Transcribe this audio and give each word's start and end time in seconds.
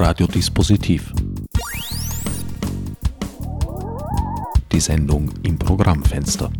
Radiodispositiv. 0.00 1.12
Die 4.70 4.78
Sendung 4.78 5.32
im 5.42 5.58
Programmfenster. 5.58 6.52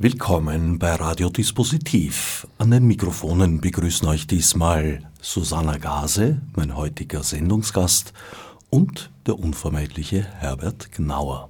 Willkommen 0.00 0.80
bei 0.80 0.96
Radiodispositiv. 0.96 2.48
An 2.58 2.72
den 2.72 2.84
Mikrofonen 2.86 3.60
begrüßen 3.60 4.08
euch 4.08 4.26
diesmal 4.26 5.08
Susanna 5.22 5.78
Gase, 5.78 6.42
mein 6.56 6.74
heutiger 6.74 7.22
Sendungsgast, 7.22 8.12
und 8.70 9.10
der 9.26 9.38
unvermeidliche 9.38 10.26
Herbert 10.40 10.90
Gnauer. 10.90 11.48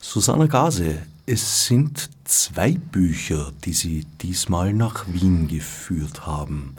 Susanna 0.00 0.46
Gase, 0.46 1.02
es 1.26 1.66
sind 1.66 2.08
zwei 2.22 2.74
Bücher, 2.74 3.50
die 3.64 3.72
Sie 3.72 4.06
diesmal 4.20 4.72
nach 4.72 5.06
Wien 5.08 5.48
geführt 5.48 6.24
haben. 6.24 6.76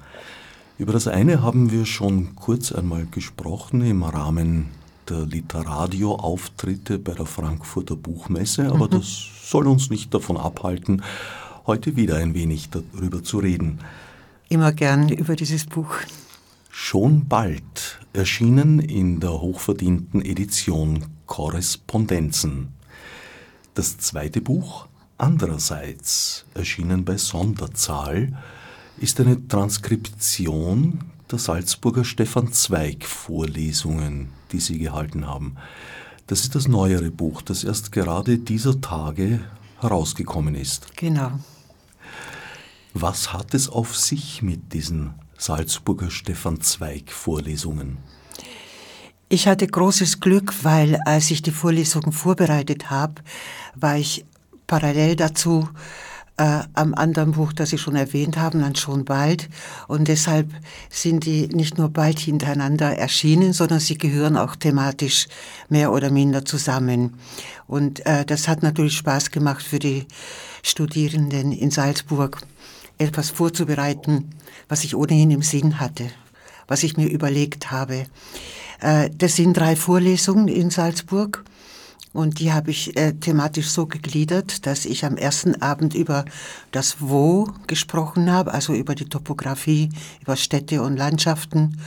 Über 0.80 0.92
das 0.92 1.08
eine 1.08 1.44
haben 1.44 1.72
wir 1.72 1.86
schon 1.86 2.36
kurz 2.36 2.72
einmal 2.72 3.06
gesprochen 3.06 3.82
im 3.82 4.02
Rahmen 4.02 4.72
der 5.08 5.26
Literadio-Auftritte 5.26 6.98
bei 6.98 7.14
der 7.14 7.28
Frankfurter 7.28 7.96
Buchmesse, 7.96 8.72
aber 8.72 8.88
mhm. 8.88 8.92
das 8.92 9.28
soll 9.44 9.68
uns 9.68 9.92
nicht 9.92 10.14
davon 10.14 10.36
abhalten, 10.36 11.04
heute 11.68 11.96
wieder 11.96 12.16
ein 12.18 12.34
wenig 12.34 12.70
darüber 12.72 13.24
zu 13.24 13.38
reden. 13.38 13.80
Immer 14.50 14.72
gern 14.72 15.10
über 15.10 15.36
dieses 15.36 15.66
Buch. 15.66 15.94
Schon 16.72 17.28
bald 17.28 18.00
erschienen 18.14 18.80
in 18.80 19.20
der 19.20 19.42
hochverdienten 19.42 20.26
Edition 20.26 21.06
Korrespondenzen. 21.28 22.70
Das 23.76 24.00
zweite 24.00 24.42
Buch, 24.42 24.88
andererseits, 25.20 26.46
erschienen 26.56 27.06
bei 27.06 27.18
Sonderzahl, 27.18 28.34
ist 28.98 29.20
eine 29.20 29.48
Transkription 29.48 31.00
der 31.32 31.40
Salzburger 31.40 32.04
Stefan 32.04 32.52
Zweig 32.54 33.06
Vorlesungen, 33.06 34.30
die 34.52 34.60
Sie 34.60 34.78
gehalten 34.78 35.28
haben. 35.28 35.56
Das 36.28 36.42
ist 36.42 36.56
das 36.56 36.68
neuere 36.68 37.12
Buch, 37.12 37.42
das 37.42 37.64
erst 37.64 37.92
gerade 37.92 38.38
dieser 38.38 38.80
Tage 38.80 39.40
herausgekommen 39.80 40.56
ist. 40.56 40.96
Genau. 40.96 41.32
Was 42.94 43.34
hat 43.34 43.54
es 43.54 43.70
auf 43.70 43.98
sich 43.98 44.42
mit 44.42 44.74
diesen 44.74 45.16
Salzburger 45.38 46.12
Stefan 46.12 46.62
Zweig 46.62 47.12
Vorlesungen? 47.12 47.98
Ich 49.30 49.48
hatte 49.48 49.66
großes 49.66 50.20
Glück, 50.20 50.54
weil 50.64 51.00
als 51.06 51.32
ich 51.32 51.42
die 51.42 51.52
Vorlesungen 51.52 52.12
vorbereitet 52.12 52.92
habe, 52.92 53.16
war 53.74 53.98
ich 53.98 54.26
parallel 54.68 55.16
dazu 55.16 55.68
äh, 56.38 56.62
am 56.74 56.94
anderen 56.96 57.34
Buch, 57.34 57.54
das 57.54 57.70
Sie 57.70 57.78
schon 57.78 57.96
erwähnt 57.96 58.38
haben, 58.38 58.62
dann 58.62 58.76
schon 58.76 59.06
bald. 59.06 59.50
Und 59.88 60.08
deshalb 60.08 60.50
sind 60.90 61.26
die 61.26 61.48
nicht 61.48 61.78
nur 61.78 61.90
bald 61.90 62.20
hintereinander 62.20 62.98
erschienen, 62.98 63.54
sondern 63.54 63.80
sie 63.80 63.98
gehören 63.98 64.38
auch 64.38 64.56
thematisch 64.56 65.28
mehr 65.70 65.92
oder 65.92 66.10
minder 66.10 66.44
zusammen. 66.44 67.14
Und 67.68 68.06
äh, 68.06 68.26
das 68.26 68.48
hat 68.48 68.64
natürlich 68.64 68.98
Spaß 68.98 69.32
gemacht 69.32 69.64
für 69.64 69.80
die 69.80 70.08
Studierenden 70.64 71.52
in 71.52 71.72
Salzburg, 71.72 72.42
etwas 72.98 73.30
vorzubereiten, 73.30 74.32
was 74.70 74.84
ich 74.84 74.96
ohnehin 74.96 75.32
im 75.32 75.42
Sinn 75.42 75.80
hatte, 75.80 76.10
was 76.68 76.84
ich 76.84 76.98
mir 76.98 77.08
überlegt 77.08 77.72
habe. 77.72 78.06
Äh, 78.80 79.10
das 79.16 79.36
sind 79.36 79.56
drei 79.56 79.76
Vorlesungen 79.76 80.48
in 80.48 80.70
Salzburg. 80.70 81.44
Und 82.14 82.40
die 82.40 82.54
habe 82.54 82.70
ich 82.70 82.96
äh, 82.96 83.14
thematisch 83.14 83.70
so 83.70 83.88
gegliedert, 83.88 84.68
dass 84.68 84.86
ich 84.86 85.04
am 85.04 85.18
ersten 85.18 85.62
Abend 85.64 85.96
über 85.96 86.26
das 86.72 86.98
Wo 87.00 87.50
gesprochen 87.66 88.32
habe, 88.32 88.54
also 88.54 88.74
über 88.74 88.94
die 88.94 89.10
Topografie, 89.10 89.90
über 90.22 90.36
Städte 90.36 90.84
und 90.84 90.96
Landschaften. 90.96 91.82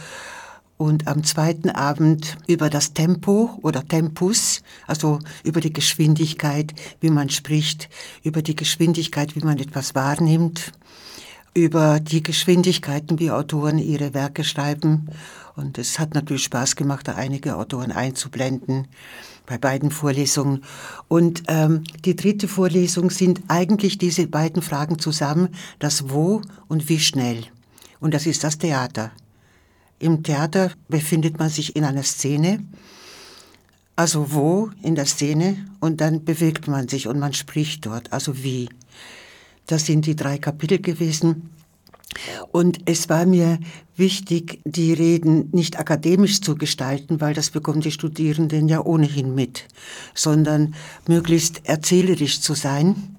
Und 0.79 1.07
am 1.07 1.23
zweiten 1.23 1.71
Abend 1.71 2.37
über 2.49 2.69
das 2.69 2.93
Tempo 2.93 3.56
oder 3.62 3.87
Tempus, 3.87 4.62
also 4.89 5.21
über 5.45 5.61
die 5.61 5.73
Geschwindigkeit, 5.73 6.75
wie 7.00 7.11
man 7.11 7.31
spricht, 7.31 7.89
über 8.25 8.43
die 8.43 8.56
Geschwindigkeit, 8.56 9.37
wie 9.37 9.45
man 9.45 9.59
etwas 9.59 9.95
wahrnimmt, 9.95 10.73
über 11.55 12.00
die 12.00 12.23
Geschwindigkeiten, 12.23 13.21
wie 13.21 13.31
Autoren 13.31 13.79
ihre 13.79 14.12
Werke 14.12 14.45
schreiben. 14.45 15.09
Und 15.55 15.79
es 15.79 15.99
hat 15.99 16.12
natürlich 16.12 16.45
Spaß 16.45 16.77
gemacht, 16.77 17.09
da 17.09 17.15
einige 17.15 17.56
Autoren 17.56 17.93
einzublenden 17.93 18.89
bei 19.47 19.59
beiden 19.59 19.91
Vorlesungen. 19.91 20.62
Und 21.09 21.45
ähm, 21.49 21.84
die 22.05 22.17
dritte 22.17 22.49
Vorlesung 22.49 23.11
sind 23.11 23.43
eigentlich 23.49 23.99
diese 23.99 24.27
beiden 24.27 24.62
Fragen 24.62 24.99
zusammen, 24.99 25.49
das 25.79 26.11
Wo 26.11 26.43
und 26.69 26.89
wie 26.89 27.01
schnell. 27.01 27.45
Und 28.01 28.12
das 28.12 28.27
ist 28.27 28.45
das 28.45 28.59
Theater. 28.59 29.12
Im 29.99 30.23
Theater 30.23 30.73
befindet 30.89 31.39
man 31.39 31.49
sich 31.49 31.75
in 31.75 31.85
einer 31.85 32.03
Szene, 32.03 32.62
also 33.95 34.33
wo 34.33 34.71
in 34.83 34.95
der 34.95 35.06
Szene, 35.06 35.67
und 35.81 36.03
dann 36.03 36.25
bewegt 36.25 36.69
man 36.69 36.87
sich 36.89 37.09
und 37.09 37.19
man 37.19 37.33
spricht 37.33 37.87
dort, 37.87 38.12
also 38.12 38.43
wie. 38.43 38.69
Das 39.67 39.87
sind 39.87 40.05
die 40.06 40.15
drei 40.15 40.39
Kapitel 40.39 40.81
gewesen. 40.81 41.51
Und 42.53 42.81
es 42.87 43.09
war 43.09 43.27
mir 43.27 43.59
wichtig, 43.97 44.60
die 44.65 44.93
Reden 44.93 45.49
nicht 45.53 45.78
akademisch 45.78 46.41
zu 46.41 46.54
gestalten, 46.54 47.21
weil 47.21 47.34
das 47.34 47.50
bekommen 47.50 47.81
die 47.81 47.91
Studierenden 47.91 48.69
ja 48.69 48.84
ohnehin 48.84 49.34
mit, 49.34 49.66
sondern 50.15 50.75
möglichst 51.06 51.62
erzählerisch 51.65 52.41
zu 52.41 52.55
sein. 52.55 53.16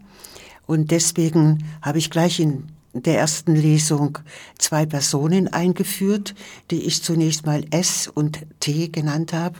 Und 0.66 0.92
deswegen 0.92 1.64
habe 1.82 1.98
ich 1.98 2.10
gleich 2.10 2.40
in 2.40 2.64
der 2.94 3.18
ersten 3.18 3.56
Lesung 3.56 4.18
zwei 4.58 4.86
Personen 4.86 5.48
eingeführt, 5.48 6.36
die 6.72 6.84
ich 6.84 7.04
zunächst 7.04 7.46
mal 7.46 7.64
S 7.72 8.08
und 8.08 8.46
T 8.60 8.90
genannt 8.90 9.34
habe. 9.34 9.58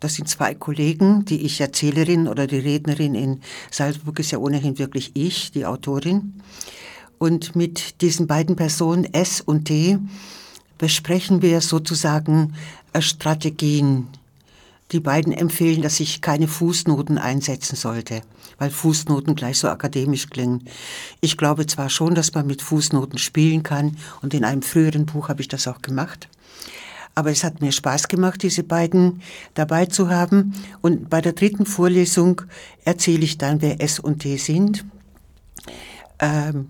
Das 0.00 0.14
sind 0.14 0.28
zwei 0.28 0.54
Kollegen, 0.54 1.24
die 1.24 1.42
ich 1.42 1.60
Erzählerin 1.60 2.26
oder 2.26 2.48
die 2.48 2.58
Rednerin 2.58 3.14
in 3.14 3.40
Salzburg 3.70 4.18
ist 4.18 4.32
ja 4.32 4.38
ohnehin 4.38 4.78
wirklich 4.78 5.12
ich, 5.14 5.52
die 5.52 5.64
Autorin. 5.64 6.34
Und 7.22 7.54
mit 7.54 8.00
diesen 8.00 8.26
beiden 8.26 8.56
Personen 8.56 9.04
S 9.14 9.40
und 9.40 9.66
T 9.66 9.96
besprechen 10.76 11.40
wir 11.40 11.60
sozusagen 11.60 12.54
äh, 12.92 13.00
Strategien. 13.00 14.08
Die 14.90 14.98
beiden 14.98 15.32
empfehlen, 15.32 15.82
dass 15.82 16.00
ich 16.00 16.20
keine 16.20 16.48
Fußnoten 16.48 17.18
einsetzen 17.18 17.76
sollte, 17.76 18.22
weil 18.58 18.70
Fußnoten 18.70 19.36
gleich 19.36 19.58
so 19.58 19.68
akademisch 19.68 20.30
klingen. 20.30 20.64
Ich 21.20 21.36
glaube 21.36 21.64
zwar 21.68 21.90
schon, 21.90 22.16
dass 22.16 22.34
man 22.34 22.44
mit 22.44 22.60
Fußnoten 22.60 23.20
spielen 23.20 23.62
kann 23.62 23.98
und 24.22 24.34
in 24.34 24.44
einem 24.44 24.62
früheren 24.62 25.06
Buch 25.06 25.28
habe 25.28 25.42
ich 25.42 25.48
das 25.48 25.68
auch 25.68 25.80
gemacht. 25.80 26.28
Aber 27.14 27.30
es 27.30 27.44
hat 27.44 27.60
mir 27.60 27.70
Spaß 27.70 28.08
gemacht, 28.08 28.42
diese 28.42 28.64
beiden 28.64 29.22
dabei 29.54 29.86
zu 29.86 30.10
haben. 30.10 30.54
Und 30.80 31.08
bei 31.08 31.20
der 31.20 31.34
dritten 31.34 31.66
Vorlesung 31.66 32.42
erzähle 32.84 33.22
ich 33.22 33.38
dann, 33.38 33.62
wer 33.62 33.80
S 33.80 34.00
und 34.00 34.22
T 34.22 34.38
sind. 34.38 34.84
Ähm, 36.18 36.66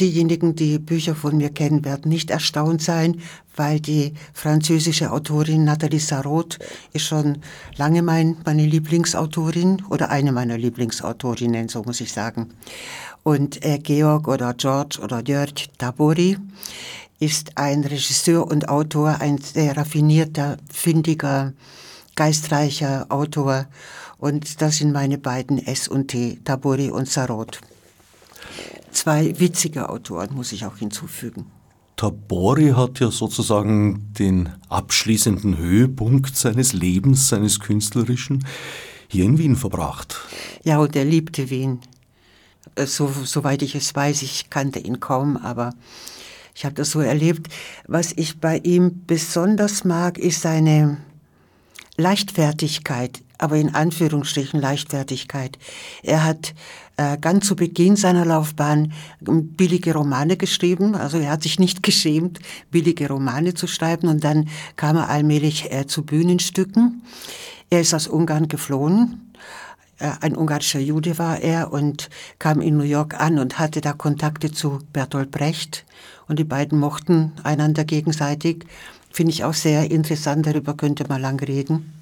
Diejenigen, 0.00 0.54
die 0.54 0.78
Bücher 0.78 1.16
von 1.16 1.36
mir 1.36 1.50
kennen, 1.50 1.84
werden 1.84 2.08
nicht 2.08 2.30
erstaunt 2.30 2.80
sein, 2.80 3.20
weil 3.56 3.80
die 3.80 4.14
französische 4.32 5.10
Autorin 5.10 5.64
Nathalie 5.64 5.98
Sarraute 5.98 6.58
ist 6.92 7.06
schon 7.06 7.38
lange 7.76 8.02
mein, 8.02 8.36
meine 8.44 8.64
Lieblingsautorin 8.64 9.82
oder 9.90 10.10
eine 10.10 10.30
meiner 10.30 10.56
Lieblingsautorinnen, 10.56 11.68
so 11.68 11.82
muss 11.82 12.00
ich 12.00 12.12
sagen. 12.12 12.50
Und 13.24 13.64
äh, 13.64 13.78
Georg 13.78 14.28
oder 14.28 14.54
George 14.54 15.00
oder 15.02 15.20
Jörg 15.26 15.68
Tabori 15.78 16.38
ist 17.18 17.58
ein 17.58 17.82
Regisseur 17.82 18.46
und 18.46 18.68
Autor, 18.68 19.20
ein 19.20 19.38
sehr 19.38 19.76
raffinierter, 19.76 20.58
findiger, 20.72 21.52
geistreicher 22.14 23.06
Autor. 23.08 23.66
Und 24.18 24.62
das 24.62 24.76
sind 24.76 24.92
meine 24.92 25.18
beiden 25.18 25.58
S 25.58 25.88
und 25.88 26.08
T, 26.08 26.38
Tabori 26.44 26.90
und 26.90 27.08
Sarraute 27.08 27.58
zwei 28.90 29.38
witzige 29.38 29.88
Autoren, 29.88 30.34
muss 30.34 30.52
ich 30.52 30.64
auch 30.66 30.76
hinzufügen. 30.78 31.46
Tabori 31.96 32.70
hat 32.76 33.00
ja 33.00 33.10
sozusagen 33.10 34.12
den 34.18 34.50
abschließenden 34.68 35.58
Höhepunkt 35.58 36.36
seines 36.36 36.72
Lebens, 36.72 37.28
seines 37.28 37.58
künstlerischen, 37.58 38.46
hier 39.08 39.24
in 39.24 39.36
Wien 39.38 39.56
verbracht. 39.56 40.16
Ja, 40.62 40.78
und 40.78 40.94
er 40.94 41.04
liebte 41.04 41.50
Wien. 41.50 41.80
Äh, 42.76 42.86
so, 42.86 43.12
soweit 43.24 43.62
ich 43.62 43.74
es 43.74 43.94
weiß, 43.94 44.22
ich 44.22 44.48
kannte 44.48 44.78
ihn 44.78 45.00
kaum, 45.00 45.36
aber 45.36 45.74
ich 46.54 46.64
habe 46.64 46.74
das 46.74 46.90
so 46.90 47.00
erlebt. 47.00 47.52
Was 47.86 48.12
ich 48.14 48.40
bei 48.40 48.58
ihm 48.58 49.04
besonders 49.06 49.84
mag, 49.84 50.18
ist 50.18 50.42
seine 50.42 50.98
Leichtfertigkeit, 51.96 53.22
aber 53.38 53.56
in 53.56 53.74
Anführungsstrichen 53.74 54.60
Leichtfertigkeit. 54.60 55.58
Er 56.02 56.24
hat 56.24 56.54
äh, 56.96 57.16
ganz 57.18 57.46
zu 57.46 57.56
Beginn 57.56 57.96
seiner 57.96 58.24
Laufbahn 58.24 58.92
billige 59.20 59.94
Romane 59.94 60.36
geschrieben. 60.36 60.94
Also 60.94 61.18
er 61.18 61.30
hat 61.30 61.44
sich 61.44 61.58
nicht 61.58 61.82
geschämt, 61.84 62.40
billige 62.70 63.08
Romane 63.08 63.54
zu 63.54 63.66
schreiben 63.66 64.08
und 64.08 64.24
dann 64.24 64.48
kam 64.76 64.96
er 64.96 65.08
allmählich 65.08 65.72
äh, 65.72 65.86
zu 65.86 66.04
Bühnenstücken. 66.04 67.02
Er 67.70 67.80
ist 67.80 67.94
aus 67.94 68.08
Ungarn 68.08 68.48
geflohen 68.48 69.24
Äh, 69.98 70.12
ein 70.20 70.36
ungarischer 70.36 70.80
Jude 70.80 71.18
war 71.18 71.40
er 71.40 71.72
und 71.72 72.08
kam 72.38 72.60
in 72.60 72.76
New 72.76 72.84
York 72.84 73.20
an 73.20 73.38
und 73.38 73.58
hatte 73.58 73.80
da 73.80 73.92
Kontakte 73.92 74.52
zu 74.52 74.78
Bertolt 74.92 75.30
Brecht. 75.30 75.84
Und 76.28 76.38
die 76.38 76.44
beiden 76.44 76.78
mochten 76.78 77.32
einander 77.42 77.84
gegenseitig. 77.84 78.64
Finde 79.10 79.32
ich 79.32 79.44
auch 79.44 79.54
sehr 79.54 79.90
interessant, 79.90 80.46
darüber 80.46 80.74
könnte 80.74 81.04
man 81.08 81.20
lang 81.20 81.40
reden. 81.40 81.92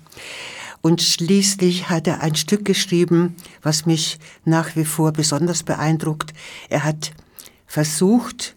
Und 0.83 1.03
schließlich 1.03 1.91
hat 1.91 2.07
er 2.07 2.23
ein 2.23 2.35
Stück 2.35 2.65
geschrieben, 2.65 3.37
was 3.63 3.87
mich 3.87 4.19
nach 4.45 4.77
wie 4.77 4.85
vor 4.85 5.13
besonders 5.13 5.63
beeindruckt. 5.63 6.33
Er 6.69 6.85
hat 6.85 7.13
versucht, 7.67 8.57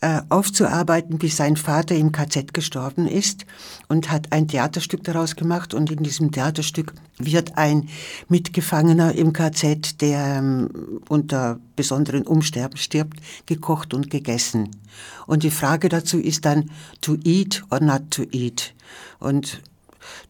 äh, 0.00 0.20
aufzuarbeiten, 0.28 1.20
wie 1.22 1.28
sein 1.28 1.56
Vater 1.56 1.96
im 1.96 2.12
KZ 2.12 2.54
gestorben 2.54 3.08
ist 3.08 3.46
und 3.88 4.12
hat 4.12 4.32
ein 4.32 4.46
Theaterstück 4.46 5.02
daraus 5.02 5.34
gemacht 5.34 5.74
und 5.74 5.90
in 5.90 6.04
diesem 6.04 6.30
Theaterstück 6.30 6.94
wird 7.18 7.58
ein 7.58 7.88
Mitgefangener 8.28 9.16
im 9.16 9.32
KZ, 9.32 10.00
der 10.00 10.36
ähm, 10.36 11.00
unter 11.08 11.58
besonderen 11.74 12.28
Umständen 12.28 12.76
stirbt, 12.76 13.18
gekocht 13.46 13.92
und 13.92 14.08
gegessen. 14.08 14.70
Und 15.26 15.42
die 15.42 15.50
Frage 15.50 15.88
dazu 15.88 16.18
ist 16.18 16.44
dann 16.44 16.70
to 17.00 17.16
eat 17.24 17.64
or 17.70 17.80
not 17.80 18.12
to 18.12 18.22
eat. 18.30 18.74
Und 19.18 19.60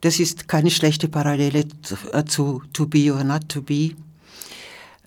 das 0.00 0.20
ist 0.20 0.48
keine 0.48 0.70
schlechte 0.70 1.08
Parallele 1.08 1.64
äh, 2.12 2.24
zu 2.24 2.62
to 2.72 2.86
be 2.86 3.12
or 3.12 3.24
not 3.24 3.48
to 3.48 3.62
be. 3.62 3.92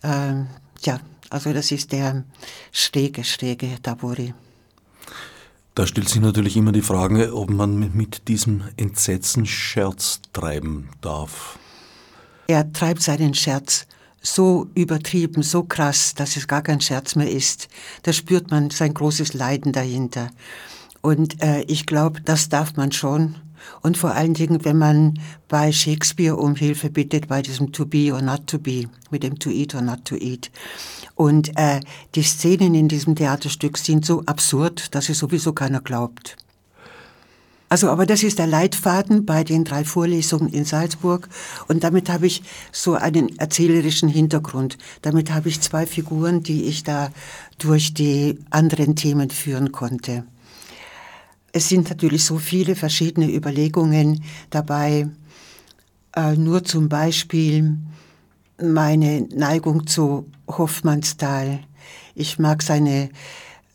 Ähm, 0.03 0.47
ja, 0.81 0.99
also 1.29 1.53
das 1.53 1.71
ist 1.71 1.91
der 1.91 2.23
schräge, 2.71 3.23
schräge 3.23 3.81
Tabori. 3.81 4.33
Da 5.75 5.87
stellt 5.87 6.09
sich 6.09 6.21
natürlich 6.21 6.57
immer 6.57 6.73
die 6.73 6.81
Frage, 6.81 7.33
ob 7.33 7.49
man 7.49 7.95
mit 7.95 8.27
diesem 8.27 8.63
Entsetzen 8.75 9.45
Scherz 9.45 10.19
treiben 10.33 10.89
darf. 10.99 11.57
Er 12.47 12.73
treibt 12.73 13.01
seinen 13.01 13.33
Scherz 13.33 13.87
so 14.21 14.67
übertrieben, 14.75 15.41
so 15.41 15.63
krass, 15.63 16.13
dass 16.13 16.35
es 16.35 16.47
gar 16.47 16.61
kein 16.61 16.81
Scherz 16.81 17.15
mehr 17.15 17.31
ist. 17.31 17.69
Da 18.03 18.11
spürt 18.11 18.51
man 18.51 18.69
sein 18.69 18.93
großes 18.93 19.33
Leiden 19.33 19.71
dahinter. 19.71 20.29
Und 21.01 21.41
äh, 21.41 21.61
ich 21.63 21.85
glaube, 21.85 22.21
das 22.21 22.49
darf 22.49 22.75
man 22.75 22.91
schon. 22.91 23.35
Und 23.81 23.97
vor 23.97 24.11
allen 24.11 24.33
Dingen, 24.33 24.63
wenn 24.65 24.77
man 24.77 25.19
bei 25.47 25.71
Shakespeare 25.71 26.35
um 26.35 26.55
Hilfe 26.55 26.89
bittet, 26.89 27.27
bei 27.27 27.41
diesem 27.41 27.71
To 27.71 27.85
be 27.85 28.13
or 28.13 28.21
not 28.21 28.47
to 28.47 28.59
be, 28.59 28.85
mit 29.09 29.23
dem 29.23 29.39
To 29.39 29.49
eat 29.49 29.75
or 29.75 29.81
not 29.81 30.05
to 30.05 30.15
eat. 30.15 30.51
Und 31.15 31.57
äh, 31.57 31.79
die 32.15 32.23
Szenen 32.23 32.75
in 32.75 32.87
diesem 32.87 33.15
Theaterstück 33.15 33.77
sind 33.77 34.05
so 34.05 34.23
absurd, 34.25 34.93
dass 34.95 35.09
es 35.09 35.19
sowieso 35.19 35.53
keiner 35.53 35.81
glaubt. 35.81 36.37
Also, 37.71 37.87
aber 37.87 38.05
das 38.05 38.21
ist 38.21 38.37
der 38.37 38.47
Leitfaden 38.47 39.25
bei 39.25 39.45
den 39.45 39.63
drei 39.63 39.85
Vorlesungen 39.85 40.49
in 40.49 40.65
Salzburg. 40.65 41.29
Und 41.69 41.85
damit 41.85 42.09
habe 42.09 42.27
ich 42.27 42.43
so 42.73 42.95
einen 42.95 43.39
erzählerischen 43.39 44.09
Hintergrund. 44.09 44.77
Damit 45.03 45.31
habe 45.31 45.47
ich 45.47 45.61
zwei 45.61 45.85
Figuren, 45.85 46.43
die 46.43 46.63
ich 46.63 46.83
da 46.83 47.11
durch 47.59 47.93
die 47.93 48.37
anderen 48.49 48.97
Themen 48.97 49.29
führen 49.29 49.71
konnte. 49.71 50.25
Es 51.53 51.67
sind 51.69 51.89
natürlich 51.89 52.23
so 52.23 52.37
viele 52.37 52.75
verschiedene 52.75 53.29
Überlegungen 53.33 54.23
dabei. 54.49 55.07
Äh, 56.15 56.35
nur 56.35 56.63
zum 56.63 56.89
Beispiel 56.89 57.77
meine 58.61 59.21
Neigung 59.33 59.87
zu 59.87 60.29
Hoffmannsthal. 60.47 61.59
Ich 62.15 62.39
mag 62.39 62.61
seine 62.61 63.09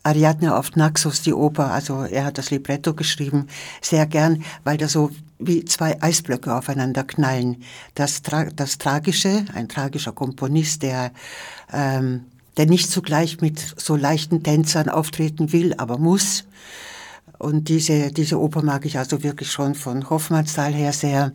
Ariadne 0.03 0.55
auf 0.55 0.75
Naxos, 0.75 1.21
die 1.21 1.33
Oper, 1.33 1.71
also 1.71 2.03
er 2.03 2.23
hat 2.23 2.37
das 2.37 2.49
Libretto 2.49 2.93
geschrieben, 2.93 3.47
sehr 3.81 4.05
gern, 4.05 4.43
weil 4.63 4.77
da 4.77 4.87
so 4.87 5.11
wie 5.37 5.65
zwei 5.65 6.01
Eisblöcke 6.01 6.55
aufeinander 6.55 7.03
knallen. 7.03 7.57
Das, 7.93 8.21
Tra 8.21 8.45
das 8.45 8.77
Tragische, 8.77 9.45
ein 9.53 9.67
tragischer 9.67 10.13
Komponist, 10.13 10.83
der, 10.83 11.11
ähm, 11.73 12.23
der 12.55 12.67
nicht 12.67 12.89
zugleich 12.89 13.41
mit 13.41 13.59
so 13.77 13.97
leichten 13.97 14.43
Tänzern 14.43 14.87
auftreten 14.87 15.51
will, 15.51 15.73
aber 15.77 15.97
muss. 15.97 16.45
Und 17.37 17.69
diese, 17.69 18.11
diese 18.11 18.39
Oper 18.39 18.61
mag 18.63 18.85
ich 18.85 18.97
also 18.97 19.23
wirklich 19.23 19.51
schon 19.51 19.75
von 19.75 20.09
Hoffmannsthal 20.09 20.73
her 20.73 20.93
sehr. 20.93 21.33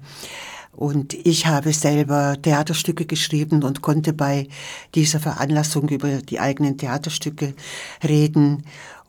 Und 0.73 1.13
ich 1.13 1.47
habe 1.47 1.73
selber 1.73 2.37
Theaterstücke 2.41 3.05
geschrieben 3.05 3.63
und 3.63 3.83
konnte 3.83 4.13
bei 4.13 4.49
dieser 4.95 5.21
Veranlassung 5.21 5.89
über 5.89 6.23
die 6.23 6.41
eigenen 6.41 6.79
Theaterstücke 6.79 7.55
reden. 8.03 8.65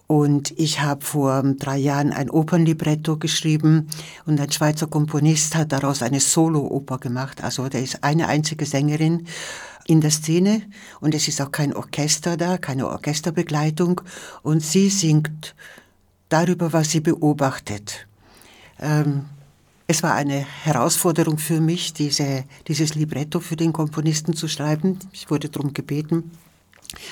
Und 0.08 0.52
ich 0.60 0.82
habe 0.82 1.04
vor 1.04 1.42
drei 1.58 1.78
Jahren 1.78 2.12
ein 2.12 2.30
Opernlibretto 2.30 3.18
geschrieben 3.18 3.88
und 4.26 4.40
ein 4.40 4.52
Schweizer 4.52 4.88
Komponist 4.88 5.56
hat 5.56 5.72
daraus 5.72 6.02
eine 6.02 6.20
Solo-Oper 6.20 6.98
gemacht. 6.98 7.44
Also 7.44 7.70
da 7.70 7.78
ist 7.78 8.04
eine 8.04 8.28
einzige 8.28 8.66
Sängerin 8.66 9.26
in 9.88 10.02
der 10.02 10.12
Szene 10.12 10.62
und 11.00 11.16
es 11.16 11.28
ist 11.28 11.42
auch 11.42 11.52
kein 11.52 11.74
Orchester 11.74 12.38
da, 12.38 12.58
keine 12.58 12.88
Orchesterbegleitung 12.88 14.02
und 14.42 14.62
sie 14.62 14.90
singt 14.90 15.56
darüber, 16.34 16.74
was 16.74 16.90
sie 16.90 17.00
beobachtet. 17.00 18.08
Ähm, 18.80 19.26
es 19.86 20.02
war 20.02 20.16
eine 20.16 20.46
Herausforderung 20.64 21.38
für 21.38 21.62
mich, 21.62 21.94
diese, 21.94 22.46
dieses 22.68 22.96
Libretto 22.96 23.40
für 23.40 23.56
den 23.56 23.72
Komponisten 23.72 24.34
zu 24.34 24.48
schreiben. 24.48 24.98
Ich 25.12 25.30
wurde 25.30 25.50
darum 25.50 25.74
gebeten. 25.74 26.32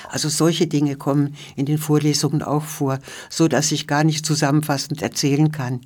Also 0.08 0.28
solche 0.28 0.66
Dinge 0.66 0.96
kommen 0.96 1.36
in 1.54 1.66
den 1.66 1.78
Vorlesungen 1.78 2.42
auch 2.42 2.64
vor, 2.64 2.98
so 3.28 3.46
dass 3.46 3.72
ich 3.72 3.86
gar 3.86 4.04
nicht 4.04 4.26
zusammenfassend 4.26 5.02
erzählen 5.02 5.52
kann. 5.52 5.80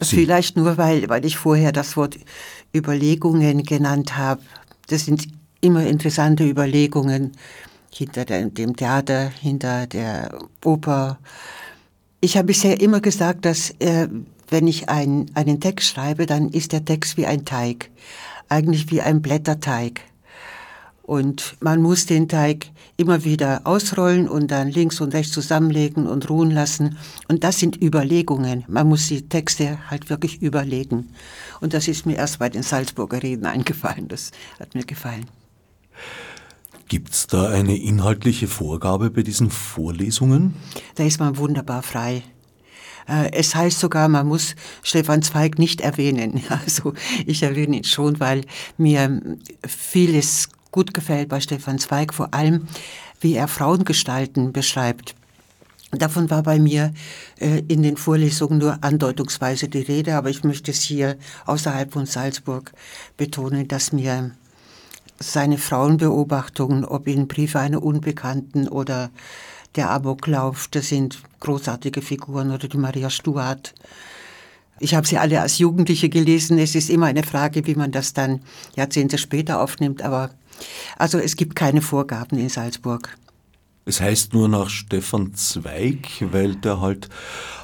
Sie. 0.00 0.16
Vielleicht 0.16 0.56
nur, 0.56 0.76
weil, 0.76 1.08
weil 1.08 1.24
ich 1.24 1.36
vorher 1.36 1.72
das 1.72 1.96
Wort 1.96 2.18
Überlegungen 2.74 3.62
genannt 3.62 4.16
habe. 4.16 4.42
Das 4.88 5.04
sind 5.04 5.28
immer 5.60 5.86
interessante 5.86 6.48
Überlegungen 6.48 7.32
hinter 7.92 8.24
dem 8.24 8.76
Theater, 8.76 9.30
hinter 9.40 9.86
der 9.86 10.38
Oper. 10.64 11.18
Ich 12.24 12.38
habe 12.38 12.46
bisher 12.46 12.80
immer 12.80 13.02
gesagt, 13.02 13.44
dass 13.44 13.68
äh, 13.80 14.08
wenn 14.48 14.66
ich 14.66 14.88
ein, 14.88 15.30
einen 15.34 15.60
Text 15.60 15.88
schreibe, 15.88 16.24
dann 16.24 16.48
ist 16.48 16.72
der 16.72 16.82
Text 16.82 17.18
wie 17.18 17.26
ein 17.26 17.44
Teig, 17.44 17.90
eigentlich 18.48 18.90
wie 18.90 19.02
ein 19.02 19.20
Blätterteig. 19.20 20.00
Und 21.02 21.54
man 21.60 21.82
muss 21.82 22.06
den 22.06 22.26
Teig 22.26 22.68
immer 22.96 23.24
wieder 23.24 23.60
ausrollen 23.64 24.26
und 24.26 24.50
dann 24.50 24.70
links 24.70 25.02
und 25.02 25.12
rechts 25.12 25.34
zusammenlegen 25.34 26.06
und 26.06 26.30
ruhen 26.30 26.50
lassen. 26.50 26.96
Und 27.28 27.44
das 27.44 27.58
sind 27.58 27.82
Überlegungen. 27.82 28.64
Man 28.68 28.88
muss 28.88 29.06
die 29.08 29.28
Texte 29.28 29.90
halt 29.90 30.08
wirklich 30.08 30.40
überlegen. 30.40 31.10
Und 31.60 31.74
das 31.74 31.88
ist 31.88 32.06
mir 32.06 32.16
erst 32.16 32.38
bei 32.38 32.48
den 32.48 32.62
Salzburger 32.62 33.22
Reden 33.22 33.44
eingefallen. 33.44 34.08
Das 34.08 34.30
hat 34.58 34.74
mir 34.74 34.86
gefallen. 34.86 35.26
Gibt 36.88 37.12
es 37.12 37.26
da 37.26 37.48
eine 37.48 37.76
inhaltliche 37.76 38.46
Vorgabe 38.46 39.10
bei 39.10 39.22
diesen 39.22 39.50
Vorlesungen? 39.50 40.54
Da 40.96 41.04
ist 41.04 41.18
man 41.18 41.36
wunderbar 41.38 41.82
frei. 41.82 42.22
Äh, 43.08 43.32
es 43.32 43.54
heißt 43.54 43.80
sogar, 43.80 44.08
man 44.08 44.26
muss 44.26 44.54
Stefan 44.82 45.22
Zweig 45.22 45.58
nicht 45.58 45.80
erwähnen. 45.80 46.42
Also 46.48 46.94
ich 47.26 47.42
erwähne 47.42 47.78
ihn 47.78 47.84
schon, 47.84 48.20
weil 48.20 48.44
mir 48.76 49.20
vieles 49.66 50.48
gut 50.70 50.94
gefällt 50.94 51.28
bei 51.28 51.40
Stefan 51.40 51.78
Zweig, 51.78 52.12
vor 52.12 52.34
allem 52.34 52.66
wie 53.20 53.34
er 53.34 53.48
Frauengestalten 53.48 54.52
beschreibt. 54.52 55.14
Davon 55.92 56.28
war 56.30 56.42
bei 56.42 56.58
mir 56.58 56.92
äh, 57.38 57.62
in 57.68 57.82
den 57.82 57.96
Vorlesungen 57.96 58.58
nur 58.58 58.82
andeutungsweise 58.82 59.68
die 59.68 59.82
Rede, 59.82 60.16
aber 60.16 60.30
ich 60.30 60.42
möchte 60.44 60.70
es 60.70 60.82
hier 60.82 61.16
außerhalb 61.46 61.92
von 61.92 62.06
Salzburg 62.06 62.72
betonen, 63.16 63.68
dass 63.68 63.92
mir 63.92 64.32
seine 65.18 65.58
Frauenbeobachtungen, 65.58 66.84
ob 66.84 67.06
in 67.06 67.28
Briefe 67.28 67.58
einer 67.60 67.82
Unbekannten 67.82 68.68
oder 68.68 69.10
der 69.76 69.90
Amoklauf, 69.90 70.68
das 70.70 70.88
sind 70.88 71.22
großartige 71.40 72.02
Figuren 72.02 72.50
oder 72.50 72.68
die 72.68 72.78
Maria 72.78 73.10
Stuart. 73.10 73.74
Ich 74.80 74.94
habe 74.94 75.06
sie 75.06 75.18
alle 75.18 75.40
als 75.40 75.58
Jugendliche 75.58 76.08
gelesen. 76.08 76.58
Es 76.58 76.74
ist 76.74 76.90
immer 76.90 77.06
eine 77.06 77.22
Frage, 77.22 77.66
wie 77.66 77.74
man 77.74 77.92
das 77.92 78.12
dann 78.12 78.40
Jahrzehnte 78.76 79.18
später 79.18 79.60
aufnimmt. 79.60 80.02
Aber 80.02 80.30
also 80.98 81.18
es 81.18 81.36
gibt 81.36 81.56
keine 81.56 81.80
Vorgaben 81.80 82.38
in 82.38 82.48
Salzburg. 82.48 83.16
Es 83.86 84.00
heißt 84.00 84.32
nur 84.32 84.48
nach 84.48 84.70
Stefan 84.70 85.34
Zweig, 85.34 86.08
weil 86.32 86.54
der 86.56 86.80
halt 86.80 87.08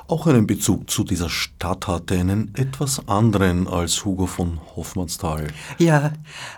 auch 0.06 0.26
einen 0.26 0.46
Bezug 0.46 0.90
zu 0.90 1.04
dieser 1.04 1.30
Stadt 1.30 1.86
hatte, 1.86 2.18
einen 2.18 2.54
etwas 2.56 3.08
anderen 3.08 3.66
als 3.66 4.04
Hugo 4.04 4.26
von 4.26 4.60
Hoffmannsthal. 4.76 5.46
Ja, 5.78 6.12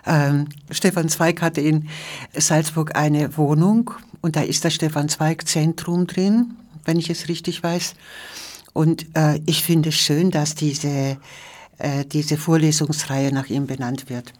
ähm, 0.05 0.47
Stefan 0.69 1.07
Zweig 1.07 1.41
hatte 1.41 1.61
in 1.61 1.87
Salzburg 2.33 2.95
eine 2.95 3.37
Wohnung 3.37 3.91
und 4.21 4.35
da 4.35 4.41
ist 4.41 4.65
das 4.65 4.73
Stefan 4.73 5.07
Zweig 5.07 5.47
Zentrum 5.47 6.07
drin, 6.07 6.55
wenn 6.83 6.97
ich 6.97 7.09
es 7.09 7.29
richtig 7.29 7.63
weiß. 7.63 7.93
Und 8.73 9.05
äh, 9.15 9.39
ich 9.45 9.63
finde 9.63 9.89
es 9.89 9.95
schön, 9.95 10.31
dass 10.31 10.55
diese, 10.55 11.17
äh, 11.77 12.05
diese 12.05 12.37
Vorlesungsreihe 12.37 13.31
nach 13.31 13.47
ihm 13.47 13.67
benannt 13.67 14.09
wird. 14.09 14.33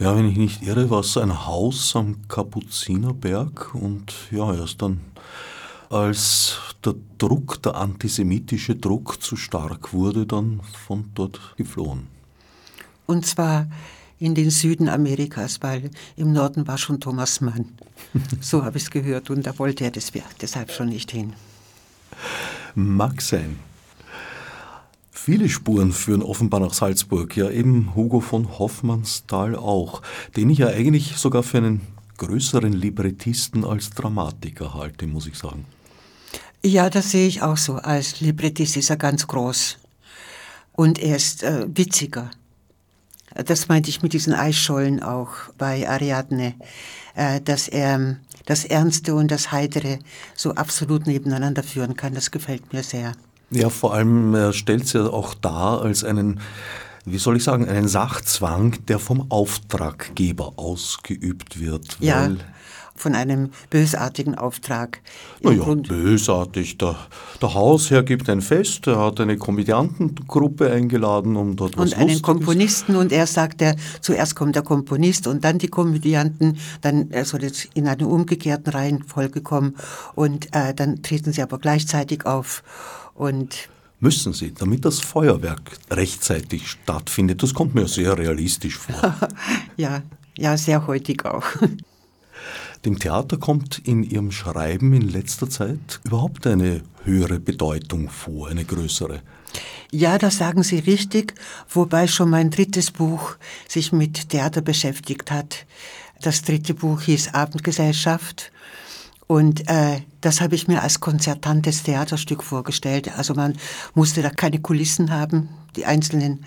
Ja, 0.00 0.16
wenn 0.16 0.30
ich 0.30 0.38
nicht 0.38 0.62
irre, 0.62 0.88
war 0.88 1.00
es 1.00 1.18
ein 1.18 1.46
Haus 1.46 1.94
am 1.94 2.26
Kapuzinerberg 2.26 3.74
und 3.74 4.14
ja, 4.30 4.54
erst 4.54 4.80
dann, 4.80 5.00
als 5.90 6.56
der 6.82 6.94
Druck, 7.18 7.62
der 7.62 7.74
antisemitische 7.74 8.76
Druck 8.76 9.22
zu 9.22 9.36
stark 9.36 9.92
wurde, 9.92 10.24
dann 10.24 10.62
von 10.86 11.10
dort 11.14 11.38
geflohen. 11.58 12.06
Und 13.04 13.26
zwar 13.26 13.66
in 14.18 14.34
den 14.34 14.48
Süden 14.48 14.88
Amerikas, 14.88 15.58
weil 15.60 15.90
im 16.16 16.32
Norden 16.32 16.66
war 16.66 16.78
schon 16.78 16.98
Thomas 16.98 17.42
Mann. 17.42 17.66
so 18.40 18.64
habe 18.64 18.78
ich 18.78 18.84
es 18.84 18.90
gehört 18.90 19.28
und 19.28 19.46
da 19.46 19.58
wollte 19.58 19.84
er 19.84 19.90
das, 19.90 20.10
deshalb 20.40 20.70
schon 20.70 20.88
nicht 20.88 21.10
hin. 21.10 21.34
Mag 22.74 23.20
sein. 23.20 23.58
Viele 25.30 25.48
Spuren 25.48 25.92
führen 25.92 26.24
offenbar 26.24 26.58
nach 26.58 26.72
Salzburg, 26.72 27.36
ja 27.36 27.48
eben 27.48 27.94
Hugo 27.94 28.18
von 28.18 28.58
Hoffmannsthal 28.58 29.54
auch, 29.54 30.02
den 30.36 30.50
ich 30.50 30.58
ja 30.58 30.66
eigentlich 30.66 31.18
sogar 31.18 31.44
für 31.44 31.58
einen 31.58 31.82
größeren 32.16 32.72
Librettisten 32.72 33.64
als 33.64 33.90
Dramatiker 33.90 34.74
halte, 34.74 35.06
muss 35.06 35.28
ich 35.28 35.38
sagen. 35.38 35.66
Ja, 36.64 36.90
das 36.90 37.12
sehe 37.12 37.28
ich 37.28 37.42
auch 37.42 37.56
so. 37.56 37.76
Als 37.76 38.20
Librettist 38.20 38.76
ist 38.76 38.90
er 38.90 38.96
ganz 38.96 39.28
groß. 39.28 39.78
Und 40.72 40.98
er 40.98 41.14
ist 41.14 41.44
äh, 41.44 41.64
witziger. 41.72 42.32
Das 43.32 43.68
meinte 43.68 43.88
ich 43.88 44.02
mit 44.02 44.14
diesen 44.14 44.34
Eisschollen 44.34 45.00
auch 45.00 45.30
bei 45.56 45.88
Ariadne, 45.88 46.54
äh, 47.14 47.40
dass 47.40 47.68
er 47.68 48.16
das 48.46 48.64
Ernste 48.64 49.14
und 49.14 49.30
das 49.30 49.52
Heitere 49.52 50.00
so 50.34 50.56
absolut 50.56 51.06
nebeneinander 51.06 51.62
führen 51.62 51.94
kann. 51.94 52.14
Das 52.14 52.32
gefällt 52.32 52.72
mir 52.72 52.82
sehr. 52.82 53.12
Ja, 53.50 53.68
vor 53.68 53.94
allem 53.94 54.34
er 54.34 54.52
stellt 54.52 54.84
es 54.84 54.92
ja 54.92 55.06
auch 55.06 55.34
dar 55.34 55.82
als 55.82 56.04
einen, 56.04 56.40
wie 57.04 57.18
soll 57.18 57.36
ich 57.36 57.44
sagen, 57.44 57.68
einen 57.68 57.88
Sachzwang, 57.88 58.76
der 58.86 58.98
vom 58.98 59.30
Auftraggeber 59.30 60.52
ausgeübt 60.56 61.60
wird. 61.60 61.96
Ja, 62.00 62.30
von 63.00 63.14
einem 63.14 63.50
bösartigen 63.70 64.34
Auftrag. 64.36 65.00
Naja, 65.42 65.64
bösartig. 65.74 66.78
Der, 66.78 66.96
der 67.40 67.54
Hausherr 67.54 68.02
gibt 68.02 68.28
ein 68.28 68.42
Fest, 68.42 68.86
er 68.86 68.98
hat 68.98 69.20
eine 69.20 69.38
Komödiantengruppe 69.38 70.70
eingeladen, 70.70 71.36
um 71.36 71.56
dort 71.56 71.76
was 71.76 71.92
Und 71.92 71.94
einen 71.94 72.08
Lustiges. 72.08 72.22
Komponisten 72.22 72.96
und 72.96 73.10
er 73.10 73.26
sagt, 73.26 73.62
er, 73.62 73.74
zuerst 74.00 74.36
kommt 74.36 74.54
der 74.54 74.62
Komponist 74.62 75.26
und 75.26 75.44
dann 75.44 75.58
die 75.58 75.68
Komödianten, 75.68 76.58
dann 76.82 77.10
er 77.10 77.24
soll 77.24 77.42
jetzt 77.42 77.68
in 77.74 77.88
einer 77.88 78.06
umgekehrten 78.06 78.72
Reihenfolge 78.72 79.40
kommen 79.40 79.76
und 80.14 80.54
äh, 80.54 80.74
dann 80.74 81.02
treten 81.02 81.32
sie 81.32 81.42
aber 81.42 81.58
gleichzeitig 81.58 82.26
auf 82.26 82.62
und 83.14 83.68
müssen 84.00 84.32
sie, 84.32 84.52
damit 84.52 84.84
das 84.84 85.00
Feuerwerk 85.00 85.78
rechtzeitig 85.90 86.70
stattfindet. 86.70 87.42
Das 87.42 87.54
kommt 87.54 87.74
mir 87.74 87.86
sehr 87.86 88.16
realistisch 88.18 88.78
vor. 88.78 89.14
ja, 89.76 90.02
ja, 90.36 90.56
sehr 90.56 90.86
heutig 90.86 91.24
auch. 91.24 91.44
Dem 92.86 92.98
Theater 92.98 93.36
kommt 93.36 93.78
in 93.78 94.02
Ihrem 94.02 94.32
Schreiben 94.32 94.94
in 94.94 95.06
letzter 95.06 95.50
Zeit 95.50 96.00
überhaupt 96.04 96.46
eine 96.46 96.80
höhere 97.04 97.38
Bedeutung 97.38 98.08
vor, 98.08 98.48
eine 98.48 98.64
größere. 98.64 99.20
Ja, 99.92 100.16
das 100.16 100.38
sagen 100.38 100.62
Sie 100.62 100.78
richtig, 100.78 101.34
wobei 101.68 102.06
schon 102.06 102.30
mein 102.30 102.50
drittes 102.50 102.90
Buch 102.90 103.36
sich 103.68 103.92
mit 103.92 104.30
Theater 104.30 104.62
beschäftigt 104.62 105.30
hat. 105.30 105.66
Das 106.22 106.42
dritte 106.42 106.72
Buch 106.72 107.02
hieß 107.02 107.34
Abendgesellschaft 107.34 108.50
und 109.30 109.68
äh, 109.68 110.00
das 110.22 110.40
habe 110.40 110.56
ich 110.56 110.66
mir 110.66 110.82
als 110.82 110.98
konzertantes 110.98 111.84
Theaterstück 111.84 112.42
vorgestellt. 112.42 113.16
Also 113.16 113.32
man 113.34 113.56
musste 113.94 114.22
da 114.22 114.30
keine 114.30 114.58
Kulissen 114.58 115.12
haben. 115.12 115.50
Die 115.76 115.86
einzelnen 115.86 116.44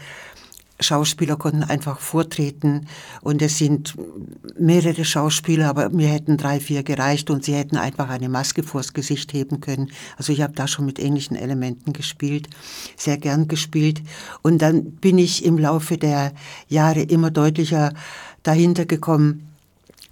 Schauspieler 0.82 1.38
konnten 1.38 1.64
einfach 1.64 2.02
vortreten 2.02 2.88
und 3.22 3.42
es 3.42 3.58
sind 3.58 3.96
mehrere 4.60 5.06
Schauspieler, 5.06 5.70
aber 5.70 5.92
mir 5.92 6.10
hätten 6.10 6.36
drei, 6.36 6.60
vier 6.60 6.84
gereicht 6.84 7.30
und 7.30 7.46
sie 7.46 7.54
hätten 7.54 7.78
einfach 7.78 8.10
eine 8.10 8.28
Maske 8.28 8.64
vors 8.64 8.92
Gesicht 8.92 9.32
heben 9.32 9.62
können. 9.62 9.90
Also 10.18 10.34
ich 10.34 10.42
habe 10.42 10.52
da 10.52 10.68
schon 10.68 10.86
mit 10.86 11.00
ähnlichen 11.00 11.38
Elementen 11.38 11.94
gespielt, 11.94 12.50
sehr 12.98 13.18
gern 13.18 13.48
gespielt 13.48 14.02
und 14.42 14.62
dann 14.62 14.92
bin 14.96 15.18
ich 15.20 15.46
im 15.46 15.58
Laufe 15.58 15.98
der 15.98 16.34
Jahre 16.68 17.04
immer 17.04 17.32
deutlicher 17.32 17.94
dahinter 18.42 18.86
gekommen, 18.86 19.53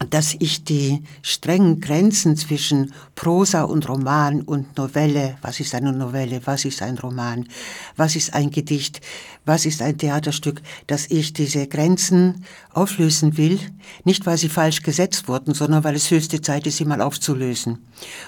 dass 0.09 0.35
ich 0.39 0.63
die 0.63 1.03
strengen 1.21 1.79
Grenzen 1.79 2.35
zwischen 2.35 2.93
Prosa 3.15 3.63
und 3.63 3.87
Roman 3.87 4.41
und 4.41 4.77
Novelle, 4.77 5.37
was 5.41 5.59
ist 5.59 5.75
eine 5.75 5.93
Novelle, 5.93 6.41
was 6.45 6.65
ist 6.65 6.81
ein 6.81 6.97
Roman, 6.97 7.47
was 7.95 8.15
ist 8.15 8.33
ein 8.33 8.49
Gedicht, 8.49 9.01
was 9.45 9.65
ist 9.65 9.81
ein 9.81 9.97
Theaterstück, 9.97 10.61
dass 10.87 11.07
ich 11.07 11.33
diese 11.33 11.67
Grenzen 11.67 12.45
auflösen 12.71 13.37
will, 13.37 13.59
nicht 14.03 14.25
weil 14.25 14.37
sie 14.37 14.49
falsch 14.49 14.81
gesetzt 14.81 15.27
wurden, 15.27 15.53
sondern 15.53 15.83
weil 15.83 15.95
es 15.95 16.09
höchste 16.09 16.41
Zeit 16.41 16.65
ist, 16.67 16.77
sie 16.77 16.85
mal 16.85 17.01
aufzulösen. 17.01 17.79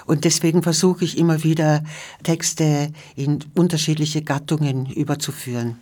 Und 0.06 0.24
deswegen 0.24 0.62
versuche 0.62 1.04
ich 1.04 1.18
immer 1.18 1.42
wieder 1.42 1.82
Texte 2.22 2.92
in 3.16 3.40
unterschiedliche 3.54 4.22
Gattungen 4.22 4.86
überzuführen. 4.86 5.78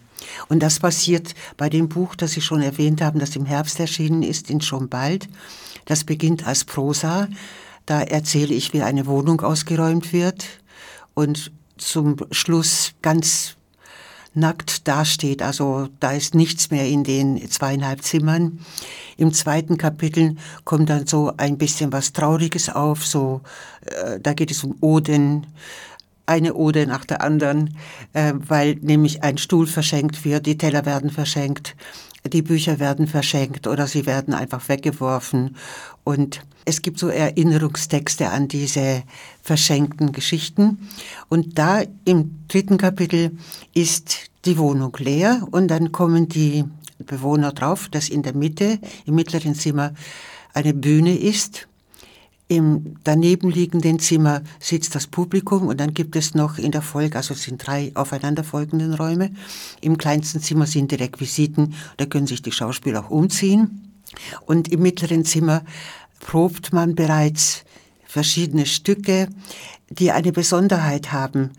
Und 0.49 0.63
das 0.63 0.79
passiert 0.79 1.35
bei 1.57 1.69
dem 1.69 1.89
Buch, 1.89 2.15
das 2.15 2.33
Sie 2.33 2.41
schon 2.41 2.63
erwähnt 2.63 3.01
haben, 3.01 3.19
das 3.19 3.37
im 3.37 3.47
Herbst 3.47 3.81
erschienen 3.81 4.23
ist, 4.23 4.51
in 4.51 4.61
schon 4.61 4.89
bald. 4.89 5.29
Das 5.85 6.05
beginnt 6.05 6.47
als 6.47 6.65
Prosa. 6.65 7.29
Da 7.87 8.03
erzähle 8.03 8.55
ich, 8.55 8.73
wie 8.73 8.83
eine 8.83 9.07
Wohnung 9.07 9.41
ausgeräumt 9.41 10.13
wird 10.13 10.45
und 11.15 11.53
zum 11.77 12.17
Schluss 12.31 12.93
ganz 13.03 13.57
nackt 14.35 14.89
dasteht. 14.89 15.43
Also 15.43 15.89
da 16.01 16.13
ist 16.13 16.35
nichts 16.35 16.71
mehr 16.71 16.87
in 16.87 17.05
den 17.05 17.51
zweieinhalb 17.51 18.03
Zimmern. 18.03 18.61
Im 19.17 19.33
zweiten 19.33 19.77
Kapitel 19.77 20.37
kommt 20.65 20.89
dann 20.91 21.07
so 21.07 21.33
ein 21.37 21.59
bisschen 21.59 21.93
was 21.93 22.13
Trauriges 22.13 22.69
auf. 22.71 23.07
So, 23.07 23.43
äh, 23.85 24.21
da 24.21 24.33
geht 24.33 24.51
es 24.51 24.65
um 24.65 24.77
Oden, 24.81 25.47
eine 26.25 26.55
Ode 26.55 26.87
nach 26.87 27.05
der 27.05 27.21
anderen, 27.21 27.77
äh, 28.13 28.33
weil 28.37 28.77
nämlich 28.77 29.23
ein 29.23 29.39
Stuhl 29.39 29.67
verschenkt 29.67 30.25
wird, 30.25 30.47
die 30.47 30.57
Teller 30.57 30.87
werden 30.87 31.11
verschenkt, 31.11 31.77
die 32.25 32.43
Bücher 32.43 32.79
werden 32.79 33.07
verschenkt 33.07 33.67
oder 33.67 33.87
sie 33.87 34.07
werden 34.07 34.35
einfach 34.35 34.69
weggeworfen. 34.69 35.57
Und 36.05 36.41
es 36.65 36.83
gibt 36.83 36.99
so 36.99 37.09
Erinnerungstexte 37.09 38.29
an 38.29 38.49
diese 38.49 39.03
verschenkten 39.43 40.13
Geschichten. 40.13 40.89
Und 41.29 41.59
da 41.59 41.83
im 42.05 42.39
dritten 42.49 42.79
Kapitel 42.79 43.37
ist 43.75 44.31
die 44.45 44.59
Wohnung 44.59 44.97
leer 44.99 45.47
und 45.51 45.69
dann 45.69 45.93
kommen 45.93 46.29
die 46.29 46.65
Bewohner 46.99 47.53
drauf, 47.53 47.89
dass 47.89 48.09
in 48.09 48.23
der 48.23 48.35
Mitte, 48.35 48.79
im 49.07 49.15
mittleren 49.15 49.55
Zimmer, 49.55 49.93
eine 50.55 50.75
Bühne 50.75 51.17
ist 51.17 51.67
im 52.53 52.97
danebenliegenden 53.03 53.99
Zimmer 53.99 54.43
sitzt 54.61 54.95
das 54.95 55.07
Publikum 55.07 55.69
und 55.69 55.81
dann 55.81 55.95
gibt 55.95 56.17
es 56.17 56.35
noch 56.35 56.59
in 56.59 56.71
der 56.71 56.83
Folge, 56.83 57.17
also 57.17 57.33
es 57.33 57.45
sind 57.45 57.67
drei 57.67 57.93
aufeinanderfolgenden 57.95 58.93
Räume. 58.93 59.31
Im 59.81 59.97
kleinsten 59.97 60.41
Zimmer 60.41 60.67
sind 60.67 60.91
die 60.91 60.97
Requisiten, 60.97 61.75
da 61.97 62.05
können 62.05 62.27
sich 62.27 62.43
die 62.43 62.53
Schauspieler 62.53 63.07
auch 63.07 63.11
umziehen. 63.11 63.91
Und 64.45 64.71
im 64.71 64.83
mittleren 64.83 65.25
Zimmer 65.25 65.63
probt 66.21 66.75
man 66.75 66.95
bereits 66.95 67.65
verschiedene 68.05 68.67
Stücke, 68.67 69.29
die 69.89 70.13
eine 70.13 70.33
Besonderheit 70.33 71.11
haben. 71.11 71.53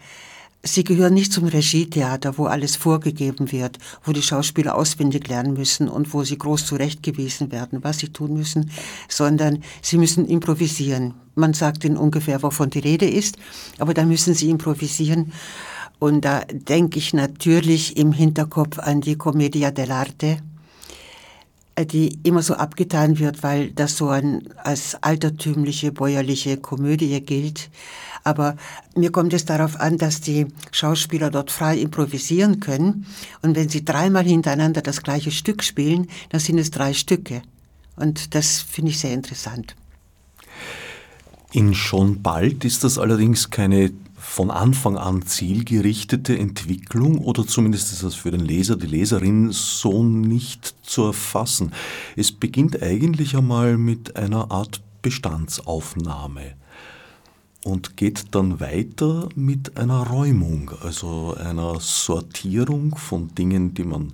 Sie 0.66 0.86
gehören 0.86 1.14
nicht 1.14 1.34
zum 1.34 1.44
Regietheater, 1.44 2.38
wo 2.38 2.46
alles 2.46 2.78
vorgegeben 2.78 3.52
wird, 3.52 3.80
wo 4.06 4.14
die 4.14 4.22
Schauspieler 4.22 4.76
auswendig 4.76 5.28
lernen 5.28 5.56
müssen 5.56 5.90
und 5.90 6.14
wo 6.14 6.24
sie 6.24 6.38
groß 6.38 6.66
zurechtgewiesen 6.66 7.52
werden, 7.52 7.84
was 7.84 7.98
sie 8.00 8.14
tun 8.14 8.34
müssen, 8.34 8.72
sondern 9.10 9.62
sie 9.82 9.98
müssen 9.98 10.26
improvisieren. 10.26 11.16
Man 11.36 11.54
sagt 11.54 11.84
ihnen 11.84 11.98
ungefähr, 11.98 12.42
wovon 12.44 12.70
die 12.70 12.80
Rede 12.80 13.10
ist, 13.10 13.36
aber 13.78 13.94
da 13.94 14.06
müssen 14.06 14.36
sie 14.36 14.50
improvisieren. 14.50 15.34
Und 16.00 16.24
da 16.24 16.46
denke 16.50 16.98
ich 16.98 17.14
natürlich 17.14 17.98
im 17.98 18.14
Hinterkopf 18.14 18.80
an 18.80 19.02
die 19.02 19.18
Commedia 19.18 19.68
dell'arte, 19.68 20.38
die 21.78 22.20
immer 22.24 22.42
so 22.42 22.54
abgetan 22.54 23.20
wird, 23.20 23.44
weil 23.44 23.72
das 23.72 23.98
so 23.98 24.08
ein, 24.10 24.48
als 24.64 24.96
altertümliche, 25.02 25.92
bäuerliche 25.92 26.56
Komödie 26.56 27.20
gilt. 27.20 27.70
Aber 28.24 28.56
mir 28.96 29.12
kommt 29.12 29.34
es 29.34 29.46
darauf 29.46 29.80
an, 29.80 29.98
dass 29.98 30.22
die 30.22 30.48
Schauspieler 30.72 31.30
dort 31.30 31.52
frei 31.52 31.78
improvisieren 31.78 32.60
können. 32.60 33.06
Und 33.42 33.56
wenn 33.56 33.70
sie 33.70 33.84
dreimal 33.84 34.24
hintereinander 34.24 34.82
das 34.82 35.02
gleiche 35.02 35.32
Stück 35.32 35.64
spielen, 35.64 36.08
dann 36.30 36.40
sind 36.40 36.58
es 36.58 36.72
drei 36.72 36.94
Stücke. 36.94 37.42
Und 37.96 38.34
das 38.34 38.62
finde 38.62 38.92
ich 38.92 39.00
sehr 39.00 39.14
interessant. 39.14 39.76
In 41.52 41.76
schon 41.76 42.22
bald 42.24 42.66
ist 42.66 42.84
das 42.84 42.98
allerdings 42.98 43.52
keine 43.52 43.92
von 44.16 44.50
Anfang 44.50 44.98
an 44.98 45.22
zielgerichtete 45.22 46.36
Entwicklung 46.36 47.20
oder 47.20 47.46
zumindest 47.46 47.92
ist 47.92 48.04
das 48.04 48.16
für 48.16 48.32
den 48.32 48.40
Leser, 48.40 48.78
die 48.78 48.88
Leserin 48.88 49.52
so 49.52 50.02
nicht 50.02 50.74
zu 50.82 51.04
erfassen. 51.04 51.74
Es 52.16 52.32
beginnt 52.32 52.82
eigentlich 52.82 53.36
einmal 53.36 53.78
mit 53.78 54.16
einer 54.16 54.50
Art 54.50 54.82
Bestandsaufnahme 55.02 56.56
und 57.64 57.98
geht 57.98 58.36
dann 58.36 58.60
weiter 58.60 59.30
mit 59.36 59.78
einer 59.78 60.08
Räumung, 60.08 60.72
also 60.82 61.36
einer 61.40 61.80
Sortierung 61.80 62.96
von 62.96 63.34
Dingen, 63.36 63.74
die 63.74 63.86
man 63.86 64.14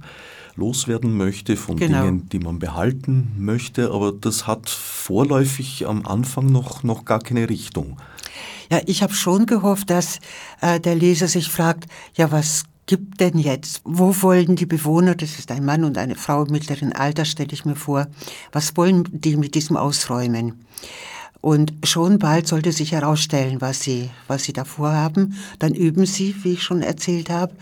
loswerden 0.56 1.16
möchte, 1.18 1.56
von 1.58 1.78
genau. 1.78 2.04
Dingen, 2.04 2.30
die 2.30 2.40
man 2.40 2.60
behalten 2.60 3.32
möchte, 3.38 3.92
aber 3.92 4.12
das 4.12 4.46
hat 4.46 4.70
vorläufig 4.70 5.88
am 5.88 6.06
Anfang 6.06 6.52
noch, 6.52 6.84
noch 6.84 7.06
gar 7.06 7.20
keine 7.20 7.50
Richtung. 7.50 7.98
Ja, 8.72 8.82
ich 8.86 9.02
habe 9.02 9.14
schon 9.14 9.48
gehofft, 9.48 9.90
dass 9.90 10.20
äh, 10.62 10.80
der 10.80 10.96
Leser 10.96 11.28
sich 11.28 11.50
fragt, 11.50 11.86
ja, 12.16 12.32
was 12.32 12.66
gibt 12.86 13.20
denn 13.20 13.40
jetzt? 13.40 13.82
Wo 13.84 14.22
wollen 14.22 14.56
die 14.56 14.66
Bewohner, 14.66 15.16
das 15.16 15.40
ist 15.40 15.52
ein 15.52 15.66
Mann 15.66 15.84
und 15.84 15.98
eine 15.98 16.16
Frau 16.16 16.46
mittleren 16.46 16.94
Alters, 16.94 17.30
stelle 17.30 17.54
ich 17.54 17.66
mir 17.66 17.76
vor, 17.76 18.08
was 18.52 18.76
wollen 18.78 19.08
die 19.12 19.38
mit 19.38 19.56
diesem 19.56 19.78
Ausräumen? 19.78 20.66
Und 21.42 21.74
schon 21.84 22.20
bald 22.20 22.48
sollte 22.48 22.72
sich 22.72 22.92
herausstellen, 22.92 23.62
was 23.62 23.82
sie, 23.82 24.10
was 24.28 24.44
sie 24.44 24.54
da 24.54 24.66
vorhaben. 24.66 25.36
Dann 25.58 25.74
üben 25.74 26.06
sie, 26.06 26.36
wie 26.44 26.54
ich 26.54 26.64
schon 26.64 26.82
erzählt 26.82 27.30
habe. 27.30 27.54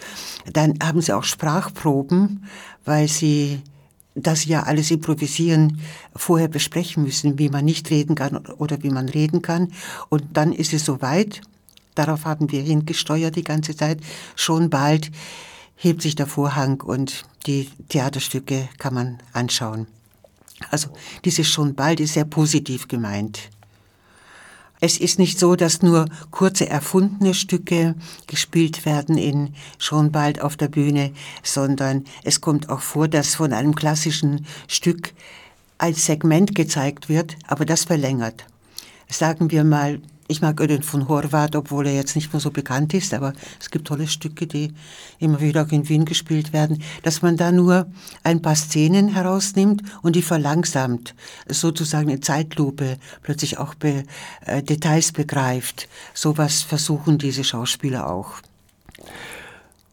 Dann 0.52 0.74
haben 0.82 1.02
sie 1.02 1.14
auch 1.14 1.24
Sprachproben, 1.24 2.46
weil 2.86 3.08
sie 3.08 3.62
das 4.16 4.46
ja 4.46 4.64
alles 4.64 4.90
improvisieren, 4.90 5.80
vorher 6.16 6.48
besprechen 6.48 7.04
müssen, 7.04 7.38
wie 7.38 7.50
man 7.50 7.66
nicht 7.66 7.92
reden 7.92 8.16
kann 8.16 8.38
oder 8.38 8.82
wie 8.82 8.90
man 8.90 9.10
reden 9.10 9.44
kann. 9.44 9.72
Und 10.10 10.24
dann 10.34 10.54
ist 10.54 10.74
es 10.74 10.86
soweit. 10.86 11.42
Darauf 11.94 12.26
haben 12.26 12.52
wir 12.52 12.62
hingesteuert 12.62 13.36
die 13.36 13.44
ganze 13.44 13.76
Zeit. 13.76 14.00
Schon 14.36 14.72
bald 14.72 15.12
hebt 15.76 16.02
sich 16.02 16.16
der 16.16 16.26
Vorhang 16.26 16.82
und 16.82 17.26
die 17.46 17.70
Theaterstücke 17.90 18.70
kann 18.80 18.96
man 18.96 19.20
anschauen. 19.34 19.86
Also 20.72 20.90
dieses 21.24 21.48
schon 21.48 21.76
bald 21.76 22.00
ist 22.00 22.14
sehr 22.14 22.26
positiv 22.26 22.88
gemeint. 22.88 23.52
Es 24.80 25.00
ist 25.00 25.18
nicht 25.18 25.40
so, 25.40 25.56
dass 25.56 25.82
nur 25.82 26.06
kurze 26.30 26.70
erfundene 26.70 27.34
Stücke 27.34 27.96
gespielt 28.28 28.86
werden 28.86 29.18
in 29.18 29.56
schon 29.80 30.12
bald 30.12 30.42
auf 30.42 30.56
der 30.56 30.68
Bühne, 30.68 31.12
sondern 31.42 32.06
es 32.24 32.42
kommt 32.42 32.70
auch 32.70 32.82
vor, 32.82 33.08
dass 33.08 33.36
von 33.36 33.54
einem 33.54 33.74
klassischen 33.74 34.46
Stück 34.68 35.14
ein 35.80 35.96
Segment 35.96 36.54
gezeigt 36.54 37.10
wird, 37.10 37.36
aber 37.48 37.66
das 37.66 37.86
verlängert. 37.86 38.46
Sagen 39.10 39.52
wir 39.52 39.64
mal 39.64 40.00
ich 40.28 40.42
mag 40.42 40.60
Ödin 40.60 40.84
von 40.84 41.08
Horvath, 41.08 41.56
obwohl 41.56 41.88
er 41.88 41.94
jetzt 41.94 42.16
nicht 42.16 42.34
mehr 42.34 42.40
so 42.40 42.52
bekannt 42.52 42.94
ist, 42.94 43.14
aber 43.14 43.34
es 43.60 43.72
gibt 43.72 43.88
tolle 43.88 44.08
Stücke, 44.08 44.46
die 44.46 44.74
immer 45.20 45.40
wieder 45.40 45.64
auch 45.64 45.72
in 45.72 45.88
Wien 45.88 46.06
gespielt 46.06 46.54
werden, 46.54 46.84
dass 47.04 47.22
man 47.22 47.38
da 47.38 47.52
nur 47.52 47.88
ein 48.24 48.42
paar 48.42 48.56
Szenen 48.56 49.08
herausnimmt 49.10 49.84
und 50.02 50.16
die 50.16 50.22
verlangsamt, 50.22 51.16
sozusagen 51.48 52.10
in 52.10 52.22
Zeitlupe 52.22 52.98
plötzlich 53.22 53.58
auch 53.58 53.74
be, 53.76 54.04
äh, 54.46 54.62
Details 54.62 55.12
begreift. 55.14 55.88
Sowas 56.14 56.62
versuchen 56.62 57.18
diese 57.18 57.44
Schauspieler 57.44 58.10
auch. 58.10 58.34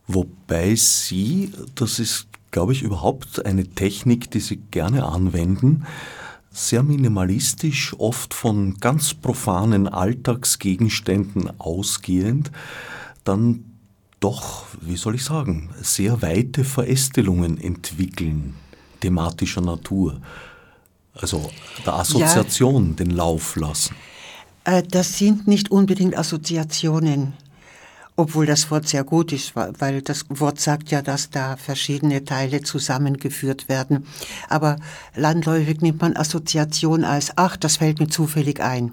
Wobei 0.06 0.74
Sie, 0.74 1.52
das 1.74 1.98
ist, 1.98 2.26
glaube 2.50 2.72
ich, 2.72 2.82
überhaupt 2.82 3.46
eine 3.46 3.66
Technik, 3.66 4.30
die 4.30 4.40
Sie 4.40 4.56
gerne 4.56 5.04
anwenden, 5.04 5.86
sehr 6.54 6.84
minimalistisch, 6.84 7.94
oft 7.98 8.32
von 8.32 8.74
ganz 8.78 9.12
profanen 9.12 9.88
Alltagsgegenständen 9.88 11.58
ausgehend, 11.58 12.52
dann 13.24 13.64
doch, 14.20 14.66
wie 14.80 14.96
soll 14.96 15.16
ich 15.16 15.24
sagen, 15.24 15.70
sehr 15.82 16.22
weite 16.22 16.64
Verästelungen 16.64 17.60
entwickeln, 17.60 18.54
thematischer 19.00 19.60
Natur. 19.60 20.20
Also 21.12 21.50
der 21.84 21.94
Assoziation 21.94 22.90
ja, 22.90 23.04
den 23.04 23.10
Lauf 23.10 23.56
lassen. 23.56 23.96
Äh, 24.64 24.84
das 24.84 25.18
sind 25.18 25.48
nicht 25.48 25.70
unbedingt 25.70 26.16
Assoziationen 26.16 27.34
obwohl 28.16 28.46
das 28.46 28.70
Wort 28.70 28.86
sehr 28.88 29.04
gut 29.04 29.32
ist, 29.32 29.54
weil 29.56 30.02
das 30.02 30.24
Wort 30.28 30.60
sagt 30.60 30.90
ja, 30.90 31.02
dass 31.02 31.30
da 31.30 31.56
verschiedene 31.56 32.24
Teile 32.24 32.62
zusammengeführt 32.62 33.68
werden. 33.68 34.06
Aber 34.48 34.76
landläufig 35.16 35.80
nimmt 35.80 36.00
man 36.00 36.16
Assoziation 36.16 37.04
als, 37.04 37.32
ach, 37.36 37.56
das 37.56 37.78
fällt 37.78 37.98
mir 37.98 38.08
zufällig 38.08 38.60
ein. 38.60 38.92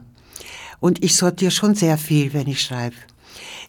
Und 0.80 1.04
ich 1.04 1.16
sortiere 1.16 1.52
schon 1.52 1.76
sehr 1.76 1.98
viel, 1.98 2.34
wenn 2.34 2.48
ich 2.48 2.62
schreibe. 2.62 2.96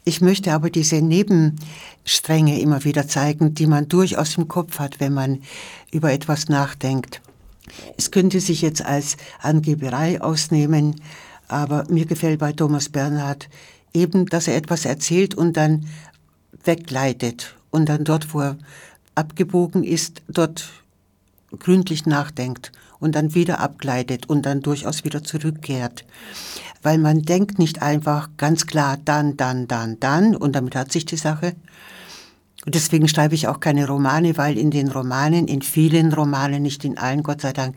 Ich 0.05 0.21
möchte 0.21 0.53
aber 0.53 0.71
diese 0.71 0.97
Nebenstränge 0.97 2.59
immer 2.61 2.85
wieder 2.85 3.07
zeigen, 3.07 3.55
die 3.55 3.67
man 3.67 3.89
durchaus 3.89 4.37
im 4.37 4.49
Kopf 4.49 4.79
hat, 4.79 4.99
wenn 4.99 5.13
man 5.13 5.43
über 5.93 6.13
etwas 6.13 6.49
nachdenkt. 6.49 7.21
Es 7.97 8.11
könnte 8.11 8.41
sich 8.41 8.63
jetzt 8.63 8.85
als 8.85 9.17
Angeberei 9.41 10.21
ausnehmen, 10.21 11.01
aber 11.47 11.85
mir 11.89 12.07
gefällt 12.07 12.41
bei 12.41 12.53
Thomas 12.53 12.89
Bernhard 12.89 13.49
eben, 13.95 14.27
dass 14.27 14.49
er 14.49 14.57
etwas 14.57 14.85
erzählt 14.85 15.35
und 15.35 15.57
dann 15.57 15.87
wegleitet 16.65 17.57
und 17.71 17.89
dann 17.89 18.05
dort, 18.05 18.35
wo 18.35 18.41
er 18.41 18.59
abgebogen 19.15 19.85
ist, 19.85 20.23
dort 20.29 20.71
gründlich 21.59 22.07
nachdenkt 22.07 22.73
und 22.99 23.15
dann 23.15 23.35
wieder 23.35 23.61
abgleitet 23.61 24.29
und 24.29 24.47
dann 24.47 24.63
durchaus 24.63 25.05
wieder 25.05 25.23
zurückkehrt. 25.23 26.05
Weil 26.83 26.99
man 26.99 27.23
denkt 27.23 27.59
nicht 27.59 27.83
einfach 27.83 28.31
ganz 28.37 28.67
klar 28.67 28.99
dann, 29.05 29.37
dann, 29.37 29.69
dann, 29.69 29.99
dann 30.01 30.37
und 30.37 30.57
damit 30.57 30.75
hat 30.75 30.93
sich 30.93 31.05
die 31.05 31.17
Sache. 31.17 31.55
Und 32.65 32.75
deswegen 32.75 33.09
schreibe 33.09 33.35
ich 33.35 33.49
auch 33.49 33.61
keine 33.61 33.89
Romane, 33.89 34.37
weil 34.37 34.57
in 34.57 34.71
den 34.71 34.89
Romanen, 34.89 35.49
in 35.49 35.63
vielen 35.63 36.13
Romanen, 36.13 36.63
nicht 36.63 36.85
in 36.85 36.97
allen, 36.97 37.25
Gott 37.25 37.41
sei 37.41 37.53
Dank, 37.53 37.77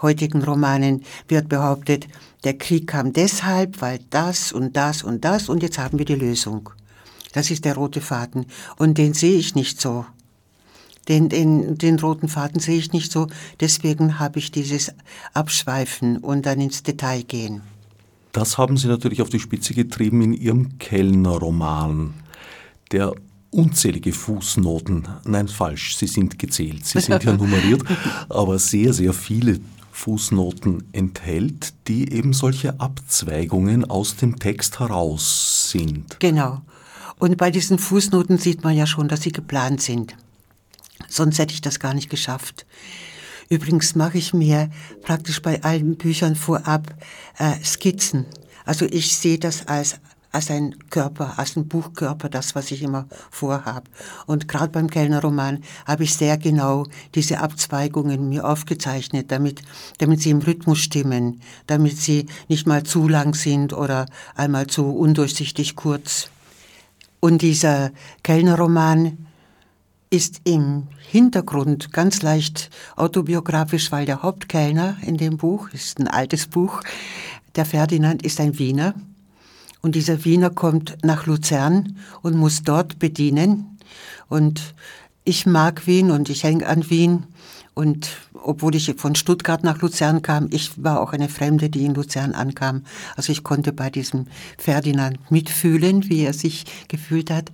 heutigen 0.00 0.42
Romanen 0.42 1.02
wird 1.28 1.48
behauptet, 1.48 2.06
der 2.44 2.56
Krieg 2.56 2.86
kam 2.86 3.12
deshalb, 3.12 3.80
weil 3.80 4.00
das 4.10 4.52
und 4.52 4.76
das 4.76 5.02
und 5.02 5.24
das 5.24 5.48
und 5.48 5.62
jetzt 5.62 5.78
haben 5.78 5.98
wir 5.98 6.06
die 6.06 6.14
Lösung. 6.14 6.70
Das 7.32 7.50
ist 7.50 7.64
der 7.64 7.74
rote 7.74 8.00
Faden. 8.00 8.46
Und 8.76 8.98
den 8.98 9.14
sehe 9.14 9.38
ich 9.38 9.54
nicht 9.54 9.80
so. 9.80 10.04
Den, 11.08 11.28
den, 11.28 11.78
den 11.78 11.98
roten 11.98 12.28
Faden 12.28 12.60
sehe 12.60 12.78
ich 12.78 12.92
nicht 12.92 13.12
so. 13.12 13.28
Deswegen 13.60 14.18
habe 14.18 14.38
ich 14.38 14.50
dieses 14.50 14.92
Abschweifen 15.34 16.18
und 16.18 16.46
dann 16.46 16.60
ins 16.60 16.82
Detail 16.82 17.22
gehen. 17.22 17.62
Das 18.32 18.58
haben 18.58 18.76
Sie 18.76 18.86
natürlich 18.86 19.22
auf 19.22 19.28
die 19.28 19.40
Spitze 19.40 19.74
getrieben 19.74 20.22
in 20.22 20.32
Ihrem 20.32 20.78
Kellner-Roman, 20.78 22.14
der 22.92 23.12
unzählige 23.50 24.12
Fußnoten, 24.12 25.08
nein 25.24 25.48
falsch, 25.48 25.96
sie 25.96 26.06
sind 26.06 26.38
gezählt, 26.38 26.86
sie 26.86 27.00
sind 27.00 27.24
ja 27.24 27.32
nummeriert, 27.36 27.82
aber 28.28 28.60
sehr, 28.60 28.92
sehr 28.92 29.12
viele 29.12 29.58
Fußnoten 30.00 30.84
enthält, 30.92 31.74
die 31.86 32.10
eben 32.10 32.32
solche 32.32 32.80
Abzweigungen 32.80 33.84
aus 33.84 34.16
dem 34.16 34.38
Text 34.38 34.80
heraus 34.80 35.70
sind. 35.70 36.18
Genau. 36.20 36.62
Und 37.18 37.36
bei 37.36 37.50
diesen 37.50 37.78
Fußnoten 37.78 38.38
sieht 38.38 38.64
man 38.64 38.74
ja 38.74 38.86
schon, 38.86 39.08
dass 39.08 39.20
sie 39.20 39.30
geplant 39.30 39.82
sind. 39.82 40.16
Sonst 41.06 41.38
hätte 41.38 41.52
ich 41.52 41.60
das 41.60 41.80
gar 41.80 41.92
nicht 41.92 42.08
geschafft. 42.08 42.64
Übrigens 43.50 43.94
mache 43.94 44.16
ich 44.16 44.32
mir 44.32 44.70
praktisch 45.02 45.42
bei 45.42 45.62
allen 45.62 45.96
Büchern 45.96 46.34
vorab 46.34 46.94
äh, 47.38 47.62
Skizzen. 47.62 48.24
Also 48.64 48.86
ich 48.86 49.14
sehe 49.14 49.38
das 49.38 49.68
als 49.68 50.00
als 50.32 50.50
ein 50.50 50.76
Körper, 50.90 51.38
als 51.38 51.56
ein 51.56 51.66
Buchkörper, 51.66 52.28
das, 52.28 52.54
was 52.54 52.70
ich 52.70 52.82
immer 52.82 53.06
vorhab. 53.30 53.88
Und 54.26 54.48
gerade 54.48 54.70
beim 54.70 54.88
Kellnerroman 54.88 55.62
habe 55.86 56.04
ich 56.04 56.14
sehr 56.14 56.38
genau 56.38 56.86
diese 57.14 57.40
Abzweigungen 57.40 58.28
mir 58.28 58.46
aufgezeichnet, 58.46 59.30
damit, 59.30 59.62
damit 59.98 60.22
sie 60.22 60.30
im 60.30 60.38
Rhythmus 60.38 60.78
stimmen, 60.78 61.40
damit 61.66 61.96
sie 61.98 62.26
nicht 62.48 62.66
mal 62.66 62.84
zu 62.84 63.08
lang 63.08 63.34
sind 63.34 63.72
oder 63.72 64.06
einmal 64.34 64.68
zu 64.68 64.84
undurchsichtig 64.86 65.74
kurz. 65.74 66.30
Und 67.18 67.42
dieser 67.42 67.90
Kellnerroman 68.22 69.26
ist 70.10 70.40
im 70.44 70.88
Hintergrund 71.08 71.92
ganz 71.92 72.22
leicht 72.22 72.70
autobiografisch, 72.96 73.92
weil 73.92 74.06
der 74.06 74.22
Hauptkellner 74.22 74.96
in 75.02 75.16
dem 75.16 75.36
Buch, 75.36 75.68
ist 75.70 76.00
ein 76.00 76.08
altes 76.08 76.46
Buch, 76.46 76.82
der 77.56 77.64
Ferdinand 77.64 78.22
ist 78.24 78.40
ein 78.40 78.58
Wiener, 78.58 78.94
und 79.82 79.94
dieser 79.94 80.24
Wiener 80.24 80.50
kommt 80.50 80.98
nach 81.02 81.26
Luzern 81.26 81.96
und 82.22 82.36
muss 82.36 82.62
dort 82.62 82.98
bedienen. 82.98 83.78
Und 84.28 84.74
ich 85.24 85.46
mag 85.46 85.86
Wien 85.86 86.10
und 86.10 86.28
ich 86.28 86.44
hänge 86.44 86.66
an 86.66 86.90
Wien. 86.90 87.24
Und 87.72 88.10
obwohl 88.34 88.74
ich 88.74 88.94
von 88.98 89.14
Stuttgart 89.14 89.64
nach 89.64 89.80
Luzern 89.80 90.22
kam, 90.22 90.48
ich 90.50 90.82
war 90.82 91.00
auch 91.00 91.12
eine 91.12 91.28
Fremde, 91.28 91.70
die 91.70 91.84
in 91.84 91.94
Luzern 91.94 92.32
ankam. 92.32 92.84
Also 93.16 93.32
ich 93.32 93.42
konnte 93.42 93.72
bei 93.72 93.90
diesem 93.90 94.26
Ferdinand 94.58 95.30
mitfühlen, 95.30 96.08
wie 96.10 96.24
er 96.24 96.34
sich 96.34 96.64
gefühlt 96.88 97.30
hat. 97.30 97.50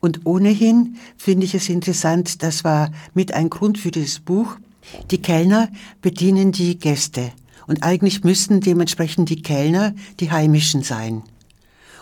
Und 0.00 0.24
ohnehin 0.24 0.96
finde 1.16 1.44
ich 1.44 1.54
es 1.54 1.68
interessant, 1.68 2.42
das 2.42 2.64
war 2.64 2.90
mit 3.14 3.32
ein 3.32 3.50
Grund 3.50 3.78
für 3.78 3.90
dieses 3.90 4.20
Buch. 4.20 4.56
Die 5.10 5.20
Kellner 5.20 5.68
bedienen 6.00 6.50
die 6.50 6.78
Gäste. 6.78 7.32
Und 7.66 7.82
eigentlich 7.82 8.24
müssten 8.24 8.60
dementsprechend 8.60 9.28
die 9.28 9.42
Kellner 9.42 9.94
die 10.18 10.30
Heimischen 10.30 10.82
sein 10.82 11.22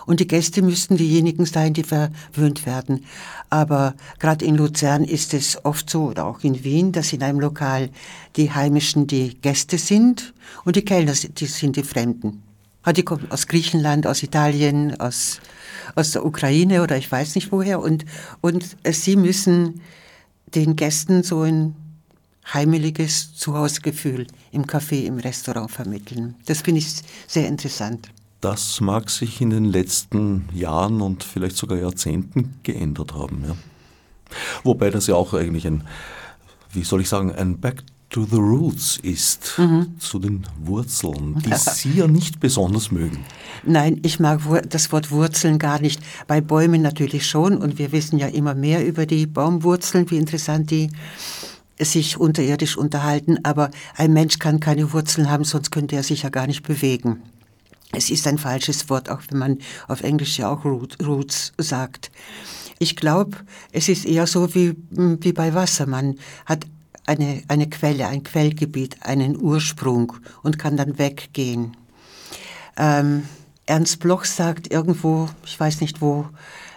und 0.05 0.19
die 0.19 0.27
Gäste 0.27 0.61
müssten 0.61 0.97
diejenigen 0.97 1.45
sein, 1.45 1.73
die 1.73 1.83
verwöhnt 1.83 2.65
werden. 2.65 3.05
Aber 3.49 3.95
gerade 4.19 4.45
in 4.45 4.55
Luzern 4.55 5.03
ist 5.03 5.33
es 5.33 5.63
oft 5.65 5.89
so, 5.89 6.05
oder 6.05 6.25
auch 6.25 6.43
in 6.43 6.63
Wien, 6.63 6.91
dass 6.91 7.13
in 7.13 7.23
einem 7.23 7.39
Lokal 7.39 7.89
die 8.35 8.51
Heimischen 8.51 9.07
die 9.07 9.35
Gäste 9.41 9.77
sind 9.77 10.33
und 10.65 10.75
die 10.75 10.85
Kellner 10.85 11.13
die 11.13 11.45
sind 11.45 11.75
die 11.75 11.83
Fremden. 11.83 12.43
Ah, 12.83 12.93
die 12.93 13.03
kommen 13.03 13.29
aus 13.29 13.45
Griechenland, 13.45 14.07
aus 14.07 14.23
Italien, 14.23 14.99
aus, 14.99 15.39
aus 15.93 16.11
der 16.11 16.25
Ukraine 16.25 16.81
oder 16.81 16.97
ich 16.97 17.11
weiß 17.11 17.35
nicht 17.35 17.51
woher. 17.51 17.79
Und, 17.79 18.05
und 18.41 18.75
sie 18.89 19.15
müssen 19.15 19.81
den 20.55 20.75
Gästen 20.75 21.21
so 21.21 21.41
ein 21.41 21.75
heimeliges 22.51 23.35
Zuhausegefühl 23.35 24.25
im 24.51 24.65
Café, 24.65 25.03
im 25.05 25.19
Restaurant 25.19 25.69
vermitteln. 25.69 26.35
Das 26.45 26.61
finde 26.61 26.79
ich 26.79 26.87
sehr 27.27 27.47
interessant. 27.47 28.09
Das 28.41 28.81
mag 28.81 29.09
sich 29.11 29.39
in 29.39 29.51
den 29.51 29.65
letzten 29.65 30.49
Jahren 30.51 31.01
und 31.01 31.23
vielleicht 31.23 31.55
sogar 31.55 31.77
Jahrzehnten 31.77 32.55
geändert 32.63 33.13
haben. 33.13 33.43
Ja. 33.47 33.55
Wobei 34.63 34.89
das 34.89 35.05
ja 35.07 35.15
auch 35.15 35.33
eigentlich 35.33 35.67
ein, 35.67 35.83
wie 36.73 36.83
soll 36.83 37.01
ich 37.01 37.09
sagen, 37.09 37.31
ein 37.31 37.59
Back 37.59 37.83
to 38.09 38.25
the 38.25 38.37
Roots 38.37 38.99
ist, 39.01 39.53
mhm. 39.57 39.99
zu 39.99 40.19
den 40.19 40.45
Wurzeln, 40.59 41.41
die 41.45 41.53
Sie 41.55 41.93
ja 41.93 42.07
nicht 42.07 42.39
besonders 42.39 42.91
mögen. 42.91 43.19
Nein, 43.63 43.99
ich 44.03 44.19
mag 44.19 44.41
das 44.67 44.91
Wort 44.91 45.11
Wurzeln 45.11 45.59
gar 45.59 45.79
nicht. 45.79 46.01
Bei 46.27 46.41
Bäumen 46.41 46.81
natürlich 46.81 47.27
schon 47.27 47.57
und 47.57 47.77
wir 47.77 47.91
wissen 47.91 48.17
ja 48.17 48.27
immer 48.27 48.55
mehr 48.55 48.85
über 48.85 49.05
die 49.05 49.27
Baumwurzeln, 49.27 50.09
wie 50.09 50.17
interessant 50.17 50.71
die 50.71 50.89
sich 51.79 52.19
unterirdisch 52.19 52.77
unterhalten, 52.77 53.39
aber 53.43 53.71
ein 53.95 54.13
Mensch 54.13 54.39
kann 54.39 54.59
keine 54.59 54.93
Wurzeln 54.93 55.29
haben, 55.29 55.43
sonst 55.43 55.71
könnte 55.71 55.95
er 55.95 56.03
sich 56.03 56.23
ja 56.23 56.29
gar 56.29 56.47
nicht 56.47 56.63
bewegen. 56.63 57.21
Es 57.93 58.09
ist 58.09 58.27
ein 58.27 58.37
falsches 58.37 58.89
Wort, 58.89 59.09
auch 59.09 59.21
wenn 59.29 59.39
man 59.39 59.57
auf 59.87 60.01
Englisch 60.01 60.37
ja 60.37 60.49
auch 60.49 60.63
Roots 60.65 61.53
sagt. 61.57 62.11
Ich 62.79 62.95
glaube, 62.95 63.37
es 63.71 63.89
ist 63.89 64.05
eher 64.05 64.27
so 64.27 64.55
wie, 64.55 64.75
wie 64.89 65.33
bei 65.33 65.53
Wasser. 65.53 65.85
Man 65.85 66.15
hat 66.45 66.65
eine, 67.05 67.43
eine 67.47 67.69
Quelle, 67.69 68.07
ein 68.07 68.23
Quellgebiet, 68.23 68.97
einen 69.01 69.39
Ursprung 69.39 70.13
und 70.43 70.57
kann 70.57 70.77
dann 70.77 70.97
weggehen. 70.97 71.75
Ähm, 72.77 73.23
Ernst 73.65 73.99
Bloch 73.99 74.25
sagt 74.25 74.71
irgendwo, 74.71 75.29
ich 75.45 75.59
weiß 75.59 75.81
nicht 75.81 76.01
wo, 76.01 76.27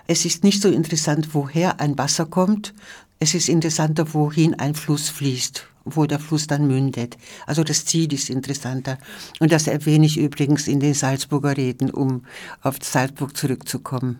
es 0.06 0.24
ist 0.24 0.44
nicht 0.44 0.60
so 0.60 0.68
interessant, 0.68 1.28
woher 1.32 1.80
ein 1.80 1.96
Wasser 1.96 2.26
kommt, 2.26 2.74
es 3.18 3.34
ist 3.34 3.48
interessanter, 3.48 4.12
wohin 4.12 4.54
ein 4.54 4.74
Fluss 4.74 5.08
fließt, 5.08 5.66
wo 5.84 6.06
der 6.06 6.18
Fluss 6.18 6.46
dann 6.46 6.66
mündet. 6.66 7.16
Also 7.46 7.64
das 7.64 7.84
Ziel 7.84 8.12
ist 8.12 8.30
interessanter. 8.30 8.98
Und 9.40 9.52
das 9.52 9.66
erwähne 9.66 10.06
ich 10.06 10.18
übrigens 10.18 10.68
in 10.68 10.80
den 10.80 10.94
Salzburger 10.94 11.56
Reden, 11.56 11.90
um 11.90 12.24
auf 12.62 12.76
Salzburg 12.82 13.36
zurückzukommen. 13.36 14.18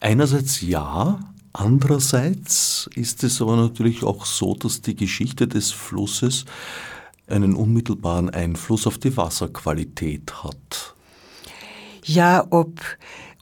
Einerseits 0.00 0.60
ja, 0.60 1.20
Andererseits 1.56 2.90
ist 2.96 3.22
es 3.22 3.40
aber 3.40 3.54
natürlich 3.54 4.02
auch 4.02 4.26
so, 4.26 4.54
dass 4.54 4.82
die 4.82 4.96
Geschichte 4.96 5.46
des 5.46 5.70
Flusses 5.70 6.46
einen 7.28 7.54
unmittelbaren 7.54 8.28
Einfluss 8.28 8.88
auf 8.88 8.98
die 8.98 9.16
Wasserqualität 9.16 10.42
hat. 10.42 10.96
Ja, 12.04 12.44
ob, 12.50 12.80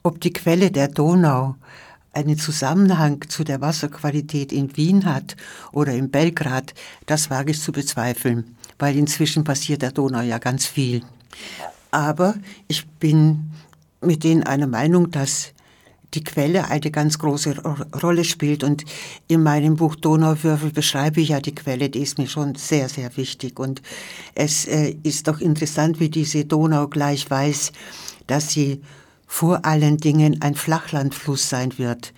ob 0.03 0.21
die 0.21 0.31
Quelle 0.31 0.69
der 0.69 0.89
Donau 0.89 1.55
einen 2.13 2.37
Zusammenhang 2.37 3.25
zu 3.27 3.43
der 3.43 3.61
Wasserqualität 3.61 4.51
in 4.51 4.75
Wien 4.77 5.05
hat 5.05 5.35
oder 5.71 5.93
in 5.93 6.09
Belgrad, 6.09 6.73
das 7.05 7.29
wage 7.29 7.51
ich 7.51 7.61
zu 7.61 7.71
bezweifeln, 7.71 8.55
weil 8.79 8.95
inzwischen 8.95 9.43
passiert 9.43 9.81
der 9.81 9.91
Donau 9.91 10.21
ja 10.21 10.37
ganz 10.37 10.65
viel. 10.65 11.03
Aber 11.91 12.35
ich 12.67 12.87
bin 12.87 13.51
mit 14.01 14.23
denen 14.23 14.43
einer 14.43 14.67
Meinung, 14.67 15.11
dass 15.11 15.53
die 16.13 16.23
Quelle 16.23 16.69
eine 16.69 16.91
ganz 16.91 17.17
große 17.17 17.55
Rolle 18.01 18.23
spielt. 18.23 18.63
Und 18.63 18.85
in 19.27 19.43
meinem 19.43 19.75
Buch 19.75 19.95
Donauwürfel 19.95 20.71
beschreibe 20.71 21.21
ich 21.21 21.29
ja 21.29 21.39
die 21.39 21.55
Quelle, 21.55 21.89
die 21.89 22.01
ist 22.01 22.17
mir 22.17 22.27
schon 22.27 22.55
sehr, 22.55 22.89
sehr 22.89 23.15
wichtig. 23.17 23.59
Und 23.59 23.81
es 24.35 24.65
äh, 24.65 24.95
ist 25.03 25.27
doch 25.27 25.39
interessant, 25.39 25.99
wie 25.99 26.09
diese 26.09 26.45
Donau 26.45 26.87
gleich 26.87 27.29
weiß, 27.29 27.71
dass 28.27 28.51
sie 28.51 28.81
vor 29.33 29.65
allen 29.65 29.97
Dingen 29.97 30.43
ein 30.43 30.53
Flachlandfluss 30.53 31.49
sein 31.49 31.79
wird. 31.79 32.13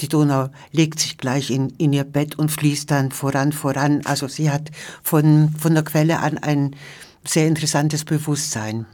Die 0.00 0.06
Donau 0.06 0.48
legt 0.70 1.00
sich 1.00 1.18
gleich 1.18 1.50
in, 1.50 1.70
in 1.70 1.92
ihr 1.92 2.04
Bett 2.04 2.38
und 2.38 2.52
fließt 2.52 2.88
dann 2.88 3.10
voran, 3.10 3.50
voran. 3.50 4.02
Also 4.04 4.28
sie 4.28 4.48
hat 4.48 4.70
von, 5.02 5.52
von 5.58 5.74
der 5.74 5.82
Quelle 5.82 6.20
an 6.20 6.38
ein 6.38 6.76
sehr 7.24 7.48
interessantes 7.48 8.04
Bewusstsein. 8.04 8.86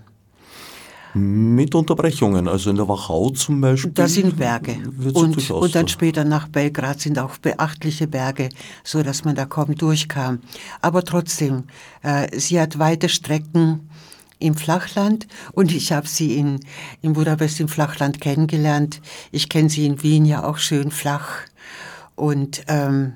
Mit 1.12 1.74
Unterbrechungen, 1.74 2.48
also 2.48 2.70
in 2.70 2.76
der 2.76 2.88
Wachau 2.88 3.28
zum 3.28 3.60
Beispiel. 3.60 3.92
Da 3.92 4.08
sind 4.08 4.38
Berge. 4.38 4.78
Und, 5.12 5.50
und 5.50 5.74
dann 5.74 5.88
später 5.88 6.24
nach 6.24 6.48
Belgrad 6.48 7.02
sind 7.02 7.18
auch 7.18 7.36
beachtliche 7.36 8.06
Berge, 8.06 8.48
so 8.82 9.02
dass 9.02 9.26
man 9.26 9.34
da 9.34 9.44
kaum 9.44 9.74
durchkam. 9.74 10.38
Aber 10.80 11.04
trotzdem, 11.04 11.64
äh, 12.02 12.28
sie 12.34 12.58
hat 12.58 12.78
weite 12.78 13.10
Strecken 13.10 13.90
im 14.42 14.54
Flachland 14.54 15.26
und 15.52 15.72
ich 15.72 15.92
habe 15.92 16.06
sie 16.06 16.36
in, 16.36 16.60
in 17.00 17.14
Budapest 17.14 17.60
im 17.60 17.68
Flachland 17.68 18.20
kennengelernt. 18.20 19.00
Ich 19.30 19.48
kenne 19.48 19.70
sie 19.70 19.86
in 19.86 20.02
Wien 20.02 20.24
ja 20.24 20.44
auch 20.44 20.58
schön 20.58 20.90
flach. 20.90 21.42
Und 22.14 22.64
ähm, 22.68 23.14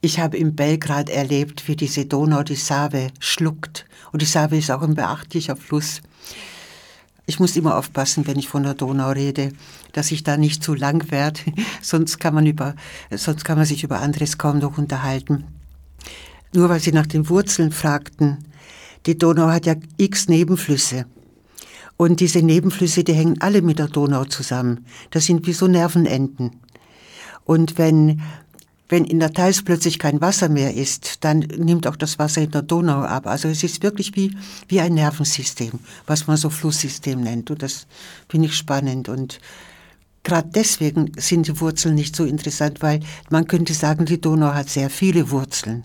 ich 0.00 0.20
habe 0.20 0.36
in 0.36 0.54
Belgrad 0.54 1.08
erlebt, 1.08 1.66
wie 1.68 1.76
diese 1.76 2.06
Donau 2.06 2.42
die 2.42 2.54
Save 2.54 3.08
schluckt. 3.18 3.86
Und 4.12 4.22
die 4.22 4.26
Save 4.26 4.56
ist 4.56 4.70
auch 4.70 4.82
ein 4.82 4.94
beachtlicher 4.94 5.56
Fluss. 5.56 6.00
Ich 7.26 7.40
muss 7.40 7.56
immer 7.56 7.76
aufpassen, 7.76 8.26
wenn 8.26 8.38
ich 8.38 8.48
von 8.48 8.62
der 8.62 8.74
Donau 8.74 9.10
rede, 9.10 9.52
dass 9.92 10.12
ich 10.12 10.22
da 10.22 10.36
nicht 10.36 10.62
zu 10.62 10.74
lang 10.74 11.10
werde, 11.10 11.40
sonst 11.82 12.18
kann 12.18 12.34
man 12.34 12.46
über, 12.46 12.74
sonst 13.10 13.44
kann 13.44 13.58
man 13.58 13.66
sich 13.66 13.84
über 13.84 14.00
anderes 14.00 14.38
kaum 14.38 14.58
noch 14.58 14.78
unterhalten. 14.78 15.44
Nur 16.54 16.70
weil 16.70 16.80
Sie 16.80 16.92
nach 16.92 17.06
den 17.06 17.28
Wurzeln 17.28 17.72
fragten, 17.72 18.47
die 19.08 19.16
Donau 19.16 19.48
hat 19.48 19.64
ja 19.64 19.74
x 19.96 20.28
Nebenflüsse. 20.28 21.06
Und 21.96 22.20
diese 22.20 22.42
Nebenflüsse, 22.42 23.04
die 23.04 23.14
hängen 23.14 23.40
alle 23.40 23.62
mit 23.62 23.78
der 23.78 23.88
Donau 23.88 24.24
zusammen. 24.26 24.84
Das 25.10 25.24
sind 25.24 25.46
wie 25.46 25.54
so 25.54 25.66
Nervenenden. 25.66 26.50
Und 27.44 27.78
wenn 27.78 28.22
wenn 28.90 29.04
in 29.04 29.18
der 29.18 29.32
Theiß 29.32 29.64
plötzlich 29.64 29.98
kein 29.98 30.20
Wasser 30.20 30.48
mehr 30.48 30.74
ist, 30.74 31.24
dann 31.24 31.40
nimmt 31.40 31.86
auch 31.86 31.96
das 31.96 32.18
Wasser 32.18 32.42
in 32.42 32.50
der 32.50 32.62
Donau 32.62 33.00
ab. 33.00 33.26
Also 33.26 33.48
es 33.48 33.62
ist 33.62 33.82
wirklich 33.82 34.16
wie, 34.16 34.34
wie 34.68 34.80
ein 34.80 34.94
Nervensystem, 34.94 35.72
was 36.06 36.26
man 36.26 36.38
so 36.38 36.48
Flusssystem 36.48 37.20
nennt. 37.20 37.50
Und 37.50 37.62
das 37.62 37.86
finde 38.30 38.46
ich 38.46 38.54
spannend. 38.54 39.10
Und 39.10 39.40
gerade 40.22 40.48
deswegen 40.54 41.12
sind 41.18 41.48
die 41.48 41.60
Wurzeln 41.60 41.94
nicht 41.96 42.16
so 42.16 42.24
interessant, 42.24 42.80
weil 42.80 43.00
man 43.28 43.46
könnte 43.46 43.74
sagen, 43.74 44.06
die 44.06 44.20
Donau 44.20 44.54
hat 44.54 44.70
sehr 44.70 44.88
viele 44.88 45.30
Wurzeln. 45.30 45.84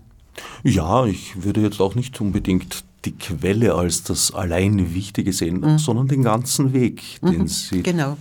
Ja, 0.64 1.06
ich 1.06 1.44
würde 1.44 1.62
jetzt 1.62 1.82
auch 1.82 1.96
nicht 1.96 2.20
unbedingt 2.22 2.86
die 3.06 3.12
Quelle 3.14 3.76
als 3.76 4.04
das 4.04 4.34
allein 4.34 4.94
Wichtige 4.94 5.34
sehen, 5.34 5.60
mhm. 5.60 5.78
sondern 5.78 6.08
den 6.08 6.24
ganzen 6.24 6.74
Weg, 6.74 7.20
den 7.22 7.42
mhm, 7.42 7.48
sie 7.48 7.84
genau 7.84 8.18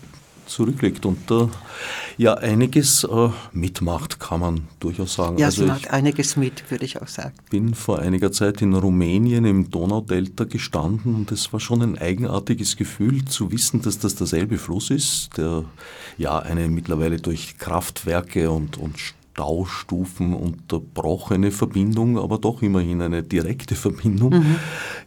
zurücklegt 0.46 1.06
und 1.06 1.30
da 1.30 1.48
ja 2.18 2.34
einiges 2.34 3.04
äh, 3.04 3.28
mitmacht, 3.52 4.20
kann 4.20 4.40
man 4.40 4.68
durchaus 4.80 5.14
sagen. 5.14 5.38
Ja, 5.38 5.46
also 5.46 5.62
sie 5.62 5.68
macht 5.68 5.90
einiges 5.90 6.36
mit, 6.36 6.70
würde 6.70 6.84
ich 6.84 7.00
auch 7.00 7.08
sagen. 7.08 7.32
Ich 7.44 7.50
bin 7.50 7.74
vor 7.74 8.00
einiger 8.00 8.32
Zeit 8.32 8.60
in 8.60 8.74
Rumänien 8.74 9.44
im 9.44 9.70
Donaudelta 9.70 10.44
gestanden 10.44 11.14
und 11.14 11.32
es 11.32 11.52
war 11.52 11.60
schon 11.60 11.82
ein 11.82 11.98
eigenartiges 11.98 12.76
Gefühl 12.76 13.24
zu 13.24 13.50
wissen, 13.50 13.82
dass 13.82 13.98
das 13.98 14.14
derselbe 14.14 14.58
Fluss 14.58 14.90
ist, 14.90 15.36
der 15.36 15.64
ja 16.18 16.38
eine 16.38 16.68
mittlerweile 16.68 17.16
durch 17.18 17.56
Kraftwerke 17.58 18.50
und, 18.50 18.76
und 18.76 18.96
Staustufen 19.32 20.34
unterbrochene 20.34 21.50
Verbindung, 21.50 22.18
aber 22.18 22.38
doch 22.38 22.60
immerhin 22.62 23.00
eine 23.00 23.22
direkte 23.22 23.74
Verbindung 23.74 24.34
mhm. 24.34 24.56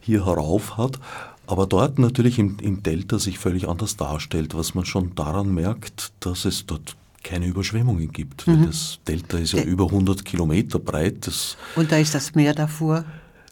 hier 0.00 0.26
herauf 0.26 0.76
hat 0.76 0.98
aber 1.46 1.66
dort 1.66 1.98
natürlich 1.98 2.38
im, 2.38 2.56
im 2.60 2.82
Delta 2.82 3.18
sich 3.18 3.38
völlig 3.38 3.68
anders 3.68 3.96
darstellt, 3.96 4.54
was 4.54 4.74
man 4.74 4.84
schon 4.84 5.14
daran 5.14 5.54
merkt, 5.54 6.12
dass 6.20 6.44
es 6.44 6.66
dort 6.66 6.96
keine 7.22 7.46
Überschwemmungen 7.46 8.12
gibt. 8.12 8.46
Mhm. 8.46 8.66
Das 8.66 8.98
Delta 9.06 9.38
ist 9.38 9.52
ja 9.52 9.62
De 9.62 9.70
über 9.70 9.86
100 9.86 10.24
Kilometer 10.24 10.78
breit. 10.78 11.30
Und 11.74 11.92
da 11.92 11.96
ist 11.96 12.14
das 12.14 12.34
Meer 12.34 12.54
davor? 12.54 13.04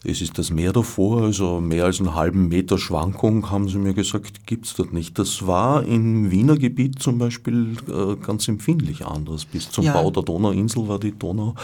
Es 0.05 0.21
ist 0.21 0.37
das 0.37 0.51
Meer 0.51 0.71
davor, 0.71 1.23
also 1.23 1.59
mehr 1.59 1.85
als 1.85 1.99
einen 1.99 2.15
halben 2.15 2.47
Meter 2.47 2.77
Schwankung, 2.77 3.49
haben 3.49 3.67
sie 3.67 3.77
mir 3.77 3.93
gesagt, 3.93 4.45
gibt 4.45 4.65
es 4.65 4.73
dort 4.75 4.93
nicht. 4.93 5.17
Das 5.17 5.47
war 5.47 5.83
im 5.83 6.31
Wiener 6.31 6.57
Gebiet 6.57 7.01
zum 7.01 7.17
Beispiel 7.17 7.75
äh, 7.87 8.15
ganz 8.15 8.47
empfindlich 8.47 9.05
anders. 9.05 9.45
Bis 9.45 9.69
zum 9.71 9.85
ja. 9.85 9.93
Bau 9.93 10.11
der 10.11 10.23
Donauinsel 10.23 10.87
war 10.87 10.99
die 10.99 11.17
Donau 11.17 11.55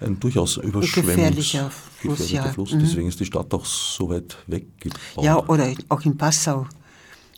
ein 0.00 0.18
durchaus 0.20 0.56
überschwemmungsgefährlicher 0.56 1.70
Fluss. 1.70 2.30
Ja. 2.30 2.44
Fluss. 2.44 2.72
Mhm. 2.72 2.80
Deswegen 2.80 3.08
ist 3.08 3.20
die 3.20 3.24
Stadt 3.24 3.52
auch 3.54 3.64
so 3.64 4.08
weit 4.08 4.36
weggebaut. 4.46 5.24
Ja, 5.24 5.38
oder 5.46 5.72
auch 5.88 6.02
in 6.02 6.16
Passau. 6.16 6.66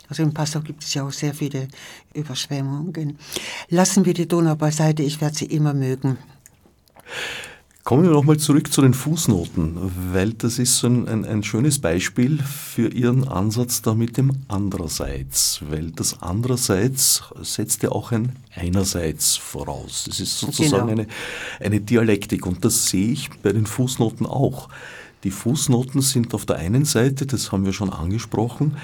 Also 0.09 0.23
in 0.23 0.33
Passau 0.33 0.61
gibt 0.61 0.83
es 0.83 0.93
ja 0.93 1.05
auch 1.05 1.11
sehr 1.11 1.33
viele 1.33 1.67
Überschwemmungen. 2.13 3.17
Lassen 3.69 4.05
wir 4.05 4.13
die 4.13 4.27
Donau 4.27 4.55
beiseite, 4.55 5.03
ich 5.03 5.19
werde 5.19 5.35
sie 5.35 5.45
immer 5.45 5.73
mögen. 5.73 6.17
Kommen 7.87 8.03
wir 8.03 8.11
nochmal 8.11 8.35
zurück 8.35 8.73
zu 8.73 8.81
den 8.81 8.93
Fußnoten, 8.93 9.77
weil 10.11 10.33
das 10.33 10.59
ist 10.59 10.77
so 10.77 10.87
ein, 10.87 11.07
ein, 11.07 11.23
ein, 11.23 11.41
schönes 11.41 11.79
Beispiel 11.79 12.37
für 12.39 12.89
Ihren 12.89 13.25
Ansatz 13.25 13.81
da 13.81 13.93
mit 13.93 14.17
dem 14.17 14.33
Andererseits, 14.49 15.61
weil 15.69 15.91
das 15.91 16.21
Andererseits 16.21 17.23
setzt 17.41 17.83
ja 17.83 17.93
auch 17.93 18.11
ein 18.11 18.35
Einerseits 18.53 19.37
voraus. 19.37 20.03
Das 20.05 20.19
ist 20.19 20.37
sozusagen 20.37 20.89
genau. 20.89 21.01
eine, 21.03 21.07
eine 21.61 21.79
Dialektik 21.79 22.45
und 22.45 22.65
das 22.65 22.89
sehe 22.89 23.13
ich 23.13 23.29
bei 23.41 23.53
den 23.53 23.65
Fußnoten 23.65 24.25
auch. 24.25 24.67
Die 25.23 25.31
Fußnoten 25.31 26.01
sind 26.01 26.33
auf 26.33 26.45
der 26.45 26.57
einen 26.57 26.83
Seite, 26.83 27.25
das 27.25 27.53
haben 27.53 27.63
wir 27.63 27.71
schon 27.71 27.93
angesprochen, 27.93 28.75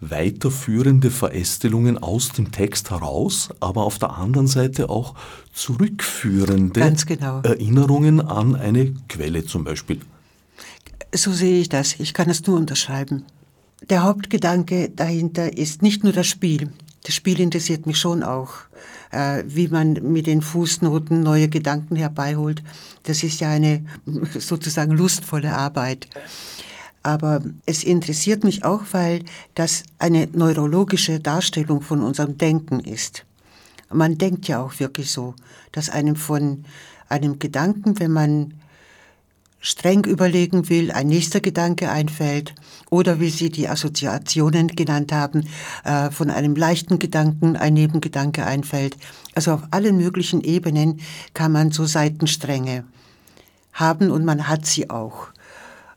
weiterführende 0.00 1.10
Verästelungen 1.10 1.98
aus 1.98 2.30
dem 2.30 2.52
Text 2.52 2.90
heraus, 2.90 3.48
aber 3.60 3.84
auf 3.84 3.98
der 3.98 4.16
anderen 4.16 4.46
Seite 4.46 4.90
auch 4.90 5.14
zurückführende 5.52 6.94
genau. 7.06 7.40
Erinnerungen 7.40 8.20
an 8.20 8.54
eine 8.54 8.94
Quelle 9.08 9.44
zum 9.44 9.64
Beispiel. 9.64 10.00
So 11.14 11.32
sehe 11.32 11.60
ich 11.60 11.68
das. 11.68 11.98
Ich 11.98 12.12
kann 12.12 12.28
es 12.28 12.46
nur 12.46 12.56
unterschreiben. 12.56 13.24
Der 13.88 14.02
Hauptgedanke 14.02 14.90
dahinter 14.90 15.56
ist 15.56 15.82
nicht 15.82 16.04
nur 16.04 16.12
das 16.12 16.26
Spiel. 16.26 16.70
das 17.04 17.14
Spiel 17.14 17.40
interessiert 17.40 17.86
mich 17.86 17.98
schon 17.98 18.22
auch. 18.22 18.50
Äh, 19.12 19.44
wie 19.46 19.68
man 19.68 19.92
mit 19.92 20.26
den 20.26 20.42
Fußnoten 20.42 21.22
neue 21.22 21.48
Gedanken 21.48 21.96
herbeiholt. 21.96 22.62
Das 23.04 23.22
ist 23.22 23.40
ja 23.40 23.50
eine 23.50 23.84
sozusagen 24.38 24.92
lustvolle 24.92 25.54
Arbeit. 25.54 26.08
Aber 27.06 27.40
es 27.66 27.84
interessiert 27.84 28.42
mich 28.42 28.64
auch, 28.64 28.82
weil 28.90 29.24
das 29.54 29.84
eine 30.00 30.26
neurologische 30.32 31.20
Darstellung 31.20 31.80
von 31.80 32.02
unserem 32.02 32.36
Denken 32.36 32.80
ist. 32.80 33.24
Man 33.92 34.18
denkt 34.18 34.48
ja 34.48 34.60
auch 34.60 34.80
wirklich 34.80 35.12
so, 35.12 35.36
dass 35.70 35.88
einem 35.88 36.16
von 36.16 36.64
einem 37.08 37.38
Gedanken, 37.38 38.00
wenn 38.00 38.10
man 38.10 38.54
streng 39.60 40.04
überlegen 40.04 40.68
will, 40.68 40.90
ein 40.90 41.06
nächster 41.06 41.38
Gedanke 41.38 41.90
einfällt 41.90 42.56
oder 42.90 43.20
wie 43.20 43.30
Sie 43.30 43.50
die 43.50 43.68
Assoziationen 43.68 44.66
genannt 44.66 45.12
haben, 45.12 45.46
äh, 45.84 46.10
von 46.10 46.28
einem 46.28 46.56
leichten 46.56 46.98
Gedanken 46.98 47.54
ein 47.54 47.74
Nebengedanke 47.74 48.44
einfällt. 48.44 48.96
Also 49.32 49.52
auf 49.52 49.62
allen 49.70 49.96
möglichen 49.96 50.40
Ebenen 50.40 50.98
kann 51.34 51.52
man 51.52 51.70
so 51.70 51.86
Seitenstränge 51.86 52.82
haben 53.74 54.10
und 54.10 54.24
man 54.24 54.48
hat 54.48 54.66
sie 54.66 54.90
auch. 54.90 55.28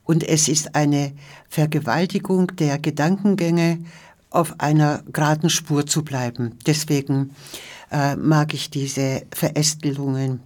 Und 0.09 0.23
es 0.23 0.47
ist 0.47 0.73
eine 0.73 1.11
Vergewaltigung 1.49 2.55
der 2.55 2.79
Gedankengänge, 2.79 3.77
auf 4.31 4.59
einer 4.59 5.03
geraden 5.11 5.49
Spur 5.49 5.85
zu 5.85 6.03
bleiben. 6.03 6.57
Deswegen 6.65 7.35
äh, 7.91 8.15
mag 8.15 8.53
ich 8.53 8.69
diese 8.69 9.23
Verästelungen 9.31 10.41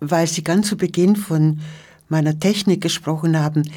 weil 0.00 0.26
Sie 0.26 0.44
ganz 0.44 0.68
zu 0.68 0.76
Beginn 0.76 1.16
von 1.16 1.60
meiner 2.08 2.38
Technik 2.38 2.80
gesprochen 2.80 3.38
haben. 3.38 3.70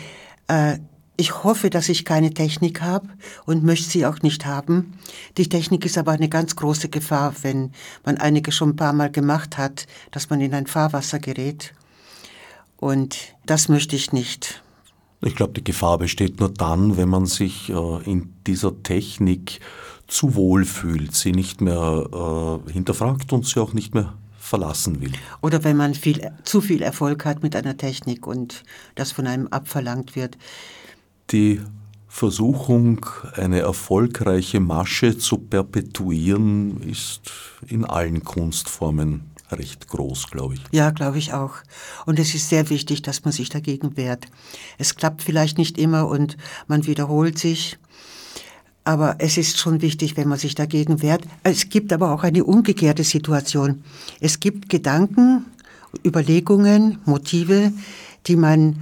Äh, 0.48 0.78
ich 1.18 1.44
hoffe, 1.44 1.70
dass 1.70 1.90
ich 1.90 2.06
keine 2.06 2.34
Technik 2.34 2.82
habe 2.82 3.08
und 3.46 3.64
möchte 3.64 3.88
sie 3.88 4.08
auch 4.08 4.22
nicht 4.22 4.46
haben. 4.46 4.94
Die 5.38 5.50
Technik 5.50 5.86
ist 5.86 5.98
aber 5.98 6.14
eine 6.14 6.30
ganz 6.30 6.56
große 6.56 6.90
Gefahr, 6.90 7.36
wenn 7.44 7.74
man 8.04 8.18
einige 8.18 8.52
schon 8.52 8.70
ein 8.70 8.76
paar 8.76 8.94
Mal 8.94 9.12
gemacht 9.12 9.58
hat, 9.58 9.86
dass 10.10 10.30
man 10.30 10.42
in 10.42 10.56
ein 10.56 10.66
Fahrwasser 10.66 11.20
gerät. 11.20 11.74
Und 12.82 13.36
das 13.46 13.70
möchte 13.70 13.96
ich 13.96 14.12
nicht. 14.12 14.64
Ich 15.22 15.36
glaube, 15.36 15.54
die 15.54 15.64
Gefahr 15.64 16.00
besteht 16.00 16.40
nur 16.40 16.50
dann, 16.50 16.98
wenn 16.98 17.10
man 17.10 17.28
sich 17.28 17.70
äh, 17.70 18.04
in 18.10 18.34
dieser 18.48 18.82
Technik 18.82 19.60
zu 20.08 20.34
wohl 20.34 20.66
fühlt, 20.66 21.16
sie 21.16 21.32
nicht 21.32 21.62
mehr 21.62 22.62
äh, 22.68 22.72
hinterfragt 22.72 23.32
und 23.34 23.46
sie 23.46 23.62
auch 23.62 23.74
nicht 23.74 23.94
mehr 23.94 24.16
verlassen 24.40 25.00
will. 25.00 25.12
Oder 25.42 25.64
wenn 25.64 25.78
man 25.78 25.94
viel, 25.94 26.32
zu 26.44 26.60
viel 26.60 26.82
Erfolg 26.82 27.24
hat 27.24 27.44
mit 27.44 27.56
einer 27.56 27.78
Technik 27.78 28.26
und 28.26 28.64
das 28.96 29.12
von 29.12 29.28
einem 29.28 29.48
abverlangt 29.48 30.16
wird. 30.16 30.40
Die 31.30 31.62
Versuchung, 32.08 33.06
eine 33.36 33.60
erfolgreiche 33.60 34.60
Masche 34.60 35.18
zu 35.18 35.38
perpetuieren, 35.38 36.82
ist 36.82 37.32
in 37.68 37.86
allen 37.86 38.24
Kunstformen 38.24 39.31
recht 39.52 39.88
groß, 39.88 40.28
glaube 40.32 40.56
ich. 40.56 40.62
Ja, 40.72 40.92
glaube 40.92 41.18
ich 41.18 41.34
auch. 41.34 41.56
Und 42.06 42.20
es 42.20 42.34
ist 42.34 42.50
sehr 42.50 42.70
wichtig, 42.70 43.02
dass 43.02 43.24
man 43.24 43.32
sich 43.32 43.50
dagegen 43.50 43.98
wehrt. 43.98 44.28
Es 44.78 44.96
klappt 44.96 45.22
vielleicht 45.22 45.58
nicht 45.58 45.78
immer 45.78 46.08
und 46.08 46.38
man 46.68 46.86
wiederholt 46.88 47.38
sich. 47.38 47.78
Aber 48.84 49.16
es 49.20 49.38
ist 49.38 49.60
schon 49.60 49.82
wichtig, 49.82 50.18
wenn 50.18 50.28
man 50.28 50.40
sich 50.40 50.56
dagegen 50.56 51.02
wehrt. 51.02 51.24
Es 51.44 51.70
gibt 51.70 51.94
aber 51.94 52.12
auch 52.12 52.24
eine 52.24 52.44
umgekehrte 52.44 53.04
Situation. 53.04 53.84
Es 54.20 54.40
gibt 54.40 54.70
Gedanken, 54.70 55.46
Überlegungen, 56.04 57.00
Motive, 57.06 57.72
die 58.28 58.36
man 58.36 58.82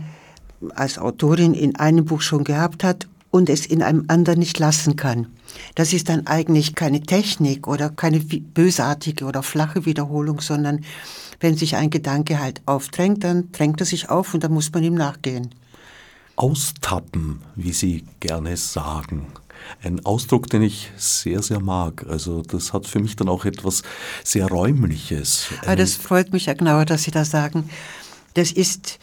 als 0.76 0.98
Autorin 0.98 1.54
in 1.54 1.76
einem 1.76 2.06
Buch 2.06 2.22
schon 2.22 2.44
gehabt 2.44 2.84
hat 2.84 3.08
und 3.32 3.50
es 3.50 3.66
in 3.66 3.84
einem 3.84 4.06
anderen 4.08 4.40
nicht 4.40 4.60
lassen 4.60 4.96
kann. 4.96 5.28
Das 5.76 5.94
ist 5.94 6.10
dann 6.10 6.28
eigentlich 6.28 6.76
keine 6.76 7.02
Technik 7.02 7.68
oder 7.68 7.90
keine 7.90 8.20
bösartige 8.20 9.26
oder 9.26 9.44
flache 9.44 9.86
Wiederholung, 9.86 10.42
sondern 10.42 10.84
wenn 11.40 11.56
sich 11.56 11.76
ein 11.76 11.90
Gedanke 11.90 12.40
halt 12.40 12.62
aufdrängt, 12.66 13.24
dann 13.24 13.52
drängt 13.52 13.80
er 13.80 13.86
sich 13.86 14.10
auf 14.10 14.34
und 14.34 14.44
dann 14.44 14.54
muss 14.54 14.72
man 14.72 14.84
ihm 14.84 14.96
nachgehen. 14.96 15.56
Austappen, 16.36 17.42
wie 17.56 17.74
Sie 17.74 18.06
gerne 18.20 18.56
sagen. 18.58 19.28
Ein 19.84 20.06
Ausdruck, 20.06 20.50
den 20.50 20.62
ich 20.62 20.90
sehr, 20.96 21.42
sehr 21.42 21.60
mag. 21.60 22.06
Also 22.08 22.42
das 22.42 22.72
hat 22.72 22.88
für 22.88 23.00
mich 23.00 23.18
dann 23.18 23.28
auch 23.28 23.46
etwas 23.46 23.84
sehr 24.24 24.48
Räumliches. 24.48 25.48
Ah, 25.66 25.76
das 25.76 25.96
freut 25.96 26.32
mich 26.32 26.46
ja 26.46 26.54
genauer, 26.54 26.86
dass 26.86 27.04
Sie 27.04 27.12
das 27.12 27.32
sagen. 27.32 27.70
Das 28.36 28.52
ist 28.52 29.00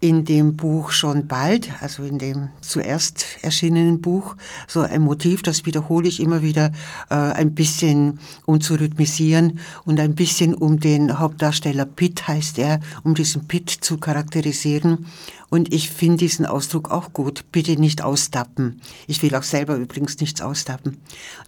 in 0.00 0.24
dem 0.24 0.56
Buch 0.56 0.90
schon 0.90 1.26
bald, 1.26 1.70
also 1.82 2.02
in 2.02 2.18
dem 2.18 2.48
zuerst 2.62 3.26
erschienenen 3.42 4.00
Buch, 4.00 4.34
so 4.66 4.80
ein 4.80 5.02
Motiv, 5.02 5.42
das 5.42 5.66
wiederhole 5.66 6.08
ich 6.08 6.20
immer 6.20 6.42
wieder 6.42 6.72
äh, 7.10 7.14
ein 7.14 7.54
bisschen, 7.54 8.18
um 8.46 8.62
zu 8.62 8.74
rhythmisieren 8.74 9.60
und 9.84 10.00
ein 10.00 10.14
bisschen 10.14 10.54
um 10.54 10.80
den 10.80 11.18
Hauptdarsteller 11.18 11.84
Pitt 11.84 12.26
heißt 12.26 12.58
er, 12.58 12.80
um 13.04 13.14
diesen 13.14 13.46
Pitt 13.46 13.70
zu 13.70 13.98
charakterisieren. 13.98 15.06
Und 15.50 15.72
ich 15.72 15.90
finde 15.90 16.18
diesen 16.18 16.46
Ausdruck 16.46 16.90
auch 16.90 17.12
gut. 17.12 17.44
Bitte 17.52 17.78
nicht 17.78 18.02
austappen. 18.02 18.80
Ich 19.06 19.22
will 19.22 19.34
auch 19.34 19.42
selber 19.42 19.76
übrigens 19.76 20.18
nichts 20.20 20.40
austappen. 20.40 20.98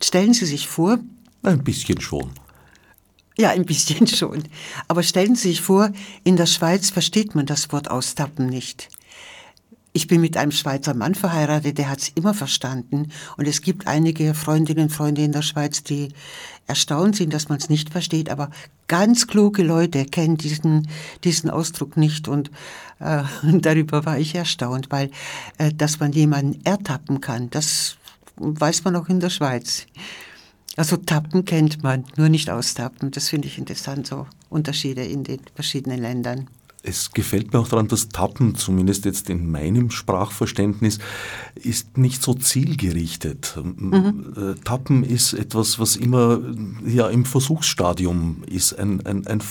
Stellen 0.02 0.34
Sie 0.34 0.46
sich 0.46 0.68
vor, 0.68 0.98
ein 1.42 1.64
bisschen 1.64 2.00
schon. 2.00 2.30
Ja, 3.42 3.50
ein 3.50 3.66
bisschen 3.66 4.07
schon. 4.07 4.44
Aber 4.87 5.02
stellen 5.02 5.35
Sie 5.35 5.48
sich 5.48 5.62
vor, 5.62 5.90
in 6.22 6.37
der 6.37 6.46
Schweiz 6.46 6.90
versteht 6.90 7.35
man 7.35 7.44
das 7.44 7.72
Wort 7.72 7.90
austappen 7.90 8.46
nicht. 8.46 8.88
Ich 9.92 10.07
bin 10.07 10.20
mit 10.20 10.37
einem 10.37 10.52
Schweizer 10.52 10.94
Mann 10.94 11.16
verheiratet, 11.16 11.76
der 11.76 11.90
hat 11.90 11.98
es 11.98 12.11
immer 12.11 12.35
verstanden. 12.35 13.11
Und 13.37 13.48
es 13.48 13.61
gibt 13.61 13.88
einige 13.88 14.35
Freundinnen 14.35 14.85
und 14.85 14.90
Freunde 14.90 15.24
in 15.24 15.33
der 15.33 15.42
Schweiz, 15.42 15.83
die 15.83 16.11
erstaunt 16.68 17.16
sind, 17.16 17.35
dass 17.35 17.48
man 17.48 17.59
es 17.59 17.68
nicht 17.68 17.90
versteht. 17.90 18.31
Aber 18.31 18.48
ganz 18.87 19.26
kluge 19.26 19.64
Leute 19.64 20.05
kennen 20.05 20.37
diesen, 20.37 20.87
diesen 21.24 21.50
Ausdruck 21.50 21.96
nicht. 21.96 22.28
Und 22.28 22.52
äh, 23.00 23.24
darüber 23.42 24.07
war 24.07 24.20
ich 24.20 24.37
erstaunt, 24.37 24.87
weil, 24.90 25.11
äh, 25.59 25.72
dass 25.74 25.98
man 25.98 26.12
jemanden 26.12 26.64
ertappen 26.64 27.20
kann, 27.20 27.50
das 27.50 27.96
weiß 28.37 28.85
man 28.85 28.94
auch 28.94 29.09
in 29.09 29.18
der 29.18 29.31
Schweiz. 29.31 29.88
Also 30.76 30.96
Tappen 30.96 31.44
kennt 31.44 31.82
man, 31.82 32.04
nur 32.16 32.28
nicht 32.28 32.48
austappen. 32.48 33.11
Das 33.11 33.28
finde 33.28 33.48
ich 33.48 33.58
interessant, 33.58 34.06
so 34.06 34.26
Unterschiede 34.48 35.04
in 35.04 35.24
den 35.24 35.40
verschiedenen 35.54 36.00
Ländern. 36.00 36.48
Es 36.85 37.12
gefällt 37.12 37.52
mir 37.52 37.61
auch 37.61 37.68
daran, 37.68 37.87
dass 37.87 38.08
Tappen, 38.08 38.56
zumindest 38.56 39.04
jetzt 39.04 39.30
in 39.30 39.50
meinem 39.50 39.90
Sprachverständnis, 39.90 40.98
ist 41.54 41.96
nicht 41.96 42.22
so 42.22 42.35
zielgerichtet. 42.35 43.56
Mhm. 43.62 44.35
Äh, 44.37 44.54
Tappen 44.64 45.04
ist 45.04 45.32
etwas, 45.32 45.78
was 45.78 45.94
immer 45.94 46.40
ja, 46.85 47.08
im 47.08 47.24
Versuchsstadium 47.24 48.42
ist, 48.46 48.76
ein, 48.78 49.06
ein, 49.06 49.26
ein 49.28 49.42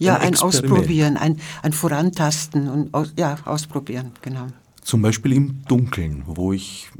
ja, 0.00 0.16
ein, 0.16 0.34
ein 0.34 0.36
Ausprobieren, 0.36 1.16
ein, 1.16 1.40
ein 1.62 1.72
Vorantasten 1.72 2.68
und 2.68 2.92
aus, 2.92 3.12
ja, 3.16 3.38
ausprobieren, 3.44 4.12
genau. 4.20 4.48
Zum 4.90 5.02
Beispiel 5.02 5.34
im 5.34 5.62
Dunkeln, 5.68 6.24
wo 6.26 6.52
ich 6.52 6.90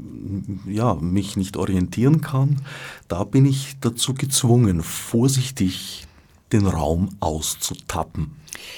ja, 0.65 0.93
mich 0.93 1.35
nicht 1.35 1.57
orientieren 1.57 2.21
kann, 2.21 2.61
da 3.09 3.25
bin 3.25 3.45
ich 3.45 3.75
dazu 3.81 4.13
gezwungen, 4.13 4.81
vorsichtig 4.81 6.07
den 6.53 6.67
Raum 6.67 7.09
auszutappen. 7.19 8.31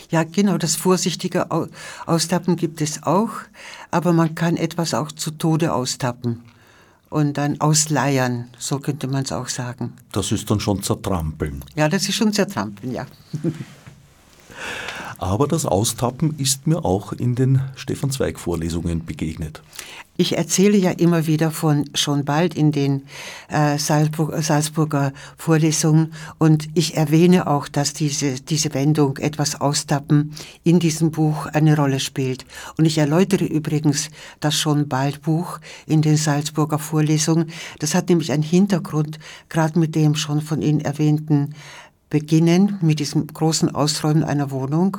Ja, 0.09 0.23
genau, 0.23 0.57
das 0.57 0.75
vorsichtige 0.75 1.45
Austappen 2.07 2.55
gibt 2.55 2.81
es 2.81 3.03
auch, 3.03 3.29
aber 3.91 4.13
man 4.13 4.33
kann 4.33 4.57
etwas 4.57 4.95
auch 4.95 5.11
zu 5.11 5.29
Tode 5.29 5.75
austappen 5.75 6.41
und 7.11 7.37
dann 7.37 7.61
ausleiern, 7.61 8.49
so 8.57 8.79
könnte 8.79 9.05
man 9.07 9.25
es 9.25 9.31
auch 9.31 9.47
sagen. 9.47 9.93
Das 10.11 10.31
ist 10.31 10.49
dann 10.49 10.59
schon 10.59 10.81
zertrampeln. 10.81 11.63
Ja, 11.75 11.87
das 11.87 12.09
ist 12.09 12.15
schon 12.15 12.33
zertrampeln, 12.33 12.91
ja. 12.91 13.05
Aber 15.17 15.47
das 15.47 15.65
Austappen 15.65 16.35
ist 16.37 16.67
mir 16.67 16.85
auch 16.85 17.13
in 17.13 17.35
den 17.35 17.61
Stefan 17.75 18.11
Zweig 18.11 18.39
Vorlesungen 18.39 19.05
begegnet. 19.05 19.61
Ich 20.15 20.37
erzähle 20.37 20.77
ja 20.77 20.91
immer 20.91 21.25
wieder 21.25 21.49
von 21.49 21.89
schon 21.95 22.23
bald 22.23 22.53
in 22.53 22.71
den 22.71 23.01
äh, 23.49 23.79
Salzburg, 23.79 24.31
Salzburger 24.43 25.11
Vorlesungen 25.37 26.13
und 26.37 26.67
ich 26.75 26.95
erwähne 26.95 27.47
auch, 27.47 27.67
dass 27.67 27.93
diese, 27.93 28.39
diese 28.39 28.75
Wendung 28.75 29.17
etwas 29.17 29.59
Austappen 29.59 30.35
in 30.63 30.79
diesem 30.79 31.09
Buch 31.09 31.47
eine 31.47 31.75
Rolle 31.75 31.99
spielt. 31.99 32.45
Und 32.77 32.85
ich 32.85 32.99
erläutere 32.99 33.45
übrigens 33.45 34.09
das 34.39 34.55
schon 34.55 34.87
bald 34.87 35.23
Buch 35.23 35.59
in 35.87 36.03
den 36.03 36.17
Salzburger 36.17 36.77
Vorlesungen. 36.77 37.49
Das 37.79 37.95
hat 37.95 38.09
nämlich 38.09 38.31
einen 38.31 38.43
Hintergrund, 38.43 39.17
gerade 39.49 39.79
mit 39.79 39.95
dem 39.95 40.13
schon 40.13 40.41
von 40.41 40.61
Ihnen 40.61 40.81
erwähnten 40.81 41.55
Beginnen, 42.13 42.77
mit 42.81 42.99
diesem 42.99 43.25
großen 43.25 43.73
Ausräumen 43.73 44.23
einer 44.23 44.51
Wohnung 44.51 44.97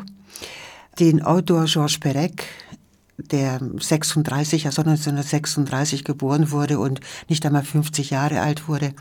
den 0.98 1.22
Autor 1.22 1.66
Georges 1.66 2.00
Perec, 2.00 2.44
der 3.18 3.60
36, 3.78 4.66
also 4.66 4.82
1936 4.82 6.02
geboren 6.02 6.50
wurde 6.50 6.80
und 6.80 6.98
nicht 7.28 7.46
einmal 7.46 7.62
50 7.62 8.10
Jahre 8.10 8.40
alt 8.40 8.66
wurde. 8.66 8.94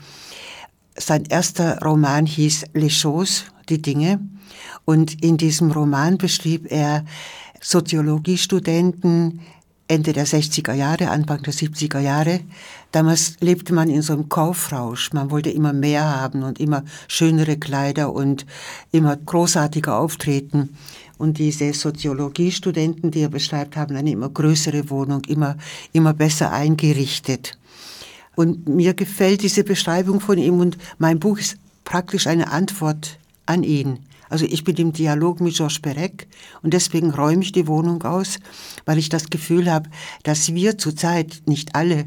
Sein 0.96 1.24
erster 1.24 1.80
Roman 1.80 2.24
hieß 2.24 2.66
Les 2.74 3.02
Choses, 3.02 3.46
die 3.68 3.82
Dinge. 3.82 4.20
Und 4.84 5.20
in 5.24 5.36
diesem 5.36 5.72
Roman 5.72 6.16
beschrieb 6.16 6.70
er 6.70 7.04
Soziologiestudenten, 7.60 9.40
Ende 9.86 10.14
der 10.14 10.26
60er 10.26 10.72
Jahre, 10.72 11.10
Anfang 11.10 11.42
der 11.42 11.52
70er 11.52 11.98
Jahre. 11.98 12.40
Damals 12.92 13.36
lebte 13.40 13.74
man 13.74 13.90
in 13.90 14.00
so 14.00 14.14
einem 14.14 14.30
Kaufrausch. 14.30 15.12
Man 15.12 15.30
wollte 15.30 15.50
immer 15.50 15.74
mehr 15.74 16.04
haben 16.04 16.42
und 16.42 16.58
immer 16.58 16.84
schönere 17.06 17.58
Kleider 17.58 18.12
und 18.12 18.46
immer 18.92 19.16
großartiger 19.16 19.96
auftreten. 19.98 20.70
Und 21.18 21.38
diese 21.38 21.72
Soziologiestudenten, 21.74 23.10
die 23.10 23.20
er 23.20 23.28
beschreibt, 23.28 23.76
haben 23.76 23.94
eine 23.94 24.10
immer 24.10 24.30
größere 24.30 24.88
Wohnung, 24.88 25.22
immer, 25.26 25.56
immer 25.92 26.14
besser 26.14 26.50
eingerichtet. 26.50 27.58
Und 28.36 28.66
mir 28.66 28.94
gefällt 28.94 29.42
diese 29.42 29.64
Beschreibung 29.64 30.20
von 30.20 30.38
ihm 30.38 30.60
und 30.60 30.78
mein 30.98 31.20
Buch 31.20 31.38
ist 31.38 31.56
praktisch 31.84 32.26
eine 32.26 32.50
Antwort 32.50 33.18
an 33.46 33.62
ihn. 33.62 33.98
Also 34.34 34.46
ich 34.46 34.64
bin 34.64 34.74
im 34.78 34.92
Dialog 34.92 35.40
mit 35.40 35.54
Georges 35.54 35.78
Perec 35.78 36.26
und 36.60 36.74
deswegen 36.74 37.12
räume 37.12 37.44
ich 37.44 37.52
die 37.52 37.68
Wohnung 37.68 38.02
aus, 38.02 38.40
weil 38.84 38.98
ich 38.98 39.08
das 39.08 39.30
Gefühl 39.30 39.70
habe, 39.70 39.88
dass 40.24 40.52
wir 40.52 40.76
zurzeit, 40.76 41.42
nicht 41.46 41.76
alle, 41.76 42.04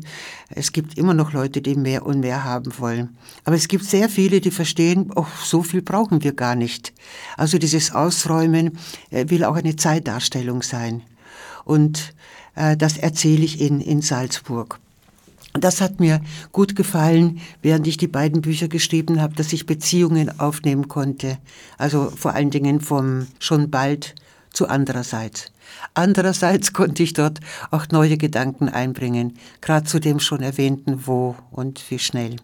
es 0.50 0.74
gibt 0.74 0.98
immer 0.98 1.14
noch 1.14 1.32
Leute, 1.32 1.62
die 1.62 1.76
mehr 1.76 2.06
und 2.06 2.20
mehr 2.20 2.44
haben 2.44 2.78
wollen, 2.80 3.16
aber 3.46 3.56
es 3.56 3.70
gibt 3.70 3.86
sehr 3.86 4.10
viele, 4.10 4.42
die 4.42 4.52
verstehen, 4.52 5.10
oh, 5.16 5.26
so 5.42 5.64
viel 5.64 5.82
brauchen 5.82 6.22
wir 6.22 6.34
gar 6.34 6.56
nicht. 6.56 6.92
Also 7.38 7.60
dieses 7.60 7.94
Ausräumen 7.94 8.78
äh, 9.10 9.30
will 9.30 9.46
auch 9.46 9.56
eine 9.56 9.78
Zeitdarstellung 9.78 10.64
sein. 10.64 11.04
Und 11.64 12.14
äh, 12.56 12.76
das 12.76 12.98
erzähle 12.98 13.46
ich 13.46 13.62
in, 13.62 13.80
in 13.80 14.02
Salzburg. 14.02 14.82
Das 15.62 15.82
hat 15.82 16.00
mir 16.00 16.22
gut 16.52 16.76
gefallen, 16.76 17.40
während 17.62 17.88
ich 17.88 17.98
die 17.98 18.08
beiden 18.08 18.42
Bücher 18.42 18.68
geschrieben 18.68 19.22
habe, 19.22 19.36
dass 19.36 19.54
ich 19.54 19.66
Beziehungen 19.66 20.40
aufnehmen 20.40 20.88
konnte. 20.88 21.38
Also 21.78 22.12
vor 22.16 22.34
allen 22.34 22.50
Dingen 22.50 22.82
vom 22.82 23.28
schon 23.40 23.70
bald 23.70 24.16
zu 24.52 24.68
andererseits. 24.68 25.52
Andererseits 25.94 26.74
konnte 26.74 27.04
ich 27.04 27.14
dort 27.14 27.40
auch 27.72 27.88
neue 27.92 28.18
Gedanken 28.18 28.70
einbringen, 28.70 29.34
gerade 29.62 29.86
zu 29.86 30.00
dem 30.00 30.20
schon 30.20 30.42
erwähnten 30.42 31.06
Wo 31.06 31.36
und 31.52 31.84
wie 31.90 32.00
schnell. 32.00 32.38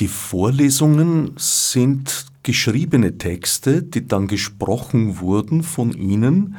Die 0.00 0.08
Vorlesungen 0.08 1.34
sind 1.36 2.26
geschriebene 2.42 3.16
Texte, 3.16 3.82
die 3.82 4.06
dann 4.06 4.26
gesprochen 4.26 5.20
wurden 5.20 5.62
von 5.62 5.92
Ihnen 5.92 6.56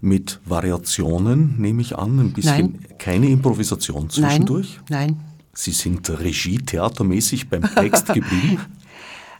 mit 0.00 0.40
Variationen, 0.44 1.60
nehme 1.60 1.82
ich 1.82 1.96
an, 1.96 2.18
ein 2.18 2.32
bisschen 2.32 2.72
Nein. 2.72 2.98
keine 2.98 3.28
Improvisation 3.28 4.10
zwischendurch? 4.10 4.80
Nein. 4.88 5.16
Nein. 5.16 5.20
Sie 5.54 5.72
sind 5.72 6.08
Regie-theatermäßig 6.10 7.48
beim 7.48 7.62
Text 7.62 8.06
geblieben? 8.12 8.60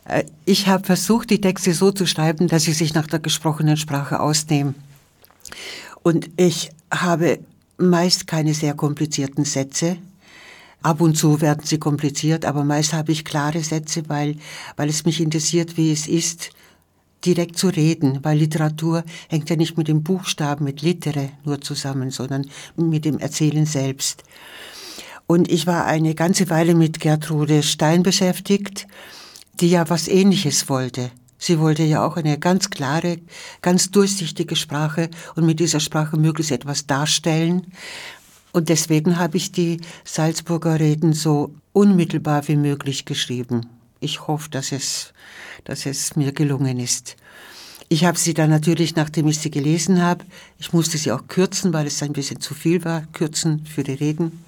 Äh, 0.09 0.25
ich 0.45 0.69
habe 0.69 0.85
versucht, 0.85 1.31
die 1.31 1.41
Texte 1.41 1.75
so 1.75 1.91
zu 1.91 2.07
schreiben, 2.07 2.47
dass 2.47 2.63
sie 2.63 2.73
sich 2.73 2.95
nach 2.95 3.09
der 3.09 3.19
gesprochenen 3.19 3.77
Sprache 3.77 4.21
ausnehmen. 4.21 4.77
Und 6.05 6.31
ich 6.37 6.71
habe 6.93 7.41
meist 7.77 8.27
keine 8.27 8.55
sehr 8.55 8.75
komplizierten 8.75 9.45
Sätze. 9.45 9.97
Ab 10.83 11.01
und 11.01 11.17
zu 11.17 11.41
werden 11.41 11.65
sie 11.65 11.79
kompliziert, 11.79 12.45
aber 12.45 12.63
meist 12.63 12.93
habe 12.93 13.11
ich 13.11 13.25
klare 13.25 13.63
Sätze, 13.63 14.05
weil, 14.09 14.37
weil 14.77 14.89
es 14.89 15.05
mich 15.05 15.21
interessiert, 15.21 15.77
wie 15.77 15.91
es 15.91 16.07
ist, 16.07 16.51
direkt 17.27 17.59
zu 17.59 17.69
reden, 17.69 18.21
weil 18.23 18.39
Literatur 18.39 19.05
hängt 19.29 19.51
ja 19.51 19.57
nicht 19.57 19.77
mit 19.77 19.89
dem 19.89 20.03
Buchstaben, 20.03 20.65
mit 20.65 20.83
Litere 20.83 21.31
nur 21.45 21.61
zusammen, 21.61 22.11
sondern 22.11 22.47
mit 22.77 23.05
dem 23.05 23.19
Erzählen 23.19 23.67
selbst. 23.67 24.23
Und 25.27 25.51
ich 25.51 25.67
war 25.67 25.87
eine 25.87 26.15
ganze 26.15 26.49
Weile 26.51 26.75
mit 26.75 27.01
Gertrude 27.01 27.63
Stein 27.63 28.03
beschäftigt, 28.03 28.87
die 29.61 29.71
ja 29.71 29.89
was 29.89 30.07
Ähnliches 30.07 30.69
wollte. 30.69 31.11
Sie 31.39 31.59
wollte 31.59 31.83
ja 31.83 32.07
auch 32.07 32.17
eine 32.17 32.39
ganz 32.39 32.71
klare, 32.71 33.19
ganz 33.61 33.91
durchsichtige 33.91 34.57
Sprache 34.57 35.11
und 35.35 35.45
mit 35.45 35.61
dieser 35.61 35.81
Sprache 35.81 36.17
möglichst 36.17 36.53
etwas 36.53 36.87
darstellen. 36.87 37.73
Und 38.53 38.69
deswegen 38.69 39.19
habe 39.19 39.37
ich 39.37 39.53
die 39.53 39.81
Salzburger 40.05 40.81
Reden 40.81 41.13
so 41.13 41.55
unmittelbar 41.73 42.49
wie 42.49 42.57
möglich 42.57 43.05
geschrieben. 43.05 43.67
Ich 44.01 44.27
hoffe, 44.27 44.49
dass 44.49 44.73
es 44.73 45.13
dass 45.67 45.85
es 45.85 46.17
mir 46.17 46.33
gelungen 46.33 46.79
ist. 46.81 47.17
Ich 47.89 48.05
habe 48.05 48.19
sie 48.19 48.35
dann 48.35 48.51
natürlich, 48.51 48.97
nachdem 48.97 49.29
ich 49.29 49.39
sie 49.39 49.51
gelesen 49.51 50.03
habe, 50.03 50.25
ich 50.59 50.73
musste 50.73 50.99
sie 50.99 51.13
auch 51.13 51.29
kürzen, 51.29 51.73
weil 51.73 51.87
es 51.87 52.03
ein 52.03 52.13
bisschen 52.13 52.41
zu 52.41 52.55
viel 52.55 52.85
war, 52.85 53.03
kürzen 53.13 53.65
für 53.65 53.85
die 53.85 53.93
Reden. 53.93 54.43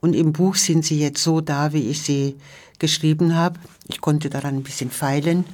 Und 0.00 0.14
im 0.14 0.32
Buch 0.32 0.56
sind 0.56 0.84
sie 0.84 0.98
jetzt 0.98 1.22
so 1.22 1.40
da, 1.40 1.72
wie 1.72 1.88
ich 1.88 2.02
sie 2.02 2.36
geschrieben 2.80 3.36
habe. 3.36 3.60
Ich 3.86 4.00
konnte 4.00 4.30
daran 4.30 4.56
ein 4.56 4.62
bisschen 4.64 4.90
feilen. 4.90 5.44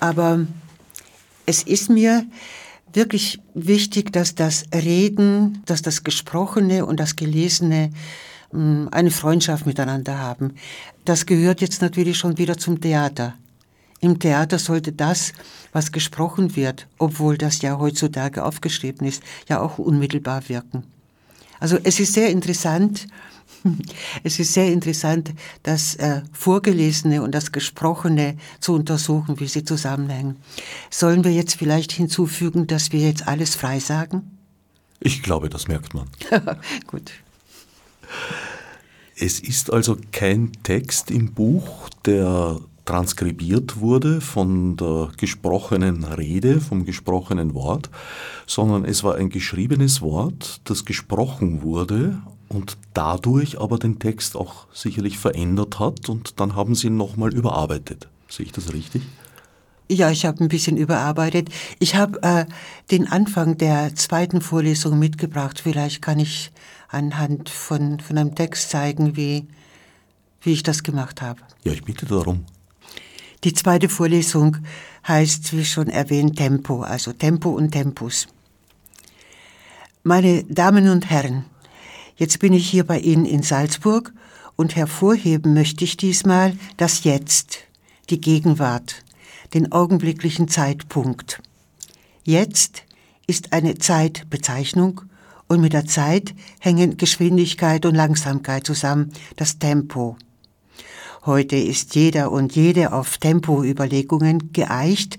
Aber 0.00 0.44
es 1.46 1.62
ist 1.62 1.88
mir 1.88 2.26
wirklich 2.92 3.38
wichtig, 3.54 4.12
dass 4.12 4.34
das 4.34 4.64
Reden, 4.74 5.62
dass 5.66 5.82
das 5.82 6.02
Gesprochene 6.02 6.84
und 6.84 6.98
das 6.98 7.14
Gelesene 7.14 7.92
hm, 8.50 8.88
eine 8.90 9.12
Freundschaft 9.12 9.66
miteinander 9.66 10.18
haben. 10.18 10.54
Das 11.04 11.26
gehört 11.26 11.60
jetzt 11.60 11.80
natürlich 11.80 12.18
schon 12.18 12.38
wieder 12.38 12.58
zum 12.58 12.80
Theater. 12.80 13.34
Im 14.00 14.18
Theater 14.18 14.58
sollte 14.58 14.92
das, 14.92 15.32
was 15.72 15.92
gesprochen 15.92 16.56
wird, 16.56 16.86
obwohl 16.98 17.36
das 17.36 17.60
ja 17.60 17.78
heutzutage 17.78 18.44
aufgeschrieben 18.44 19.06
ist, 19.06 19.22
ja 19.48 19.60
auch 19.60 19.78
unmittelbar 19.78 20.48
wirken. 20.48 20.84
Also 21.58 21.78
es 21.82 22.00
ist 22.00 22.14
sehr 22.14 22.30
interessant, 22.30 23.06
es 24.24 24.38
ist 24.38 24.54
sehr 24.54 24.72
interessant, 24.72 25.32
das 25.62 25.94
äh, 25.96 26.22
Vorgelesene 26.32 27.22
und 27.22 27.34
das 27.34 27.52
Gesprochene 27.52 28.36
zu 28.58 28.74
untersuchen, 28.74 29.38
wie 29.38 29.48
sie 29.48 29.64
zusammenhängen. 29.64 30.36
Sollen 30.88 31.24
wir 31.24 31.32
jetzt 31.32 31.56
vielleicht 31.56 31.92
hinzufügen, 31.92 32.66
dass 32.66 32.92
wir 32.92 33.00
jetzt 33.00 33.28
alles 33.28 33.54
frei 33.54 33.80
sagen? 33.80 34.38
Ich 35.00 35.22
glaube, 35.22 35.50
das 35.50 35.68
merkt 35.68 35.94
man. 35.94 36.08
Gut. 36.86 37.12
Es 39.16 39.40
ist 39.40 39.70
also 39.70 39.98
kein 40.12 40.52
Text 40.62 41.10
im 41.10 41.32
Buch, 41.32 41.90
der 42.06 42.58
transkribiert 42.90 43.78
wurde 43.78 44.20
von 44.20 44.76
der 44.76 45.10
gesprochenen 45.16 46.02
Rede, 46.02 46.60
vom 46.60 46.84
gesprochenen 46.84 47.54
Wort, 47.54 47.88
sondern 48.48 48.84
es 48.84 49.04
war 49.04 49.14
ein 49.14 49.30
geschriebenes 49.30 50.02
Wort, 50.02 50.60
das 50.64 50.84
gesprochen 50.84 51.62
wurde 51.62 52.20
und 52.48 52.76
dadurch 52.92 53.60
aber 53.60 53.78
den 53.78 54.00
Text 54.00 54.36
auch 54.36 54.66
sicherlich 54.72 55.18
verändert 55.18 55.78
hat 55.78 56.08
und 56.08 56.40
dann 56.40 56.56
haben 56.56 56.74
Sie 56.74 56.88
ihn 56.88 56.96
nochmal 56.96 57.32
überarbeitet. 57.32 58.08
Sehe 58.28 58.46
ich 58.46 58.52
das 58.52 58.72
richtig? 58.72 59.02
Ja, 59.88 60.10
ich 60.10 60.26
habe 60.26 60.42
ein 60.42 60.48
bisschen 60.48 60.76
überarbeitet. 60.76 61.48
Ich 61.78 61.94
habe 61.94 62.20
äh, 62.24 62.46
den 62.90 63.06
Anfang 63.06 63.56
der 63.56 63.94
zweiten 63.94 64.40
Vorlesung 64.40 64.98
mitgebracht. 64.98 65.60
Vielleicht 65.60 66.02
kann 66.02 66.18
ich 66.18 66.50
anhand 66.88 67.50
von, 67.50 68.00
von 68.00 68.18
einem 68.18 68.34
Text 68.34 68.70
zeigen, 68.70 69.16
wie, 69.16 69.46
wie 70.42 70.52
ich 70.52 70.64
das 70.64 70.82
gemacht 70.82 71.22
habe. 71.22 71.40
Ja, 71.62 71.72
ich 71.72 71.84
bitte 71.84 72.06
darum. 72.06 72.46
Die 73.42 73.54
zweite 73.54 73.88
Vorlesung 73.88 74.58
heißt, 75.08 75.56
wie 75.56 75.64
schon 75.64 75.88
erwähnt, 75.88 76.36
Tempo, 76.36 76.82
also 76.82 77.12
Tempo 77.12 77.50
und 77.50 77.70
Tempus. 77.70 78.28
Meine 80.02 80.44
Damen 80.44 80.88
und 80.88 81.08
Herren, 81.08 81.46
jetzt 82.16 82.38
bin 82.38 82.52
ich 82.52 82.68
hier 82.68 82.84
bei 82.84 82.98
Ihnen 82.98 83.24
in 83.24 83.42
Salzburg 83.42 84.12
und 84.56 84.76
hervorheben 84.76 85.54
möchte 85.54 85.84
ich 85.84 85.96
diesmal 85.96 86.54
das 86.76 87.04
Jetzt, 87.04 87.60
die 88.10 88.20
Gegenwart, 88.20 89.04
den 89.54 89.72
augenblicklichen 89.72 90.48
Zeitpunkt. 90.48 91.40
Jetzt 92.24 92.82
ist 93.26 93.54
eine 93.54 93.78
Zeitbezeichnung 93.78 95.00
und 95.48 95.62
mit 95.62 95.72
der 95.72 95.86
Zeit 95.86 96.34
hängen 96.60 96.98
Geschwindigkeit 96.98 97.86
und 97.86 97.94
Langsamkeit 97.94 98.66
zusammen, 98.66 99.12
das 99.36 99.58
Tempo. 99.58 100.18
Heute 101.26 101.56
ist 101.56 101.94
jeder 101.96 102.32
und 102.32 102.56
jede 102.56 102.94
auf 102.94 103.18
Tempoüberlegungen 103.18 104.54
geeicht. 104.54 105.18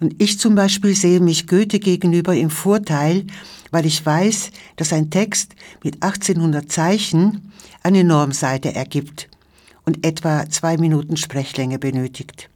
Und 0.00 0.20
ich 0.20 0.40
zum 0.40 0.56
Beispiel 0.56 0.96
sehe 0.96 1.20
mich 1.20 1.46
Goethe 1.46 1.78
gegenüber 1.78 2.34
im 2.34 2.50
Vorteil, 2.50 3.26
weil 3.70 3.86
ich 3.86 4.04
weiß, 4.04 4.50
dass 4.74 4.92
ein 4.92 5.10
Text 5.10 5.54
mit 5.84 6.02
1800 6.02 6.70
Zeichen 6.72 7.52
eine 7.84 8.02
Normseite 8.02 8.74
ergibt 8.74 9.28
und 9.84 10.04
etwa 10.04 10.48
zwei 10.48 10.76
Minuten 10.76 11.16
Sprechlänge 11.16 11.78
benötigt. 11.78 12.50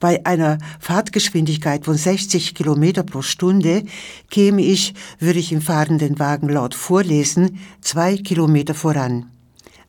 Bei 0.00 0.24
einer 0.24 0.58
Fahrtgeschwindigkeit 0.80 1.84
von 1.84 1.96
60 1.96 2.54
Kilometer 2.54 3.02
pro 3.02 3.20
Stunde 3.20 3.84
käme 4.30 4.62
ich, 4.62 4.94
würde 5.18 5.38
ich 5.38 5.52
im 5.52 5.60
fahrenden 5.60 6.18
Wagen 6.18 6.48
laut 6.48 6.74
vorlesen, 6.74 7.58
zwei 7.82 8.16
Kilometer 8.16 8.74
voran. 8.74 9.30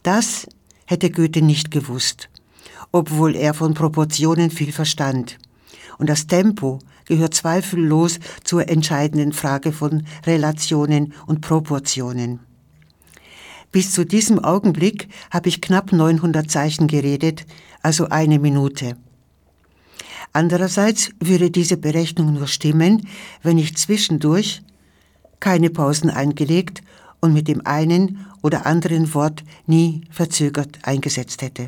Das 0.03 0.45
hätte 0.85 1.09
Goethe 1.09 1.41
nicht 1.41 1.71
gewusst, 1.71 2.29
obwohl 2.91 3.35
er 3.35 3.53
von 3.53 3.73
Proportionen 3.73 4.51
viel 4.51 4.71
verstand. 4.71 5.37
Und 5.97 6.09
das 6.09 6.27
Tempo 6.27 6.79
gehört 7.05 7.33
zweifellos 7.33 8.19
zur 8.43 8.67
entscheidenden 8.69 9.33
Frage 9.33 9.71
von 9.71 10.05
Relationen 10.25 11.13
und 11.25 11.41
Proportionen. 11.41 12.39
Bis 13.71 13.91
zu 13.91 14.05
diesem 14.05 14.39
Augenblick 14.39 15.09
habe 15.31 15.49
ich 15.49 15.61
knapp 15.61 15.91
900 15.91 16.49
Zeichen 16.49 16.87
geredet, 16.87 17.45
also 17.81 18.07
eine 18.07 18.39
Minute. 18.39 18.95
Andererseits 20.31 21.11
würde 21.19 21.51
diese 21.51 21.77
Berechnung 21.77 22.33
nur 22.33 22.47
stimmen, 22.47 23.07
wenn 23.41 23.57
ich 23.57 23.77
zwischendurch 23.77 24.61
keine 25.39 25.69
Pausen 25.69 26.09
eingelegt 26.09 26.81
und 27.21 27.33
mit 27.33 27.47
dem 27.47 27.65
einen 27.65 28.25
oder 28.41 28.65
anderen 28.65 29.13
Wort 29.13 29.43
nie 29.65 30.01
verzögert 30.11 30.79
eingesetzt 30.83 31.41
hätte. 31.41 31.67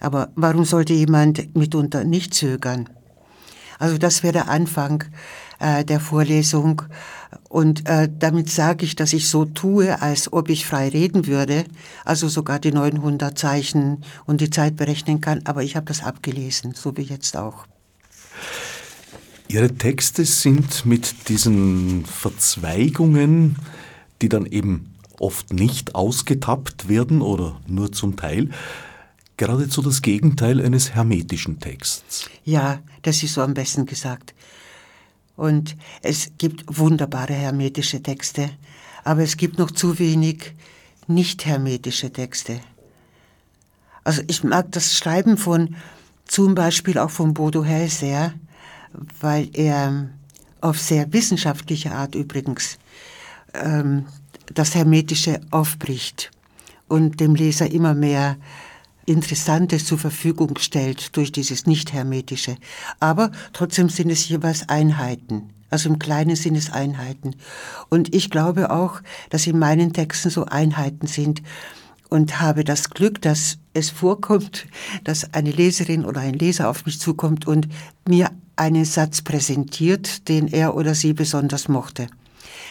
Aber 0.00 0.28
warum 0.34 0.64
sollte 0.64 0.92
jemand 0.92 1.56
mitunter 1.56 2.04
nicht 2.04 2.34
zögern? 2.34 2.88
Also 3.78 3.98
das 3.98 4.22
wäre 4.22 4.34
der 4.34 4.48
Anfang 4.48 5.04
äh, 5.58 5.84
der 5.84 6.00
Vorlesung. 6.00 6.82
Und 7.48 7.88
äh, 7.88 8.08
damit 8.18 8.50
sage 8.50 8.84
ich, 8.84 8.96
dass 8.96 9.12
ich 9.12 9.28
so 9.28 9.44
tue, 9.44 10.00
als 10.00 10.32
ob 10.32 10.48
ich 10.48 10.66
frei 10.66 10.88
reden 10.88 11.26
würde, 11.26 11.64
also 12.04 12.28
sogar 12.28 12.58
die 12.58 12.72
900 12.72 13.38
Zeichen 13.38 14.04
und 14.26 14.40
die 14.40 14.50
Zeit 14.50 14.76
berechnen 14.76 15.20
kann, 15.20 15.40
aber 15.44 15.62
ich 15.62 15.76
habe 15.76 15.86
das 15.86 16.02
abgelesen, 16.02 16.74
so 16.74 16.96
wie 16.96 17.02
jetzt 17.02 17.36
auch. 17.36 17.66
Ihre 19.48 19.72
Texte 19.74 20.24
sind 20.24 20.84
mit 20.86 21.28
diesen 21.28 22.04
Verzweigungen, 22.06 23.56
die 24.22 24.28
dann 24.28 24.46
eben 24.46 24.94
oft 25.18 25.52
nicht 25.52 25.94
ausgetappt 25.94 26.88
werden 26.88 27.22
oder 27.22 27.60
nur 27.66 27.92
zum 27.92 28.16
Teil, 28.16 28.50
geradezu 29.36 29.82
das 29.82 30.02
Gegenteil 30.02 30.60
eines 30.60 30.94
hermetischen 30.94 31.58
Texts. 31.60 32.28
Ja, 32.44 32.80
das 33.02 33.22
ist 33.22 33.34
so 33.34 33.42
am 33.42 33.54
besten 33.54 33.86
gesagt. 33.86 34.34
Und 35.36 35.76
es 36.02 36.30
gibt 36.38 36.64
wunderbare 36.78 37.32
hermetische 37.32 38.02
Texte, 38.02 38.50
aber 39.02 39.22
es 39.22 39.36
gibt 39.36 39.58
noch 39.58 39.70
zu 39.70 39.98
wenig 39.98 40.54
nicht 41.06 41.44
hermetische 41.44 42.12
Texte. 42.12 42.60
Also 44.04 44.22
ich 44.28 44.44
mag 44.44 44.70
das 44.72 44.96
Schreiben 44.96 45.36
von 45.36 45.74
zum 46.26 46.54
Beispiel 46.54 46.98
auch 46.98 47.10
von 47.10 47.34
Bodo 47.34 47.64
Hell 47.64 47.88
sehr, 47.88 48.34
weil 49.20 49.48
er 49.54 50.08
auf 50.60 50.78
sehr 50.78 51.12
wissenschaftliche 51.12 51.92
Art 51.92 52.14
übrigens 52.14 52.78
ähm, 53.54 54.06
das 54.52 54.74
Hermetische 54.74 55.40
aufbricht 55.50 56.30
und 56.88 57.20
dem 57.20 57.34
Leser 57.34 57.70
immer 57.70 57.94
mehr 57.94 58.36
Interessantes 59.06 59.84
zur 59.84 59.98
Verfügung 59.98 60.58
stellt 60.58 61.16
durch 61.16 61.32
dieses 61.32 61.66
Nicht-Hermetische. 61.66 62.56
Aber 63.00 63.30
trotzdem 63.52 63.88
sind 63.88 64.10
es 64.10 64.28
jeweils 64.28 64.68
Einheiten. 64.68 65.50
Also 65.70 65.88
im 65.88 65.98
Kleinen 65.98 66.36
sind 66.36 66.54
es 66.54 66.72
Einheiten. 66.72 67.34
Und 67.90 68.14
ich 68.14 68.30
glaube 68.30 68.70
auch, 68.70 69.00
dass 69.30 69.46
in 69.46 69.58
meinen 69.58 69.92
Texten 69.92 70.30
so 70.30 70.44
Einheiten 70.44 71.06
sind 71.06 71.42
und 72.08 72.40
habe 72.40 72.64
das 72.64 72.90
Glück, 72.90 73.20
dass 73.22 73.58
es 73.72 73.90
vorkommt, 73.90 74.66
dass 75.02 75.34
eine 75.34 75.50
Leserin 75.50 76.04
oder 76.04 76.20
ein 76.20 76.34
Leser 76.34 76.70
auf 76.70 76.86
mich 76.86 77.00
zukommt 77.00 77.46
und 77.46 77.68
mir 78.08 78.30
einen 78.56 78.84
Satz 78.84 79.22
präsentiert, 79.22 80.28
den 80.28 80.46
er 80.46 80.76
oder 80.76 80.94
sie 80.94 81.12
besonders 81.12 81.68
mochte. 81.68 82.06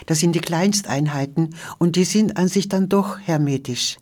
Das 0.06 0.20
sind 0.20 0.34
die 0.34 0.41
Kleinsteinheiten 0.41 1.56
und 1.78 1.95
die 1.95 2.06
sind 2.06 2.38
an 2.38 2.47
sich 2.47 2.70
dann 2.70 2.89
doch 2.89 3.20
hermetisch. 3.20 3.97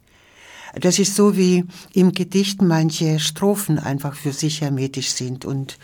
Das 0.79 0.99
ist 0.99 1.15
so 1.15 1.35
wie 1.35 1.65
im 1.93 2.13
Gedicht 2.13 2.61
manche 2.61 3.19
Strophen 3.19 3.77
einfach 3.77 4.15
für 4.15 4.31
sich 4.31 4.61
hermetisch 4.61 5.09
sind 5.09 5.43
und, 5.43 5.77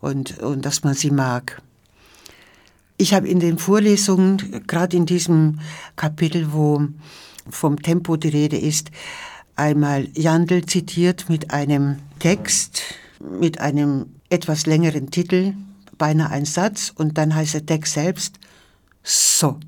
und, 0.00 0.38
und 0.38 0.64
dass 0.64 0.82
man 0.82 0.94
sie 0.94 1.10
mag. 1.10 1.60
Ich 2.96 3.12
habe 3.12 3.28
in 3.28 3.40
den 3.40 3.58
Vorlesungen, 3.58 4.62
gerade 4.66 4.96
in 4.96 5.04
diesem 5.04 5.58
Kapitel, 5.96 6.52
wo 6.52 6.82
vom 7.50 7.82
Tempo 7.82 8.16
die 8.16 8.28
Rede 8.28 8.56
ist, 8.56 8.90
einmal 9.56 10.08
Jandl 10.14 10.64
zitiert 10.64 11.28
mit 11.28 11.50
einem 11.50 11.98
Text, 12.18 12.82
mit 13.20 13.60
einem 13.60 14.06
etwas 14.30 14.66
längeren 14.66 15.10
Titel, 15.10 15.54
beinahe 15.98 16.30
ein 16.30 16.44
Satz, 16.44 16.92
und 16.94 17.18
dann 17.18 17.34
heißt 17.34 17.54
der 17.54 17.66
Text 17.66 17.94
selbst 17.94 18.38
so. 19.04 19.60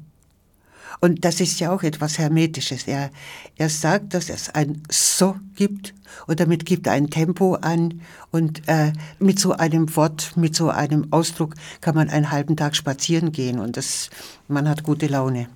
Und 1.01 1.25
das 1.25 1.41
ist 1.41 1.61
ja 1.61 1.73
auch 1.73 1.83
etwas 1.83 2.19
Hermetisches. 2.19 2.89
Er, 2.89 3.11
er 3.57 3.69
sagt, 3.69 4.15
dass 4.15 4.31
es 4.31 4.49
ein 4.51 4.83
So 4.91 5.37
gibt 5.55 5.95
und 6.27 6.41
damit 6.41 6.65
gibt 6.65 6.87
er 6.87 6.95
ein 6.95 7.11
Tempo 7.11 7.55
an 7.55 8.01
und 8.31 8.67
äh, 8.67 8.93
mit 9.19 9.39
so 9.39 9.53
einem 9.53 9.95
Wort, 9.95 10.37
mit 10.37 10.57
so 10.57 10.71
einem 10.71 11.13
Ausdruck 11.13 11.55
kann 11.81 11.95
man 11.95 12.09
einen 12.09 12.31
halben 12.31 12.57
Tag 12.57 12.75
spazieren 12.75 13.33
gehen 13.33 13.59
und 13.59 13.77
das, 13.77 14.11
man 14.49 14.69
hat 14.69 14.83
gute 14.83 15.07
Laune. 15.07 15.49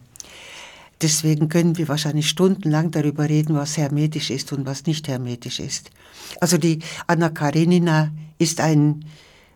Deswegen 1.02 1.48
können 1.48 1.78
wir 1.78 1.88
wahrscheinlich 1.88 2.28
stundenlang 2.28 2.90
darüber 2.90 3.28
reden, 3.28 3.56
was 3.56 3.78
hermetisch 3.78 4.28
ist 4.30 4.52
und 4.52 4.66
was 4.66 4.84
nicht 4.84 5.08
hermetisch 5.08 5.58
ist. 5.58 5.90
Also 6.40 6.58
die 6.58 6.80
Anna 7.06 7.30
Karenina 7.30 8.10
ist 8.36 8.60
ein, 8.60 9.06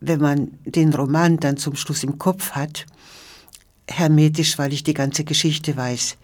wenn 0.00 0.20
man 0.20 0.52
den 0.64 0.94
Roman 0.94 1.36
dann 1.36 1.58
zum 1.58 1.76
Schluss 1.76 2.02
im 2.02 2.18
Kopf 2.18 2.52
hat, 2.52 2.86
hermetisch, 3.88 4.58
weil 4.58 4.72
ich 4.72 4.84
die 4.84 4.94
ganze 4.94 5.24
Geschichte 5.24 5.76
weiß. 5.76 6.16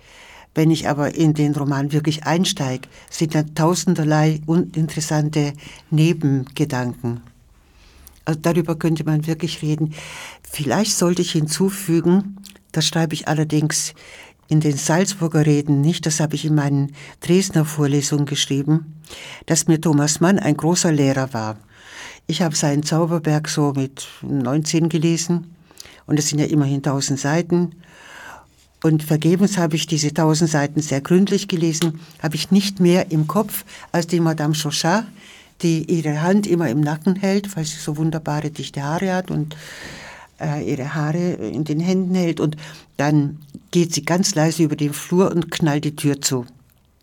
Wenn 0.55 0.71
ich 0.71 0.89
aber 0.89 1.15
in 1.15 1.35
den 1.35 1.55
Roman 1.55 1.93
wirklich 1.93 2.25
einsteige, 2.25 2.89
sind 3.09 3.35
da 3.35 3.43
tausenderlei 3.43 4.41
uninteressante 4.47 5.53
Nebengedanken. 5.91 7.21
Also 8.25 8.41
darüber 8.41 8.77
könnte 8.77 9.05
man 9.05 9.27
wirklich 9.27 9.63
reden. 9.63 9.95
Vielleicht 10.43 10.93
sollte 10.93 11.23
ich 11.23 11.33
hinzufügen, 11.33 12.37
das 12.73 12.87
schreibe 12.87 13.15
ich 13.15 13.29
allerdings 13.29 13.95
in 14.49 14.61
den 14.61 14.77
Salzburger 14.77 15.47
Reden 15.47 15.81
nicht, 15.81 16.07
das 16.07 16.19
habe 16.19 16.35
ich 16.35 16.45
in 16.45 16.57
meinen 16.57 16.93
Dresdner 17.21 17.65
Vorlesungen 17.65 18.27
geschrieben, 18.27 19.01
dass 19.47 19.69
mir 19.69 19.81
Thomas 19.81 20.19
Mann 20.19 20.41
ein 20.41 20.57
großer 20.57 20.91
Lehrer 20.91 21.33
war. 21.33 21.57
Ich 22.27 22.43
habe 22.43 22.57
seinen 22.57 22.83
Zauberberg 22.83 23.49
so 23.49 23.73
mit 23.73 24.09
19 24.23 24.89
gelesen 24.89 25.55
und 26.11 26.19
es 26.19 26.29
sind 26.29 26.41
ja 26.41 26.47
immerhin 26.47 26.83
tausend 26.83 27.21
Seiten. 27.21 27.71
Und 28.83 29.05
vergebens 29.05 29.59
habe 29.59 29.77
ich 29.77 29.87
diese 29.87 30.13
tausend 30.13 30.51
Seiten 30.51 30.83
sehr 30.83 31.01
gründlich 31.01 31.47
gelesen, 31.47 32.01
habe 32.21 32.35
ich 32.35 32.51
nicht 32.51 32.81
mehr 32.81 33.13
im 33.13 33.29
Kopf 33.29 33.65
als 33.93 34.09
die 34.09 34.19
Madame 34.19 34.55
Chauchat, 34.55 35.07
die 35.63 35.85
ihre 35.85 36.21
Hand 36.21 36.49
immer 36.49 36.69
im 36.69 36.81
Nacken 36.81 37.15
hält, 37.15 37.57
weil 37.57 37.65
sie 37.65 37.77
so 37.77 37.97
wunderbare 37.97 38.51
dichte 38.51 38.83
Haare 38.83 39.13
hat 39.15 39.31
und 39.31 39.57
äh, 40.41 40.69
ihre 40.69 40.97
Haare 40.97 41.35
in 41.35 41.63
den 41.63 41.79
Händen 41.79 42.17
hält 42.17 42.41
und 42.41 42.57
dann 42.97 43.39
geht 43.71 43.95
sie 43.95 44.05
ganz 44.05 44.35
leise 44.35 44.65
über 44.65 44.75
den 44.75 44.93
Flur 44.93 45.31
und 45.31 45.53
knallt 45.53 45.85
die 45.85 45.95
Tür 45.95 46.21
zu. 46.21 46.45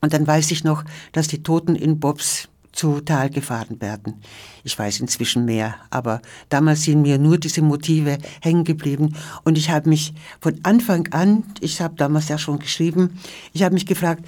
Und 0.01 0.11
dann 0.11 0.27
weiß 0.27 0.51
ich 0.51 0.65
noch, 0.65 0.83
dass 1.13 1.29
die 1.29 1.43
Toten 1.43 1.75
in 1.75 2.01
Bobs 2.01 2.49
zu 2.77 3.01
Tal 3.01 3.31
gefahren 3.31 3.81
werden. 3.81 4.21
Ich 4.63 4.77
weiß 4.77 4.99
inzwischen 4.99 5.45
mehr, 5.45 5.75
aber 5.89 6.21
damals 6.49 6.83
sind 6.83 7.01
mir 7.01 7.17
nur 7.17 7.39
diese 7.39 7.63
Motive 7.63 8.19
hängen 8.39 8.63
geblieben 8.63 9.15
und 9.43 9.57
ich 9.57 9.71
habe 9.71 9.89
mich 9.89 10.13
von 10.39 10.59
Anfang 10.61 11.07
an, 11.11 11.43
ich 11.59 11.81
habe 11.81 11.95
damals 11.95 12.29
ja 12.29 12.37
schon 12.37 12.59
geschrieben, 12.59 13.19
ich 13.51 13.63
habe 13.63 13.73
mich 13.73 13.87
gefragt, 13.87 14.23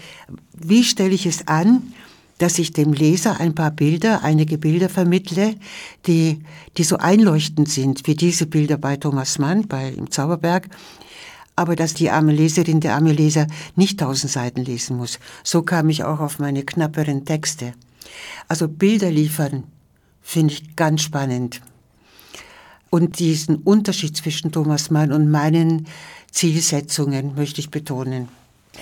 wie 0.58 0.84
stelle 0.84 1.14
ich 1.14 1.28
es 1.28 1.48
an, 1.48 1.94
dass 2.40 2.58
ich 2.58 2.74
dem 2.74 2.92
Leser 2.92 3.40
ein 3.40 3.54
paar 3.54 3.70
Bilder, 3.70 4.24
einige 4.24 4.58
Bilder 4.58 4.90
vermittle, 4.90 5.56
die, 6.08 6.42
die 6.78 6.84
so 6.84 6.98
einleuchtend 6.98 7.70
sind, 7.70 8.08
wie 8.08 8.16
diese 8.16 8.48
Bilder 8.48 8.78
bei 8.78 8.98
Thomas 8.98 9.38
Mann, 9.38 9.68
bei 9.68 9.90
im 9.90 10.10
Zauberberg, 10.10 10.70
aber 11.56 11.76
dass 11.76 11.94
die 11.94 12.10
arme 12.10 12.32
Leserin, 12.32 12.80
der 12.80 12.96
arme 12.96 13.14
Leser 13.14 13.46
nicht 13.76 14.00
tausend 14.00 14.32
Seiten 14.32 14.64
lesen 14.64 14.98
muss. 14.98 15.20
So 15.44 15.62
kam 15.62 15.90
ich 15.90 16.04
auch 16.04 16.20
auf 16.20 16.40
meine 16.40 16.64
knapperen 16.64 17.26
Texte. 17.26 17.74
Also 18.48 18.68
Bilder 18.68 19.12
liefern 19.12 19.64
finde 20.22 20.54
ich 20.54 20.76
ganz 20.76 21.02
spannend. 21.02 21.62
Und 22.90 23.20
diesen 23.20 23.58
Unterschied 23.58 24.18
zwischen 24.18 24.52
Thomas 24.52 24.90
Mann 24.90 25.12
und 25.12 25.30
meinen 25.30 25.88
Zielsetzungen 26.32 27.36
möchte 27.36 27.62
ich 27.62 27.70
betonen. 27.70 28.30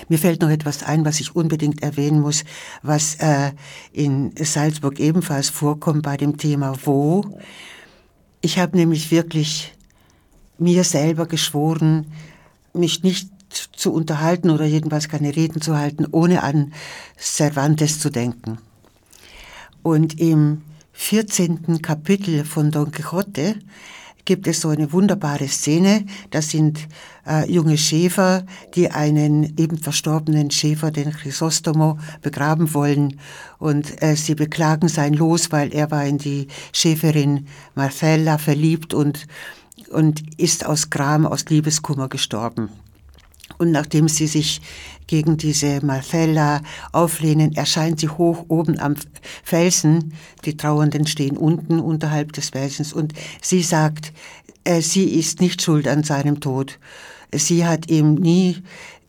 Mir 0.10 0.20
fällt 0.20 0.42
noch 0.42 0.50
etwas 0.50 0.84
ein, 0.84 1.06
was 1.06 1.20
ich 1.20 1.36
unbedingt 1.36 1.82
erwähnen 1.82 2.22
muss, 2.22 2.44
was 2.84 3.16
äh, 3.16 3.52
in 3.92 4.34
Salzburg 4.38 5.00
ebenfalls 5.00 5.50
vorkommt 5.50 6.04
bei 6.04 6.18
dem 6.18 6.38
Thema 6.38 6.76
Wo. 6.84 7.40
Ich 8.42 8.60
habe 8.60 8.78
nämlich 8.78 9.12
wirklich 9.12 9.74
mir 10.58 10.84
selber 10.84 11.26
geschworen, 11.26 12.08
mich 12.74 13.04
nicht 13.04 13.30
zu 13.50 13.94
unterhalten 13.94 14.50
oder 14.50 14.66
jedenfalls 14.66 15.10
keine 15.10 15.36
Reden 15.36 15.62
zu 15.62 15.78
halten, 15.78 16.06
ohne 16.12 16.44
an 16.44 16.74
Cervantes 17.18 18.00
zu 18.00 18.10
denken. 18.10 18.60
Und 19.88 20.20
im 20.20 20.64
14. 20.92 21.82
Kapitel 21.82 22.44
von 22.44 22.72
Don 22.72 22.92
Quixote 22.92 23.56
gibt 24.26 24.46
es 24.46 24.60
so 24.60 24.68
eine 24.68 24.92
wunderbare 24.92 25.48
Szene. 25.48 26.06
Das 26.30 26.50
sind 26.50 26.90
äh, 27.26 27.50
junge 27.50 27.78
Schäfer, 27.78 28.46
die 28.76 28.92
einen 28.92 29.58
eben 29.58 29.78
verstorbenen 29.78 30.52
Schäfer, 30.52 30.92
den 30.92 31.14
Chrysostomo, 31.14 31.98
begraben 32.22 32.74
wollen. 32.74 33.18
Und 33.60 34.04
äh, 34.04 34.18
sie 34.18 34.36
beklagen 34.36 34.90
sein 34.90 35.14
Los, 35.14 35.54
weil 35.54 35.74
er 35.74 35.90
war 35.90 36.04
in 36.06 36.18
die 36.18 36.48
Schäferin 36.74 37.48
Marcella 37.74 38.40
verliebt 38.40 38.94
und, 38.94 39.26
und 39.90 40.22
ist 40.38 40.66
aus 40.66 40.90
Gram, 40.90 41.26
aus 41.26 41.46
Liebeskummer 41.46 42.10
gestorben. 42.10 42.68
Und 43.58 43.72
nachdem 43.72 44.10
sie 44.10 44.28
sich 44.28 44.60
gegen 45.08 45.38
diese 45.38 45.84
Marcella 45.86 46.62
auflehnen, 46.92 47.56
erscheint 47.56 48.00
sie 48.00 48.10
hoch 48.10 48.46
oben 48.48 48.80
am 48.80 48.96
Felsen. 49.44 50.14
Die 50.46 50.58
Trauernden 50.58 51.08
stehen 51.08 51.38
unten 51.38 51.80
unterhalb 51.80 52.34
des 52.34 52.50
Felsens 52.50 52.94
und 52.94 53.14
sie 53.42 53.64
sagt, 53.64 54.14
äh, 54.64 54.82
sie 54.82 55.18
ist 55.18 55.42
nicht 55.42 55.62
schuld 55.62 55.88
an 55.88 56.04
seinem 56.04 56.40
Tod. 56.40 56.80
Sie 57.34 57.66
hat 57.66 57.90
ihm 57.90 58.16
nie 58.16 58.58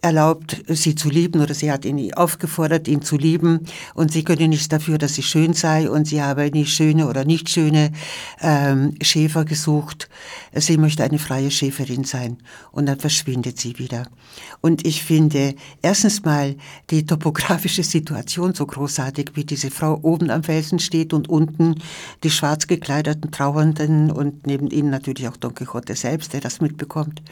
erlaubt, 0.01 0.63
sie 0.69 0.95
zu 0.95 1.11
lieben 1.11 1.41
oder 1.41 1.55
sie 1.55 1.73
hat 1.73 1.85
ihn 1.85 2.13
aufgefordert, 2.15 2.87
ihn 2.87 3.03
zu 3.03 3.17
lieben 3.17 3.67
und 3.95 4.13
sie 4.13 4.23
könne 4.23 4.49
nichts 4.49 4.69
dafür, 4.69 4.99
dass 4.99 5.15
sie 5.15 5.23
schön 5.23 5.55
sei 5.55 5.91
und 5.91 6.07
sie 6.07 6.23
habe 6.23 6.49
nie 6.51 6.67
schöne 6.67 7.09
oder 7.09 7.25
nicht 7.25 7.49
schöne 7.49 7.93
ähm, 8.41 8.95
Schäfer 9.03 9.45
gesucht. 9.45 10.09
Sie 10.55 10.77
möchte 10.77 11.03
eine 11.03 11.19
freie 11.19 11.51
Schäferin 11.51 12.05
sein 12.05 12.39
und 12.71 12.87
dann 12.87 12.99
verschwindet 12.99 13.59
sie 13.59 13.79
wieder. 13.79 14.07
Und 14.61 14.87
ich 14.87 15.03
finde 15.03 15.55
erstens 15.83 16.25
mal 16.25 16.57
die 16.91 17.05
topografische 17.05 17.83
Situation 17.83 18.55
so 18.55 18.67
großartig, 18.67 19.33
wie 19.35 19.45
diese 19.45 19.71
Frau 19.71 19.99
oben 20.03 20.31
am 20.31 20.45
Felsen 20.45 20.79
steht 20.79 21.13
und 21.13 21.29
unten 21.29 21.77
die 22.23 22.31
schwarz 22.31 22.67
gekleideten 22.67 23.31
Trauernden 23.31 24.11
und 24.11 24.47
neben 24.47 24.69
ihnen 24.71 24.91
natürlich 24.91 25.29
auch 25.29 25.37
Don 25.37 25.55
Quixote 25.55 25.97
selbst, 25.97 26.33
der 26.33 26.41
das 26.41 26.61
mitbekommt. 26.61 27.23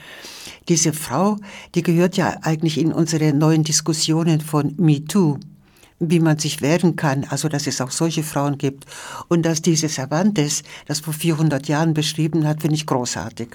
Diese 0.69 0.93
Frau, 0.93 1.37
die 1.75 1.83
gehört 1.83 2.17
ja 2.17 2.39
in 2.79 2.93
unsere 2.93 3.33
neuen 3.33 3.65
Diskussionen 3.65 4.41
von 4.41 4.75
MeToo 4.77 5.39
wie 5.99 6.21
man 6.21 6.39
sich 6.39 6.61
wehren 6.63 6.97
kann, 6.97 7.25
also 7.25 7.49
dass 7.49 7.67
es 7.67 7.81
auch 7.81 7.91
solche 7.91 8.23
Frauen 8.23 8.59
gibt 8.59 8.85
und 9.29 9.43
dass 9.45 9.63
dieses 9.63 9.95
Cervantes 9.95 10.63
das 10.87 11.01
vor 11.01 11.15
400 11.15 11.69
Jahren 11.69 11.95
beschrieben 11.95 12.47
hat, 12.47 12.61
finde 12.61 12.77
ich 12.77 12.87
großartig. 12.87 13.49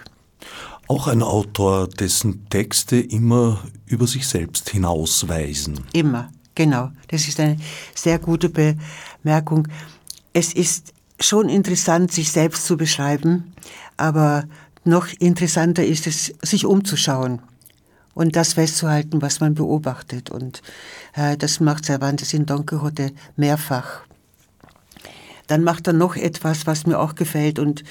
Auch 0.88 1.08
ein 1.08 1.22
Autor, 1.22 1.88
dessen 1.88 2.50
Texte 2.50 3.00
immer 3.00 3.64
über 3.86 4.08
sich 4.08 4.28
selbst 4.28 4.70
hinausweisen. 4.72 5.82
Immer, 5.94 6.30
genau. 6.56 6.90
Das 7.08 7.28
ist 7.28 7.40
eine 7.40 7.58
sehr 7.94 8.20
gute 8.20 8.50
Bemerkung. 8.50 9.68
Es 10.34 10.54
ist 10.54 10.94
schon 11.20 11.48
interessant, 11.48 12.12
sich 12.12 12.32
selbst 12.32 12.66
zu 12.66 12.76
beschreiben, 12.76 13.54
aber 13.98 14.46
noch 14.84 15.08
interessanter 15.20 15.86
ist 15.86 16.08
es, 16.08 16.34
sich 16.42 16.66
umzuschauen 16.66 17.42
und 18.14 18.36
das 18.36 18.54
festzuhalten, 18.54 19.22
was 19.22 19.40
man 19.40 19.54
beobachtet. 19.54 20.30
Und 20.30 20.62
äh, 21.14 21.38
das 21.38 21.60
macht 21.60 21.86
Cervantes 21.86 22.34
in 22.34 22.46
Don 22.46 22.66
Quixote 22.66 23.12
mehrfach. 23.36 24.02
Dann 25.48 25.64
macht 25.64 25.88
er 25.88 25.94
noch 25.94 26.16
etwas, 26.16 26.66
was 26.66 26.86
mir 26.86 27.00
auch 27.00 27.16
gefällt 27.16 27.60
und 27.60 27.84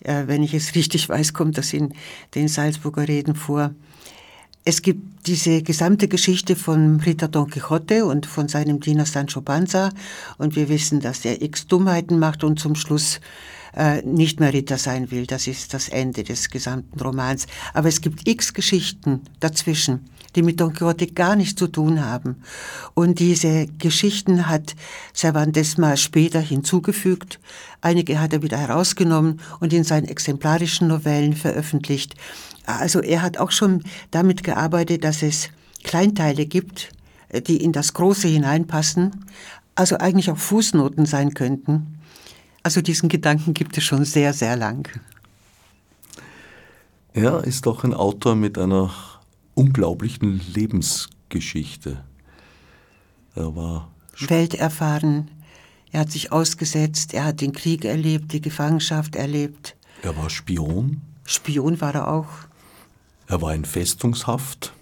äh, 0.00 0.24
wenn 0.26 0.42
ich 0.42 0.54
es 0.54 0.74
richtig 0.74 1.08
weiß, 1.08 1.32
kommt 1.32 1.58
das 1.58 1.72
in 1.72 1.94
den 2.34 2.48
Salzburger 2.48 3.08
Reden 3.08 3.34
vor. 3.34 3.72
Es 4.68 4.82
gibt 4.82 5.26
diese 5.28 5.62
gesamte 5.62 6.08
Geschichte 6.08 6.56
von 6.56 6.98
Ritter 7.00 7.28
Don 7.28 7.48
Quixote 7.48 8.04
und 8.04 8.26
von 8.26 8.48
seinem 8.48 8.80
Diener 8.80 9.06
Sancho 9.06 9.40
Panza 9.40 9.90
und 10.38 10.56
wir 10.56 10.68
wissen, 10.68 10.98
dass 11.00 11.24
er 11.24 11.40
x 11.40 11.68
Dummheiten 11.68 12.18
macht 12.18 12.42
und 12.42 12.58
zum 12.58 12.74
Schluss 12.74 13.20
äh, 13.76 14.02
nicht 14.02 14.40
mehr 14.40 14.52
Ritter 14.52 14.78
sein 14.78 15.10
will. 15.10 15.26
Das 15.26 15.46
ist 15.46 15.74
das 15.74 15.88
Ende 15.88 16.24
des 16.24 16.50
gesamten 16.50 16.98
Romans. 17.00 17.46
Aber 17.74 17.88
es 17.88 18.00
gibt 18.00 18.26
x 18.26 18.54
Geschichten 18.54 19.22
dazwischen, 19.38 20.08
die 20.34 20.42
mit 20.42 20.60
Don 20.60 20.72
Quixote 20.72 21.08
gar 21.08 21.36
nichts 21.36 21.56
zu 21.58 21.66
tun 21.66 22.04
haben. 22.04 22.42
Und 22.94 23.18
diese 23.18 23.66
Geschichten 23.78 24.48
hat 24.48 24.74
Cervantes 25.14 25.78
mal 25.78 25.96
später 25.96 26.40
hinzugefügt. 26.40 27.38
Einige 27.80 28.20
hat 28.20 28.32
er 28.32 28.42
wieder 28.42 28.58
herausgenommen 28.58 29.40
und 29.60 29.72
in 29.72 29.84
seinen 29.84 30.08
exemplarischen 30.08 30.88
Novellen 30.88 31.34
veröffentlicht. 31.34 32.14
Also 32.64 33.00
er 33.00 33.22
hat 33.22 33.38
auch 33.38 33.52
schon 33.52 33.84
damit 34.10 34.42
gearbeitet, 34.42 35.04
dass 35.04 35.22
es 35.22 35.50
Kleinteile 35.84 36.46
gibt, 36.46 36.90
die 37.46 37.62
in 37.62 37.72
das 37.72 37.94
Große 37.94 38.26
hineinpassen, 38.26 39.26
also 39.74 39.98
eigentlich 39.98 40.30
auch 40.30 40.38
Fußnoten 40.38 41.06
sein 41.06 41.34
könnten. 41.34 41.95
Also 42.66 42.82
diesen 42.82 43.08
Gedanken 43.08 43.54
gibt 43.54 43.78
es 43.78 43.84
schon 43.84 44.04
sehr, 44.04 44.32
sehr 44.32 44.56
lang. 44.56 44.88
Er 47.12 47.44
ist 47.44 47.64
doch 47.64 47.84
ein 47.84 47.94
Autor 47.94 48.34
mit 48.34 48.58
einer 48.58 48.90
unglaublichen 49.54 50.40
Lebensgeschichte. 50.52 52.02
Er 53.36 53.54
war 53.54 53.88
welterfahren, 54.18 55.30
er 55.92 56.00
hat 56.00 56.10
sich 56.10 56.32
ausgesetzt, 56.32 57.14
er 57.14 57.26
hat 57.26 57.40
den 57.40 57.52
Krieg 57.52 57.84
erlebt, 57.84 58.32
die 58.32 58.40
Gefangenschaft 58.40 59.14
erlebt. 59.14 59.76
Er 60.02 60.16
war 60.16 60.28
Spion. 60.28 61.02
Spion 61.24 61.80
war 61.80 61.94
er 61.94 62.08
auch. 62.08 62.30
Er 63.28 63.40
war 63.42 63.54
in 63.54 63.64
Festungshaft 63.64 64.72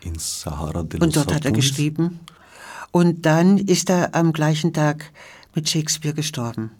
in 0.00 0.14
Sahara 0.18 0.82
de 0.82 0.98
los 0.98 1.06
Und 1.06 1.16
dort 1.16 1.34
hat 1.34 1.44
er 1.44 1.52
geschrieben. 1.52 2.20
Und 2.90 3.26
dann 3.26 3.58
ist 3.58 3.90
er 3.90 4.14
am 4.14 4.32
gleichen 4.32 4.72
Tag 4.72 5.12
mit 5.54 5.68
Shakespeare 5.68 6.14
gestorben. 6.14 6.70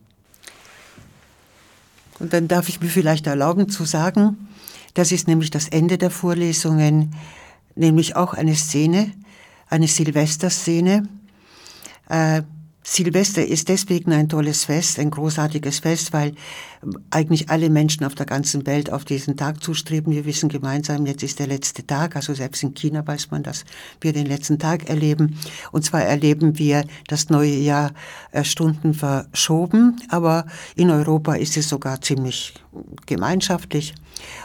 Und 2.19 2.33
dann 2.33 2.49
darf 2.49 2.69
ich 2.69 2.81
mir 2.81 2.89
vielleicht 2.89 3.27
erlauben 3.27 3.69
zu 3.69 3.85
sagen, 3.85 4.49
das 4.95 5.12
ist 5.12 5.29
nämlich 5.29 5.51
das 5.51 5.69
Ende 5.69 5.99
der 5.99 6.11
Vorlesungen, 6.11 7.14
nämlich 7.75 8.16
auch 8.16 8.35
eine 8.35 8.57
Szene, 8.57 9.12
eine 9.69 9.87
Silvesterszene. 9.87 11.09
Äh, 12.09 12.43
Silvester 12.91 13.45
ist 13.47 13.68
deswegen 13.68 14.12
ein 14.12 14.30
tolles 14.30 14.64
Fest, 14.64 14.99
ein 14.99 15.11
großartiges 15.11 15.80
Fest, 15.80 16.14
weil 16.14 16.32
eigentlich 17.11 17.51
alle 17.51 17.68
Menschen 17.68 18.05
auf 18.07 18.14
der 18.14 18.24
ganzen 18.24 18.66
Welt 18.66 18.91
auf 18.91 19.05
diesen 19.05 19.36
Tag 19.36 19.62
zustreben. 19.62 20.11
Wir 20.11 20.24
wissen 20.24 20.49
gemeinsam, 20.49 21.05
jetzt 21.05 21.22
ist 21.22 21.39
der 21.39 21.49
letzte 21.49 21.86
Tag, 21.86 22.16
also 22.16 22.32
selbst 22.32 22.62
in 22.62 22.72
China 22.72 23.07
weiß 23.07 23.30
man, 23.30 23.43
dass 23.43 23.66
wir 24.01 24.14
den 24.14 24.24
letzten 24.24 24.59
Tag 24.59 24.89
erleben. 24.89 25.39
Und 25.70 25.84
zwar 25.84 26.03
erleben 26.03 26.59
wir 26.59 26.82
das 27.09 27.28
neue 27.28 27.57
Jahr 27.57 27.93
äh, 28.32 28.43
Stunden 28.43 28.95
verschoben, 28.95 30.01
aber 30.09 30.47
in 30.74 30.91
Europa 30.91 31.34
ist 31.34 31.59
es 31.59 31.68
sogar 31.68 32.01
ziemlich 32.01 32.55
gemeinschaftlich. 33.05 33.95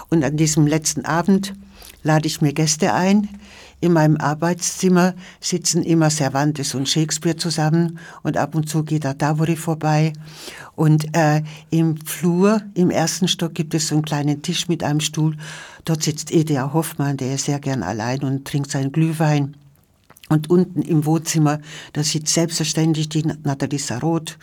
Und 0.09 0.21
an 0.25 0.35
diesem 0.35 0.67
letzten 0.67 1.05
Abend 1.05 1.53
lade 2.03 2.27
ich 2.27 2.41
mir 2.41 2.51
Gäste 2.51 2.93
ein, 2.93 3.29
in 3.84 3.91
meinem 3.91 4.15
Arbeitszimmer 4.15 5.13
sitzen 5.41 5.84
immer 5.84 6.09
Cervantes 6.09 6.73
und 6.73 6.88
Shakespeare 6.88 7.36
zusammen 7.36 7.99
und 8.23 8.38
ab 8.38 8.55
und 8.55 8.69
zu 8.69 8.84
geht 8.84 9.03
da 9.03 9.13
Davori 9.13 9.57
vorbei. 9.57 10.13
Und 10.75 11.15
äh, 11.17 11.43
im 11.69 11.97
Flur, 11.97 12.61
im 12.75 12.89
ersten 12.89 13.27
Stock, 13.27 13.53
gibt 13.53 13.73
es 13.73 13.89
so 13.89 13.95
einen 13.95 14.05
kleinen 14.05 14.41
Tisch 14.41 14.69
mit 14.69 14.84
einem 14.84 15.01
Stuhl. 15.01 15.36
Dort 15.84 16.01
sitzt 16.01 16.31
Edea 16.31 16.71
Hoffmann, 16.71 17.17
der 17.17 17.36
ist 17.36 17.45
sehr 17.45 17.59
gern 17.59 17.84
allein 17.84 18.21
und 18.21 18.45
trinkt 18.45 18.71
seinen 18.71 18.93
Glühwein. 18.93 19.57
Und 20.29 20.49
unten 20.49 20.81
im 20.81 21.05
Wohnzimmer, 21.05 21.59
da 21.91 22.03
sitzt 22.03 22.34
selbstverständlich 22.34 23.09
die 23.09 23.23
Nathalie 23.43 23.79
Sarot 23.79 24.38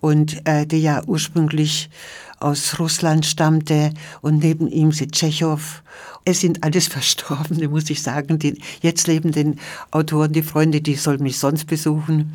und 0.00 0.40
äh, 0.48 0.66
die 0.66 0.78
ja 0.78 1.02
ursprünglich 1.06 1.90
aus 2.38 2.78
Russland 2.78 3.24
stammte 3.26 3.92
und 4.20 4.38
neben 4.38 4.68
ihm 4.68 4.92
sitzt 4.92 5.14
Tschechow. 5.14 5.82
Es 6.24 6.40
sind 6.40 6.64
alles 6.64 6.86
Verstorbene, 6.88 7.68
muss 7.68 7.90
ich 7.90 8.02
sagen. 8.02 8.38
Die 8.38 8.60
jetzt 8.82 9.06
lebenden 9.06 9.60
Autoren, 9.90 10.32
die 10.32 10.42
Freunde, 10.42 10.80
die 10.80 10.94
sollen 10.94 11.22
mich 11.22 11.38
sonst 11.38 11.66
besuchen. 11.66 12.34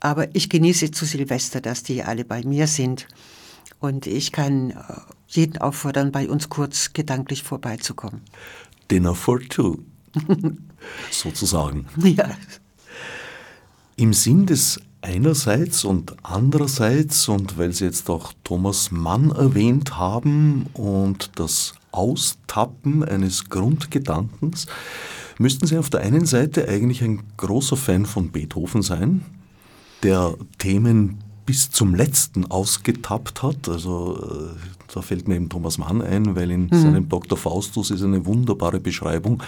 Aber 0.00 0.34
ich 0.34 0.50
genieße 0.50 0.90
zu 0.90 1.06
Silvester, 1.06 1.60
dass 1.60 1.82
die 1.82 2.02
alle 2.02 2.24
bei 2.24 2.42
mir 2.42 2.66
sind. 2.66 3.06
Und 3.80 4.06
ich 4.06 4.32
kann 4.32 4.70
äh, 4.70 4.74
jeden 5.28 5.58
auffordern, 5.58 6.12
bei 6.12 6.28
uns 6.28 6.48
kurz 6.48 6.92
gedanklich 6.92 7.42
vorbeizukommen. 7.42 8.22
Dinner 8.90 9.14
for 9.14 9.40
two, 9.40 9.78
sozusagen. 11.10 11.86
Ja. 11.96 12.30
Im 13.96 14.12
Sinn 14.12 14.46
des 14.46 14.80
einerseits 15.04 15.84
und 15.84 16.16
andererseits, 16.22 17.28
und 17.28 17.58
weil 17.58 17.72
Sie 17.72 17.84
jetzt 17.84 18.08
auch 18.08 18.32
Thomas 18.42 18.90
Mann 18.90 19.30
erwähnt 19.30 19.98
haben 19.98 20.66
und 20.72 21.32
das 21.36 21.74
Austappen 21.92 23.04
eines 23.04 23.50
Grundgedankens, 23.50 24.66
müssten 25.38 25.66
Sie 25.66 25.78
auf 25.78 25.90
der 25.90 26.00
einen 26.00 26.26
Seite 26.26 26.68
eigentlich 26.68 27.02
ein 27.02 27.22
großer 27.36 27.76
Fan 27.76 28.06
von 28.06 28.30
Beethoven 28.30 28.82
sein, 28.82 29.24
der 30.02 30.34
Themen 30.58 31.22
bis 31.44 31.70
zum 31.70 31.94
letzten 31.94 32.50
ausgetappt 32.50 33.42
hat. 33.42 33.68
Also 33.68 34.16
äh, 34.16 34.83
da 34.94 35.02
fällt 35.02 35.26
mir 35.26 35.36
eben 35.36 35.48
Thomas 35.48 35.78
Mann 35.78 36.00
ein, 36.02 36.36
weil 36.36 36.50
in 36.50 36.66
mhm. 36.66 36.82
seinem 36.82 37.08
Dr. 37.08 37.36
Faustus 37.36 37.90
ist 37.90 38.02
eine 38.02 38.24
wunderbare 38.26 38.78
Beschreibung 38.78 39.42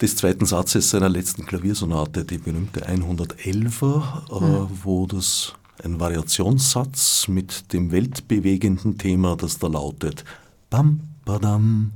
des 0.00 0.16
zweiten 0.16 0.46
Satzes 0.46 0.90
seiner 0.90 1.08
letzten 1.08 1.46
Klaviersonate, 1.46 2.24
die 2.24 2.38
berühmte 2.38 2.88
111er, 2.88 4.02
äh, 4.30 4.40
mhm. 4.40 4.68
wo 4.84 5.06
das 5.06 5.54
ein 5.82 5.98
Variationssatz 5.98 7.28
mit 7.28 7.72
dem 7.72 7.90
weltbewegenden 7.90 8.98
Thema, 8.98 9.36
das 9.36 9.58
da 9.58 9.66
lautet 9.66 10.24
Bam, 10.70 11.00
badam. 11.24 11.92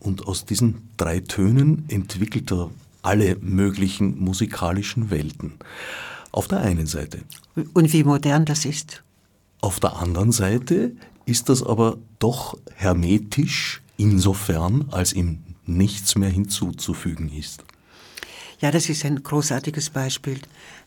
Und 0.00 0.26
aus 0.26 0.44
diesen 0.44 0.88
drei 0.96 1.20
Tönen 1.20 1.84
entwickelt 1.88 2.50
er 2.52 2.70
alle 3.02 3.36
möglichen 3.40 4.18
musikalischen 4.18 5.10
Welten. 5.10 5.54
Auf 6.32 6.48
der 6.48 6.60
einen 6.60 6.86
Seite. 6.86 7.20
Und 7.74 7.92
wie 7.92 8.04
modern 8.04 8.44
das 8.44 8.64
ist. 8.64 9.02
Auf 9.60 9.78
der 9.78 9.96
anderen 9.96 10.32
Seite 10.32 10.92
ist 11.26 11.48
das 11.48 11.62
aber 11.62 11.98
doch 12.18 12.58
hermetisch 12.74 13.82
insofern, 13.96 14.86
als 14.90 15.12
ihm 15.12 15.38
nichts 15.66 16.16
mehr 16.16 16.30
hinzuzufügen 16.30 17.30
ist. 17.30 17.64
Ja, 18.60 18.70
das 18.70 18.88
ist 18.88 19.04
ein 19.04 19.22
großartiges 19.22 19.90
Beispiel. 19.90 20.38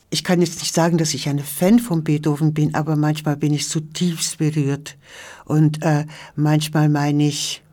Ich 0.09 0.23
kann 0.23 0.39
jetzt 0.39 0.59
nicht 0.59 0.73
sagen, 0.73 0.97
dass 0.97 1.13
ich 1.13 1.27
ein 1.27 1.39
Fan 1.39 1.79
von 1.79 2.03
Beethoven 2.03 2.53
bin, 2.53 2.75
aber 2.75 2.95
manchmal 2.95 3.35
bin 3.35 3.53
ich 3.53 3.67
zutiefst 3.67 4.37
berührt. 4.37 4.97
Und 5.45 5.83
äh, 5.83 6.05
manchmal 6.35 6.89
meine 6.89 7.27
ich, 7.27 7.63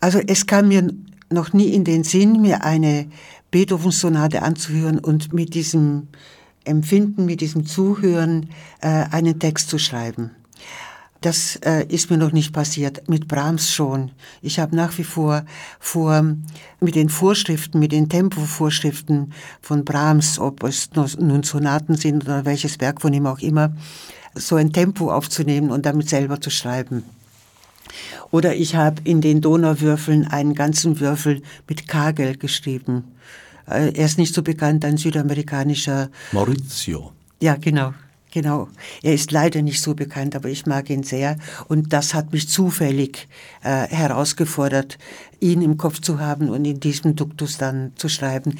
also 0.00 0.18
es 0.18 0.46
kann 0.46 0.68
mir 0.68 0.92
noch 1.30 1.52
nie 1.52 1.68
in 1.68 1.84
den 1.84 2.04
Sinn, 2.04 2.42
mir 2.42 2.64
eine 2.64 3.06
Beethoven-Sonate 3.50 4.42
anzuhören 4.42 4.98
und 4.98 5.32
mit 5.32 5.54
diesem 5.54 6.08
Empfinden, 6.64 7.24
mit 7.24 7.40
diesem 7.40 7.66
Zuhören 7.66 8.50
äh, 8.80 8.88
einen 8.88 9.38
Text 9.38 9.68
zu 9.70 9.78
schreiben. 9.78 10.32
Das 11.24 11.56
äh, 11.64 11.86
ist 11.88 12.10
mir 12.10 12.18
noch 12.18 12.32
nicht 12.32 12.52
passiert, 12.52 13.08
mit 13.08 13.28
Brahms 13.28 13.72
schon. 13.72 14.10
Ich 14.42 14.58
habe 14.58 14.76
nach 14.76 14.98
wie 14.98 15.04
vor 15.04 15.46
vor, 15.80 16.22
mit 16.80 16.96
den 16.96 17.08
Vorschriften, 17.08 17.78
mit 17.78 17.92
den 17.92 18.10
Tempovorschriften 18.10 19.32
von 19.62 19.86
Brahms, 19.86 20.38
ob 20.38 20.62
es 20.64 20.90
nun 20.92 21.42
Sonaten 21.42 21.96
sind 21.96 22.24
oder 22.26 22.44
welches 22.44 22.78
Werk 22.78 23.00
von 23.00 23.14
ihm 23.14 23.24
auch 23.26 23.38
immer, 23.38 23.74
so 24.34 24.56
ein 24.56 24.74
Tempo 24.74 25.10
aufzunehmen 25.10 25.70
und 25.70 25.86
damit 25.86 26.10
selber 26.10 26.42
zu 26.42 26.50
schreiben. 26.50 27.04
Oder 28.30 28.54
ich 28.54 28.76
habe 28.76 29.00
in 29.04 29.22
den 29.22 29.40
Donauwürfeln 29.40 30.26
einen 30.26 30.54
ganzen 30.54 31.00
Würfel 31.00 31.40
mit 31.66 31.88
Kagel 31.88 32.36
geschrieben. 32.36 33.04
Äh, 33.66 33.94
er 33.94 34.04
ist 34.04 34.18
nicht 34.18 34.34
so 34.34 34.42
bekannt, 34.42 34.84
ein 34.84 34.98
südamerikanischer. 34.98 36.10
Maurizio. 36.32 37.12
Ja, 37.40 37.56
genau. 37.56 37.94
Genau. 38.34 38.66
Er 39.04 39.14
ist 39.14 39.30
leider 39.30 39.62
nicht 39.62 39.80
so 39.80 39.94
bekannt, 39.94 40.34
aber 40.34 40.48
ich 40.48 40.66
mag 40.66 40.90
ihn 40.90 41.04
sehr. 41.04 41.38
Und 41.68 41.92
das 41.92 42.14
hat 42.14 42.32
mich 42.32 42.48
zufällig 42.48 43.28
äh, 43.62 43.86
herausgefordert, 43.86 44.98
ihn 45.38 45.62
im 45.62 45.76
Kopf 45.76 46.00
zu 46.00 46.18
haben 46.18 46.48
und 46.48 46.64
in 46.64 46.80
diesem 46.80 47.14
Duktus 47.14 47.58
dann 47.58 47.92
zu 47.94 48.08
schreiben. 48.08 48.58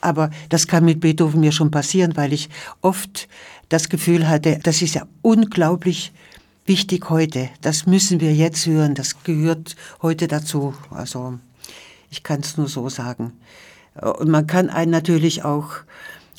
Aber 0.00 0.30
das 0.48 0.68
kann 0.68 0.84
mit 0.84 1.00
Beethoven 1.00 1.40
mir 1.40 1.50
schon 1.50 1.72
passieren, 1.72 2.16
weil 2.16 2.32
ich 2.32 2.48
oft 2.82 3.26
das 3.68 3.88
Gefühl 3.88 4.28
hatte, 4.28 4.60
das 4.62 4.80
ist 4.80 4.94
ja 4.94 5.08
unglaublich 5.22 6.12
wichtig 6.64 7.10
heute. 7.10 7.48
Das 7.62 7.84
müssen 7.84 8.20
wir 8.20 8.32
jetzt 8.32 8.64
hören. 8.66 8.94
Das 8.94 9.24
gehört 9.24 9.74
heute 10.02 10.28
dazu. 10.28 10.72
Also 10.90 11.36
ich 12.10 12.22
kann 12.22 12.42
es 12.42 12.56
nur 12.56 12.68
so 12.68 12.88
sagen. 12.88 13.32
Und 14.00 14.28
man 14.28 14.46
kann 14.46 14.70
einen 14.70 14.92
natürlich 14.92 15.44
auch 15.44 15.70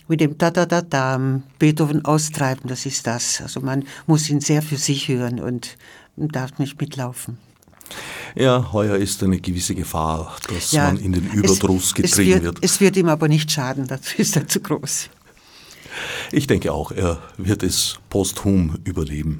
mit 0.08 0.22
dem 0.22 0.38
Da-Da-Da-Da 0.38 1.42
Beethoven 1.60 2.06
austreiben. 2.06 2.70
Das 2.70 2.86
ist 2.86 3.08
das. 3.08 3.42
Also 3.42 3.62
man 3.62 3.86
muss 4.06 4.30
ihn 4.30 4.42
sehr 4.42 4.62
für 4.62 4.78
sich 4.78 5.08
hören 5.08 5.40
und 5.40 5.78
darf 6.16 6.58
nicht 6.60 6.80
mitlaufen. 6.80 7.38
Ja, 8.36 8.72
heuer 8.72 8.98
ist 8.98 9.24
eine 9.24 9.40
gewisse 9.40 9.74
Gefahr, 9.74 10.36
dass 10.50 10.72
ja, 10.72 10.86
man 10.86 10.98
in 10.98 11.14
den 11.14 11.30
Überdruss 11.32 11.94
getrieben 11.94 12.12
es 12.12 12.18
wird, 12.18 12.44
wird. 12.44 12.58
Es 12.62 12.82
wird 12.82 12.98
ihm 12.98 13.08
aber 13.08 13.28
nicht 13.28 13.52
schaden, 13.52 13.88
dazu 13.88 14.16
ist 14.18 14.36
er 14.36 14.48
zu 14.48 14.60
groß. 14.60 15.10
Ich 16.32 16.46
denke 16.46 16.72
auch, 16.74 16.92
er 16.92 17.20
wird 17.38 17.64
es 17.64 18.00
posthum 18.10 18.78
überleben. 18.84 19.40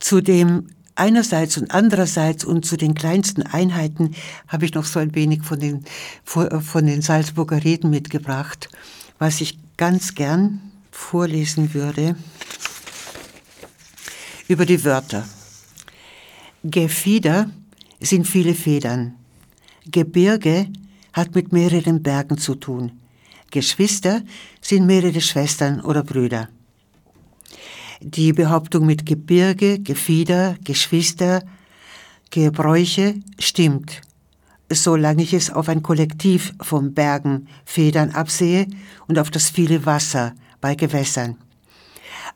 Zu 0.00 0.20
dem 0.20 0.68
einerseits 0.96 1.56
und 1.56 1.70
andererseits 1.70 2.44
und 2.44 2.64
zu 2.64 2.76
den 2.76 2.94
kleinsten 2.94 3.42
Einheiten 3.42 4.14
habe 4.48 4.64
ich 4.64 4.74
noch 4.74 4.84
so 4.84 4.98
ein 4.98 5.14
wenig 5.14 5.44
von 5.44 5.60
den, 5.60 5.84
von 6.24 6.86
den 6.86 7.02
Salzburger 7.02 7.62
Reden 7.62 7.90
mitgebracht, 7.90 8.68
was 9.20 9.40
ich 9.42 9.58
ganz 9.76 10.14
gern 10.14 10.72
vorlesen 10.90 11.74
würde 11.74 12.16
über 14.48 14.66
die 14.66 14.82
Wörter. 14.82 15.28
Gefieder 16.64 17.50
sind 18.00 18.26
viele 18.26 18.54
Federn. 18.54 19.14
Gebirge 19.84 20.68
hat 21.12 21.34
mit 21.34 21.52
mehreren 21.52 22.02
Bergen 22.02 22.38
zu 22.38 22.54
tun. 22.54 22.92
Geschwister 23.50 24.22
sind 24.60 24.86
mehrere 24.86 25.20
Schwestern 25.20 25.80
oder 25.80 26.02
Brüder. 26.02 26.48
Die 28.00 28.32
Behauptung 28.32 28.86
mit 28.86 29.04
Gebirge, 29.04 29.80
Gefieder, 29.80 30.56
Geschwister, 30.64 31.42
Gebräuche 32.30 33.16
stimmt, 33.38 34.00
solange 34.70 35.22
ich 35.22 35.34
es 35.34 35.50
auf 35.50 35.68
ein 35.68 35.82
Kollektiv 35.82 36.54
von 36.60 36.94
Bergen, 36.94 37.48
Federn 37.64 38.10
absehe 38.10 38.66
und 39.08 39.18
auf 39.18 39.30
das 39.30 39.50
viele 39.50 39.84
Wasser 39.84 40.32
bei 40.60 40.74
Gewässern. 40.74 41.36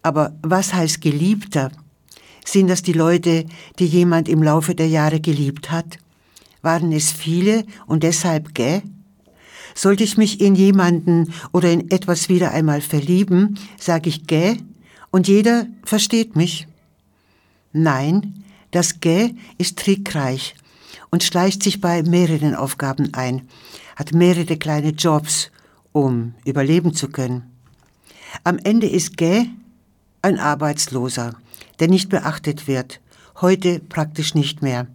Aber 0.02 0.36
was 0.42 0.74
heißt 0.74 1.00
Geliebter? 1.00 1.70
Sind 2.44 2.68
das 2.68 2.82
die 2.82 2.92
Leute, 2.92 3.46
die 3.78 3.86
jemand 3.86 4.28
im 4.28 4.42
Laufe 4.42 4.74
der 4.74 4.88
Jahre 4.88 5.20
geliebt 5.20 5.70
hat? 5.70 5.98
Waren 6.62 6.92
es 6.92 7.12
viele 7.12 7.64
und 7.86 8.02
deshalb 8.02 8.48
gä? 8.48 8.82
Sollte 9.74 10.04
ich 10.04 10.16
mich 10.16 10.40
in 10.40 10.54
jemanden 10.54 11.32
oder 11.52 11.70
in 11.70 11.90
etwas 11.90 12.28
wieder 12.28 12.52
einmal 12.52 12.80
verlieben, 12.80 13.58
sage 13.78 14.08
ich 14.08 14.26
gä 14.26 14.58
und 15.10 15.26
jeder 15.26 15.66
versteht 15.84 16.36
mich. 16.36 16.66
Nein, 17.72 18.44
das 18.70 19.00
gä 19.00 19.34
ist 19.58 19.78
trickreich 19.78 20.54
und 21.14 21.22
schleicht 21.22 21.62
sich 21.62 21.80
bei 21.80 22.02
mehreren 22.02 22.56
Aufgaben 22.56 23.14
ein, 23.14 23.42
hat 23.94 24.14
mehrere 24.14 24.56
kleine 24.56 24.88
Jobs, 24.88 25.52
um 25.92 26.34
überleben 26.44 26.92
zu 26.92 27.06
können. 27.06 27.52
Am 28.42 28.58
Ende 28.58 28.88
ist 28.88 29.16
gä 29.16 29.46
ein 30.22 30.40
Arbeitsloser, 30.40 31.36
der 31.78 31.86
nicht 31.86 32.08
beachtet 32.08 32.66
wird, 32.66 33.00
heute 33.40 33.78
praktisch 33.78 34.34
nicht 34.34 34.60
mehr 34.60 34.88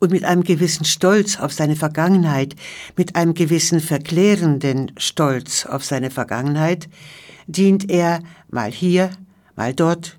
und 0.00 0.12
mit 0.12 0.24
einem 0.24 0.44
gewissen 0.44 0.86
Stolz 0.86 1.38
auf 1.38 1.52
seine 1.52 1.76
Vergangenheit, 1.76 2.56
mit 2.96 3.14
einem 3.14 3.34
gewissen 3.34 3.80
verklärenden 3.80 4.92
Stolz 4.96 5.66
auf 5.66 5.84
seine 5.84 6.10
Vergangenheit, 6.10 6.88
dient 7.46 7.90
er 7.90 8.20
mal 8.48 8.72
hier, 8.72 9.10
mal 9.56 9.74
dort 9.74 10.18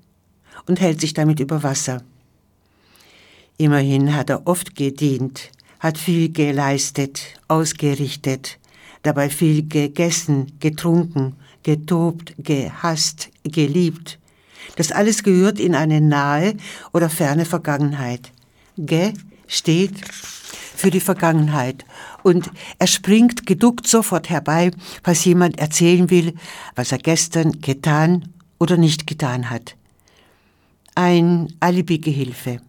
und 0.68 0.80
hält 0.80 1.00
sich 1.00 1.14
damit 1.14 1.40
über 1.40 1.64
Wasser. 1.64 2.04
Immerhin 3.56 4.14
hat 4.14 4.30
er 4.30 4.46
oft 4.46 4.74
gedient, 4.74 5.50
hat 5.78 5.96
viel 5.98 6.32
geleistet, 6.32 7.20
ausgerichtet, 7.46 8.58
dabei 9.02 9.30
viel 9.30 9.68
gegessen, 9.68 10.58
getrunken, 10.58 11.36
getobt, 11.62 12.34
gehasst, 12.38 13.30
geliebt. 13.44 14.18
Das 14.76 14.90
alles 14.90 15.22
gehört 15.22 15.60
in 15.60 15.74
eine 15.74 16.00
nahe 16.00 16.54
oder 16.92 17.08
ferne 17.08 17.44
Vergangenheit. 17.44 18.32
Ge 18.76 19.12
steht 19.46 20.04
für 20.04 20.90
die 20.90 21.00
Vergangenheit 21.00 21.84
und 22.22 22.50
er 22.78 22.86
springt 22.88 23.46
geduckt 23.46 23.86
sofort 23.86 24.30
herbei, 24.30 24.72
falls 25.02 25.24
jemand 25.24 25.58
erzählen 25.58 26.10
will, 26.10 26.34
was 26.74 26.90
er 26.90 26.98
gestern 26.98 27.60
getan 27.60 28.32
oder 28.58 28.76
nicht 28.76 29.06
getan 29.06 29.50
hat. 29.50 29.76
Ein 30.96 31.52
Alibi-Gehilfe, 31.60 32.60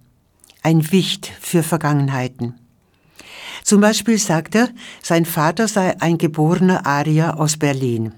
ein 0.65 0.91
Wicht 0.91 1.31
für 1.41 1.61
Vergangenheiten. 1.61 2.55
Zum 3.63 3.81
Beispiel 3.81 4.17
sagt 4.17 4.55
er, 4.55 4.69
sein 4.99 5.25
Vater 5.25 5.67
sei 5.67 5.95
ein 6.01 6.17
geborener 6.17 6.87
Arier 6.87 7.39
aus 7.39 7.55
Berlin. 7.55 8.13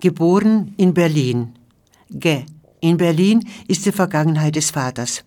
Geboren 0.00 0.74
in 0.76 0.94
Berlin. 0.94 1.54
Ge. 2.10 2.44
In 2.80 2.96
Berlin 2.96 3.48
ist 3.68 3.86
die 3.86 3.92
Vergangenheit 3.92 4.56
des 4.56 4.72
Vaters. 4.72 5.24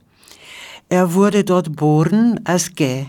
Er 0.89 1.13
wurde 1.13 1.45
dort 1.45 1.67
geboren 1.67 2.41
als 2.43 2.75
Ge, 2.75 3.05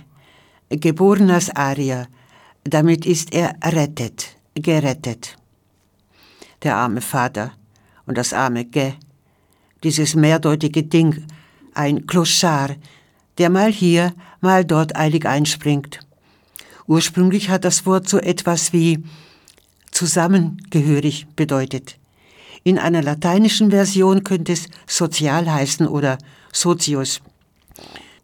geboren 0.70 1.28
als 1.30 1.50
Arier. 1.50 2.06
Damit 2.62 3.04
ist 3.04 3.34
er 3.34 3.56
rettet, 3.64 4.36
gerettet. 4.54 5.36
Der 6.62 6.76
arme 6.76 7.00
Vater 7.00 7.50
und 8.06 8.16
das 8.16 8.32
arme 8.32 8.64
Ge, 8.64 8.92
dieses 9.82 10.14
mehrdeutige 10.14 10.84
Ding, 10.84 11.26
ein 11.74 12.06
Clochard, 12.06 12.76
der 13.38 13.50
mal 13.50 13.72
hier, 13.72 14.14
mal 14.40 14.64
dort 14.64 14.96
eilig 14.96 15.26
einspringt. 15.26 16.00
Ursprünglich 16.86 17.48
hat 17.48 17.64
das 17.64 17.86
Wort 17.86 18.08
so 18.08 18.18
etwas 18.18 18.72
wie 18.72 19.04
zusammengehörig 19.90 21.26
bedeutet. 21.36 21.96
In 22.64 22.78
einer 22.78 23.02
lateinischen 23.02 23.70
Version 23.70 24.24
könnte 24.24 24.52
es 24.52 24.68
sozial 24.86 25.52
heißen 25.52 25.86
oder 25.86 26.18
socius. 26.52 27.20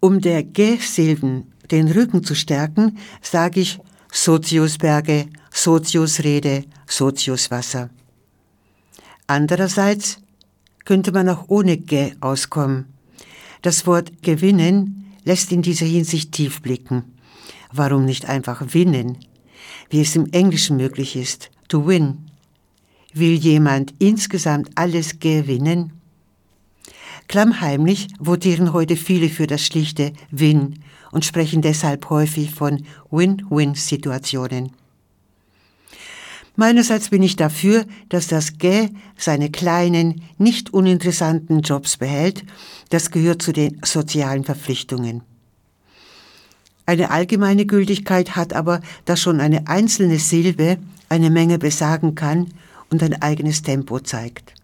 Um 0.00 0.20
der 0.20 0.42
G-Silben 0.42 1.52
den 1.70 1.90
Rücken 1.90 2.22
zu 2.24 2.34
stärken, 2.34 2.98
sage 3.20 3.60
ich 3.60 3.78
Soziusberge, 4.12 5.26
Soziusrede, 5.52 6.64
Soziuswasser. 6.86 7.90
Andererseits 9.26 10.18
könnte 10.84 11.12
man 11.12 11.28
auch 11.28 11.44
ohne 11.48 11.76
G 11.76 12.14
auskommen. 12.20 12.86
Das 13.62 13.86
Wort 13.86 14.22
gewinnen 14.22 15.14
lässt 15.24 15.52
in 15.52 15.62
dieser 15.62 15.86
Hinsicht 15.86 16.32
tief 16.32 16.62
blicken. 16.62 17.04
Warum 17.72 18.04
nicht 18.04 18.26
einfach 18.28 18.62
winnen, 18.72 19.18
wie 19.90 20.00
es 20.00 20.16
im 20.16 20.26
Englischen 20.32 20.76
möglich 20.76 21.16
ist, 21.16 21.50
to 21.68 21.86
win? 21.86 22.30
Will 23.12 23.34
jemand 23.34 23.94
insgesamt 23.98 24.70
alles 24.74 25.18
gewinnen? 25.18 25.92
Klammheimlich 27.26 28.08
votieren 28.18 28.72
heute 28.72 28.96
viele 28.96 29.28
für 29.28 29.46
das 29.46 29.64
schlichte 29.64 30.12
Win 30.30 30.82
und 31.12 31.24
sprechen 31.24 31.60
deshalb 31.60 32.08
häufig 32.08 32.50
von 32.50 32.84
Win-Win-Situationen. 33.10 34.72
Meinerseits 36.58 37.10
bin 37.10 37.22
ich 37.22 37.36
dafür, 37.36 37.84
dass 38.08 38.26
das 38.26 38.58
Gä 38.58 38.90
seine 39.16 39.48
kleinen, 39.48 40.22
nicht 40.38 40.74
uninteressanten 40.74 41.60
Jobs 41.60 41.98
behält. 41.98 42.42
Das 42.88 43.12
gehört 43.12 43.42
zu 43.42 43.52
den 43.52 43.78
sozialen 43.84 44.42
Verpflichtungen. 44.42 45.22
eine 46.84 47.12
allgemeine 47.12 47.64
Gültigkeit 47.64 48.34
hat, 48.34 48.54
aber 48.54 48.80
dass 49.04 49.20
schon 49.20 49.40
eine 49.40 49.68
einzelne 49.68 50.18
Silbe 50.18 50.78
eine 51.08 51.30
Menge 51.30 51.58
besagen 51.58 52.16
kann 52.16 52.48
und 52.90 53.04
ein 53.04 53.22
eigenes 53.22 53.62
Tempo 53.62 54.00
zeigt. 54.00 54.57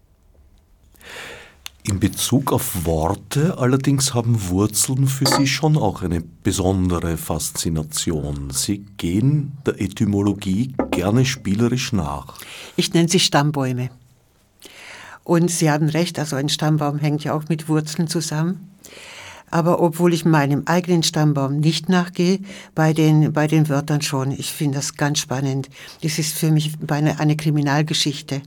In 1.87 1.99
Bezug 1.99 2.51
auf 2.51 2.85
Worte 2.85 3.59
allerdings 3.59 4.15
haben 4.15 4.49
Wurzeln 4.49 5.07
für 5.07 5.27
Sie 5.27 5.45
schon 5.45 5.77
auch 5.77 6.01
eine 6.01 6.21
besondere 6.21 7.15
Faszination. 7.15 8.49
Sie 8.49 8.79
gehen 8.97 9.51
der 9.67 9.79
Etymologie 9.79 10.73
gerne 10.89 11.25
spielerisch 11.25 11.93
nach. 11.93 12.39
Ich 12.75 12.95
nenne 12.95 13.07
sie 13.07 13.19
Stammbäume. 13.19 13.91
Und 15.23 15.51
Sie 15.51 15.69
haben 15.69 15.87
recht, 15.89 16.17
also 16.17 16.35
ein 16.35 16.49
Stammbaum 16.49 16.97
hängt 16.97 17.23
ja 17.23 17.35
auch 17.35 17.49
mit 17.49 17.69
Wurzeln 17.69 18.07
zusammen. 18.07 18.71
Aber 19.51 19.79
obwohl 19.79 20.15
ich 20.15 20.25
meinem 20.25 20.63
eigenen 20.65 21.03
Stammbaum 21.03 21.59
nicht 21.59 21.87
nachgehe, 21.87 22.39
bei 22.73 22.93
den, 22.93 23.31
bei 23.31 23.45
den 23.45 23.69
Wörtern 23.69 24.01
schon. 24.01 24.31
Ich 24.31 24.51
finde 24.51 24.77
das 24.77 24.97
ganz 24.97 25.19
spannend. 25.19 25.69
Das 26.01 26.17
ist 26.17 26.35
für 26.35 26.49
mich 26.49 26.71
eine, 26.87 27.19
eine 27.19 27.37
Kriminalgeschichte. 27.37 28.41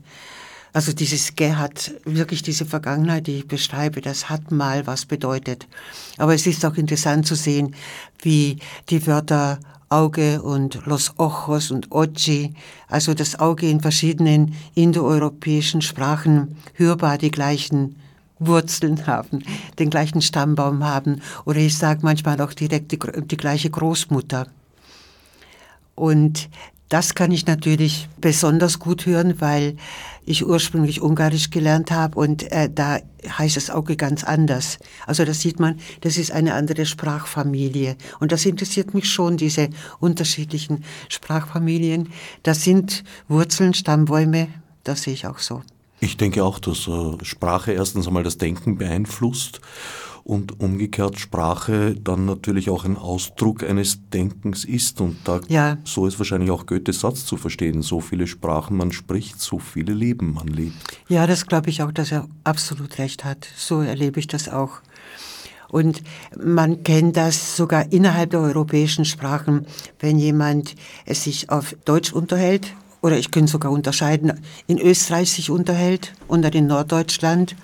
Also 0.73 0.93
dieses 0.93 1.35
Ge 1.35 1.55
hat 1.55 1.93
wirklich 2.05 2.43
diese 2.43 2.67
Vergangenheit, 2.67 3.27
die 3.27 3.39
ich 3.39 3.49
beschreibe, 3.49 4.01
das 4.01 4.29
hat 4.29 4.51
mal 4.51 4.87
was 4.87 5.07
bedeutet. 5.07 5.67
Aber 6.19 6.35
es 6.35 6.47
ist 6.47 6.65
auch 6.65 6.77
interessant 6.77 7.27
zu 7.27 7.35
sehen, 7.35 7.75
wie 8.23 8.59
die 8.91 9.07
Wörter 9.07 9.59
Auge 9.91 10.43
und 10.43 10.85
Los 10.85 11.15
Ojos 11.17 11.71
und 11.71 11.91
Ochi, 11.93 12.53
also 12.89 13.15
das 13.15 13.39
Auge 13.39 13.71
in 13.71 13.81
verschiedenen 13.81 14.55
indoeuropäischen 14.75 15.81
Sprachen 15.81 16.57
hörbar 16.75 17.17
die 17.17 17.31
gleichen 17.31 17.97
Wurzeln 18.39 19.07
haben, 19.07 19.43
den 19.79 19.91
gleichen 19.91 20.21
Stammbaum 20.21 20.85
haben 20.85 21.23
oder 21.45 21.59
ich 21.59 21.77
sage 21.77 22.01
manchmal 22.03 22.41
auch 22.41 22.53
direkt 22.53 22.93
die, 22.93 22.99
die 22.99 23.37
gleiche 23.37 23.71
Großmutter. 23.71 24.47
Und 25.95 26.49
das 26.89 27.15
kann 27.15 27.33
ich 27.33 27.47
natürlich 27.47 28.09
besonders 28.21 28.79
gut 28.79 29.07
hören, 29.07 29.41
weil 29.41 29.77
ich 30.29 30.47
ursprünglich 30.47 31.01
Ungarisch 31.01 31.51
gelernt 31.51 31.91
habe 31.91 32.19
und 32.19 32.53
äh, 32.53 32.69
da 32.73 32.99
heißt 33.27 33.57
das 33.57 33.71
Auge 33.71 33.97
ganz 33.97 34.25
anders. 34.25 34.79
Also 35.07 35.25
da 35.25 35.33
sieht 35.33 35.59
man, 35.59 35.81
das 36.03 36.19
ist 36.19 36.33
eine 36.33 36.55
andere 36.55 36.85
Sprachfamilie. 36.85 37.97
Und 38.21 38.31
das 38.31 38.45
interessiert 38.45 38.93
mich 38.93 39.11
schon, 39.11 39.39
diese 39.39 39.71
unterschiedlichen 40.01 40.85
Sprachfamilien. 41.09 42.11
Das 42.43 42.63
sind 42.63 43.05
Wurzeln, 43.29 43.73
Stammbäume, 43.73 44.49
das 44.85 45.03
sehe 45.03 45.15
ich 45.15 45.27
auch 45.27 45.39
so. 45.39 45.63
Ich 46.01 46.17
denke 46.17 46.45
auch, 46.45 46.59
dass 46.59 46.87
äh, 46.87 47.25
Sprache 47.25 47.73
erstens 47.73 48.07
einmal 48.07 48.23
das 48.23 48.39
Denken 48.39 48.77
beeinflusst 48.77 49.61
und 50.29 50.61
umgekehrt 50.61 51.19
Sprache 51.19 51.95
dann 51.95 52.27
natürlich 52.27 52.69
auch 52.69 52.85
ein 52.85 52.99
Ausdruck 52.99 53.65
eines 53.65 54.11
Denkens 54.11 54.67
ist. 54.67 55.01
Und 55.01 55.17
da, 55.25 55.41
ja. 55.49 55.79
so 55.85 56.07
ist 56.07 56.19
wahrscheinlich 56.19 56.51
auch 56.51 56.67
Goethes 56.67 57.01
Satz 57.01 57.25
zu 57.25 57.39
verstehen. 57.39 57.81
So 57.81 58.01
viele 58.01 58.27
Sprachen 58.27 58.77
man 58.77 58.93
spricht, 58.93 59.41
so 59.41 59.59
viele 59.59 59.95
Leben 59.95 60.35
man 60.35 60.47
lebt. 60.47 60.77
Ja, 61.09 61.27
das 61.27 61.47
glaube 61.47 61.71
ich 61.71 61.83
auch, 61.83 61.93
dass 61.93 62.13
er 62.13 62.29
absolut 62.45 62.99
recht 62.99 63.25
hat. 63.25 63.49
So 63.57 63.81
erlebe 63.81 64.21
ich 64.21 64.27
das 64.27 64.51
auch. 64.51 64.83
Und 65.71 66.03
man 66.39 66.83
kennt 66.83 67.17
das 67.17 67.57
sogar 67.57 67.91
innerhalb 67.91 68.31
der 68.31 68.41
europäischen 68.41 69.07
Sprachen, 69.07 69.67
wenn 69.99 70.19
jemand 70.19 70.75
es 71.07 71.25
sich 71.25 71.49
auf 71.49 71.75
Deutsch 71.87 72.13
unterhält, 72.13 72.75
oder 73.01 73.17
ich 73.17 73.31
könnte 73.31 73.53
sogar 73.53 73.73
unterscheiden, 73.73 74.41
in 74.67 74.79
Österreich 74.79 75.31
sich 75.31 75.51
unterhält 75.51 76.13
oder 76.27 76.53
in 76.53 76.67
Norddeutschland 76.67 77.57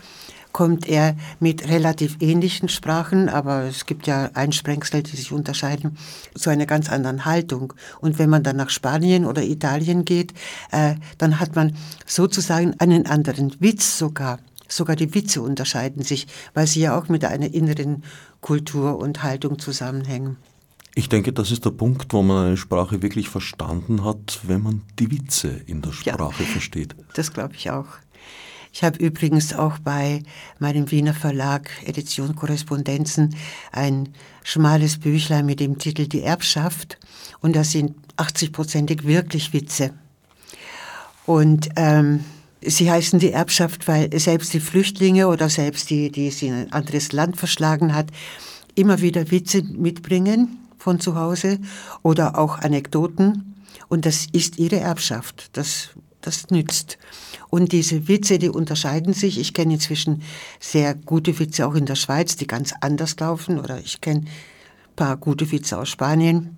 kommt 0.55 0.89
er 0.89 1.17
mit 1.41 1.69
relativ 1.69 2.17
ähnlichen 2.21 2.69
Sprachen, 2.71 3.29
aber 3.29 3.65
es 3.65 3.87
gibt 3.87 4.07
ja 4.07 4.31
Einsprengsel, 4.35 5.03
die 5.03 5.17
sich 5.17 5.33
unterscheiden, 5.33 5.99
zu 6.35 6.49
einer 6.49 6.65
ganz 6.65 6.89
anderen 6.89 7.25
Haltung. 7.25 7.75
Und 8.01 8.21
wenn 8.21 8.31
man 8.31 8.45
dann 8.45 8.57
nach 8.57 8.71
Spanien 8.71 9.27
oder 9.27 9.43
Italien 9.43 10.05
geht, 10.05 10.33
äh, 10.71 10.95
dann 11.19 11.41
hat 11.41 11.57
man 11.57 11.77
sozusagen 12.07 12.75
einen 12.79 13.07
anderen 13.07 13.55
Witz 13.59 13.99
sogar. 13.99 14.39
Sogar 14.69 14.95
die 14.95 15.13
Witze 15.15 15.43
unterscheiden 15.43 16.05
sich, 16.05 16.29
weil 16.55 16.69
sie 16.69 16.81
ja 16.81 16.97
auch 16.97 17.09
mit 17.09 17.25
einer 17.25 17.53
inneren 17.53 18.05
Kultur 18.41 18.99
und 18.99 19.25
Haltung 19.25 19.59
zusammenhängen. 19.59 20.37
Ich 20.95 21.09
denke, 21.09 21.33
das 21.33 21.51
ist 21.51 21.65
der 21.65 21.71
Punkt, 21.71 22.13
wo 22.13 22.23
man 22.23 22.47
eine 22.47 22.57
Sprache 22.57 23.03
wirklich 23.03 23.29
verstanden 23.29 24.05
hat, 24.05 24.39
wenn 24.45 24.63
man 24.63 24.83
die 25.01 25.11
Witze 25.11 25.49
in 25.67 25.83
der 25.83 25.91
Sprache 25.91 26.45
ja, 26.45 26.49
versteht. 26.49 26.95
Das 27.15 27.33
glaube 27.33 27.55
ich 27.57 27.73
auch. 27.73 27.89
Ich 28.75 28.83
habe 28.83 28.99
übrigens 28.99 29.55
auch 29.55 29.79
bei 29.79 30.25
meinem 30.59 30.91
Wiener 30.91 31.15
Verlag 31.15 31.71
Edition 31.87 32.35
Korrespondenzen 32.35 33.37
ein 33.71 34.09
schmales 34.43 34.99
Büchlein 34.99 35.47
mit 35.47 35.61
dem 35.61 35.79
Titel 35.79 36.09
Die 36.09 36.23
Erbschaft 36.23 36.99
und 37.41 37.55
da 37.55 37.63
sind 37.63 37.95
80-prozentig 38.17 39.05
wirklich 39.05 39.53
Witze. 39.53 39.93
Und 41.25 41.69
ähm, 41.77 42.25
sie 42.63 42.91
heißen 42.91 43.21
die 43.21 43.31
Erbschaft, 43.31 43.87
weil 43.87 44.11
selbst 44.19 44.53
die 44.53 44.61
Flüchtlinge 44.61 45.29
oder 45.29 45.49
selbst 45.49 45.89
die, 45.89 46.11
die 46.11 46.27
es 46.27 46.43
in 46.43 46.53
ein 46.53 46.73
anderes 46.73 47.13
Land 47.13 47.37
verschlagen 47.37 47.95
hat, 47.95 48.09
immer 48.75 49.01
wieder 49.01 49.31
Witze 49.31 49.63
mitbringen 49.63 50.59
von 50.79 50.99
zu 50.99 51.15
Hause 51.15 51.61
oder 52.03 52.37
auch 52.37 52.59
Anekdoten. 52.59 53.55
Und 53.87 54.05
das 54.05 54.27
ist 54.33 54.59
ihre 54.59 54.81
Erbschaft. 54.81 55.51
Das, 55.53 55.91
das 56.27 56.51
nützt. 56.51 56.99
Und 57.51 57.73
diese 57.73 58.09
Witze, 58.09 58.39
die 58.39 58.49
unterscheiden 58.49 59.15
sich. 59.15 59.39
Ich 59.39 59.55
kenne 59.55 59.75
inzwischen 59.75 60.23
sehr 60.61 60.95
gute 60.95 61.39
Witze 61.39 61.67
auch 61.67 61.75
in 61.75 61.87
der 61.87 61.95
Schweiz, 61.95 62.37
die 62.37 62.47
ganz 62.47 62.75
anders 62.81 63.19
laufen. 63.21 63.59
Oder 63.61 63.79
ich 63.79 64.01
kenne 64.01 64.21
ein 64.21 64.29
paar 64.97 65.17
gute 65.17 65.51
Witze 65.53 65.79
aus 65.79 65.89
Spanien. 65.89 66.57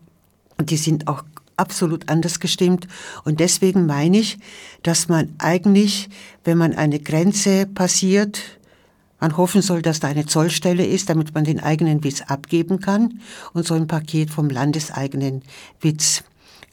Und 0.58 0.70
die 0.70 0.76
sind 0.76 1.06
auch 1.08 1.22
absolut 1.56 2.08
anders 2.08 2.40
gestimmt. 2.40 2.86
Und 3.24 3.40
deswegen 3.40 3.86
meine 3.86 4.18
ich, 4.18 4.38
dass 4.82 5.08
man 5.08 5.34
eigentlich, 5.38 6.08
wenn 6.44 6.58
man 6.58 6.74
eine 6.74 7.00
Grenze 7.00 7.66
passiert, 7.66 8.40
man 9.20 9.36
hoffen 9.36 9.62
soll, 9.62 9.82
dass 9.82 10.00
da 10.00 10.08
eine 10.08 10.26
Zollstelle 10.26 10.84
ist, 10.84 11.08
damit 11.08 11.34
man 11.34 11.44
den 11.44 11.60
eigenen 11.60 12.04
Witz 12.04 12.22
abgeben 12.22 12.80
kann 12.80 13.20
und 13.54 13.66
so 13.66 13.74
ein 13.74 13.86
Paket 13.86 14.30
vom 14.30 14.50
landeseigenen 14.50 15.42
Witz 15.80 16.22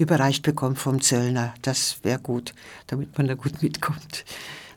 überreicht 0.03 0.43
bekommt 0.43 0.77
vom 0.77 1.01
Zöllner. 1.01 1.53
Das 1.61 1.97
wäre 2.03 2.19
gut, 2.19 2.53
damit 2.87 3.17
man 3.17 3.27
da 3.27 3.33
gut 3.33 3.61
mitkommt. 3.63 4.25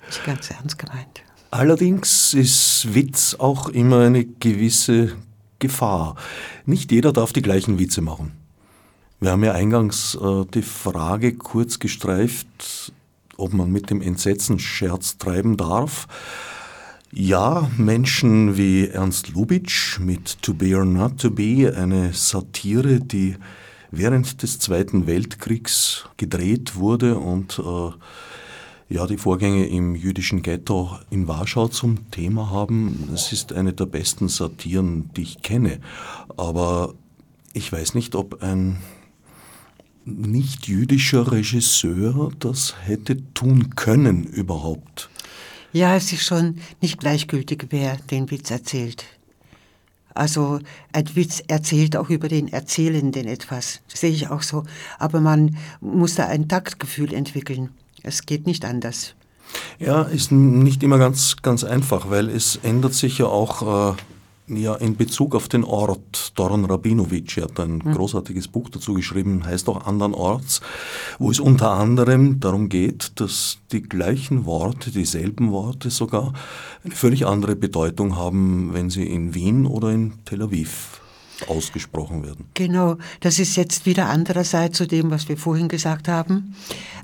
Ist 0.09 0.25
ganz 0.25 0.51
ernst 0.51 0.79
gemeint. 0.79 1.23
Allerdings 1.51 2.35
ist 2.35 2.95
Witz 2.95 3.37
auch 3.39 3.69
immer 3.69 4.01
eine 4.01 4.25
gewisse 4.25 5.17
Gefahr. 5.59 6.17
Nicht 6.65 6.93
jeder 6.93 7.13
darf 7.13 7.33
die 7.33 7.43
gleichen 7.43 7.79
Witze 7.79 8.03
machen. 8.03 8.33
Wir 9.21 9.31
haben 9.31 9.45
ja 9.45 9.53
eingangs 9.53 10.15
äh, 10.15 10.45
die 10.53 10.63
Frage 10.63 11.35
kurz 11.35 11.79
gestreift, 11.79 12.93
ob 13.37 13.55
man 13.55 13.73
mit 13.73 13.91
dem 13.91 14.03
Entsetzen 14.03 14.59
Scherz 14.59 15.17
treiben 15.17 15.57
darf. 15.57 16.07
Ja, 17.13 17.71
Menschen 17.79 18.59
wie 18.59 18.89
Ernst 18.89 19.29
Lubitsch 19.31 19.99
mit 19.99 20.43
To 20.43 20.53
Be 20.53 20.77
or 20.77 20.85
Not 20.85 21.19
to 21.19 21.31
Be, 21.31 21.73
eine 21.75 22.13
Satire, 22.13 23.01
die 23.01 23.37
während 23.97 24.43
des 24.43 24.59
Zweiten 24.59 25.07
Weltkriegs 25.07 26.09
gedreht 26.17 26.77
wurde 26.77 27.19
und 27.19 27.59
äh, 27.59 27.91
ja, 28.89 29.07
die 29.07 29.17
Vorgänge 29.17 29.67
im 29.67 29.97
jüdischen 29.97 30.43
Ghetto 30.43 30.97
in 31.11 31.27
Warschau 31.27 31.69
zum 31.69 32.11
Thema 32.11 32.51
haben. 32.51 33.11
Es 33.13 33.33
ist 33.33 33.53
eine 33.53 33.73
der 33.73 33.87
besten 33.87 34.29
Satiren, 34.29 35.11
die 35.17 35.23
ich 35.23 35.43
kenne. 35.43 35.81
Aber 36.37 36.95
ich 37.53 37.73
weiß 37.73 37.95
nicht, 37.95 38.15
ob 38.15 38.43
ein 38.43 38.79
nicht 40.05 40.69
jüdischer 40.69 41.33
Regisseur 41.33 42.31
das 42.39 42.77
hätte 42.85 43.19
tun 43.35 43.75
können 43.75 44.23
überhaupt. 44.25 45.11
Ja, 45.73 45.97
es 45.97 46.13
ist 46.13 46.25
schon 46.25 46.59
nicht 46.81 47.01
gleichgültig, 47.01 47.67
wer 47.71 47.97
den 47.97 48.31
Witz 48.31 48.51
erzählt. 48.51 49.05
Also 50.17 50.61
ein 50.93 51.15
Witz 51.15 51.43
erzählt 51.47 51.97
auch 51.97 52.11
über 52.11 52.29
den 52.29 52.53
Erzählenden 52.53 53.27
etwas. 53.27 53.81
Das 53.91 54.01
sehe 54.01 54.11
ich 54.11 54.29
auch 54.29 54.43
so. 54.43 54.65
Aber 54.99 55.21
man 55.21 55.57
muss 55.81 56.15
da 56.15 56.27
ein 56.27 56.49
Taktgefühl 56.49 57.13
entwickeln. 57.13 57.71
Es 58.03 58.27
geht 58.27 58.47
nicht 58.47 58.65
anders. 58.65 59.15
Ja, 59.79 60.03
ist 60.03 60.33
nicht 60.33 60.83
immer 60.83 60.99
ganz, 60.99 61.37
ganz 61.43 61.65
einfach, 61.65 62.11
weil 62.11 62.29
es 62.29 62.59
ändert 62.63 62.95
sich 62.95 63.19
ja 63.19 63.27
auch 63.27 63.93
äh, 63.93 63.97
ja, 64.49 64.75
in 64.77 64.97
Bezug 64.97 65.35
auf 65.35 65.49
den 65.49 65.65
Ort, 65.65 66.33
Doron 66.37 66.65
Rabinovic 66.65 67.37
hat 67.43 67.59
ein 67.59 67.83
mhm. 67.85 67.95
großartiges 67.95 68.49
Buch 68.49 68.69
dazu 68.69 68.95
geschrieben, 68.95 69.45
heißt 69.45 69.69
auch 69.69 69.87
Andern 69.87 70.15
Orts, 70.15 70.61
wo 71.19 71.31
es 71.31 71.41
unter 71.41 71.71
anderem 71.73 72.41
darum 72.41 72.69
geht, 72.69 73.21
dass 73.21 73.59
die 73.73 73.83
gleichen 73.83 74.45
Worte, 74.45 74.91
dieselben 74.91 75.51
Worte 75.51 75.91
sogar 75.91 76.33
eine 76.85 76.95
völlig 76.95 77.27
andere 77.27 77.57
Bedeutung 77.57 78.17
haben, 78.17 78.73
wenn 78.73 78.91
sie 78.91 79.07
in 79.07 79.35
Wien 79.35 79.67
oder 79.67 79.91
in 79.91 80.15
Tel 80.25 80.43
Aviv 80.43 81.01
ausgesprochen 81.49 82.25
werden. 82.25 82.47
Genau, 82.55 82.97
das 83.21 83.39
ist 83.39 83.57
jetzt 83.57 83.87
wieder 83.87 84.09
andererseits 84.09 84.79
zu 84.79 84.87
dem, 84.87 85.11
was 85.11 85.29
wir 85.29 85.37
vorhin 85.37 85.69
gesagt 85.69 86.09
haben, 86.09 86.55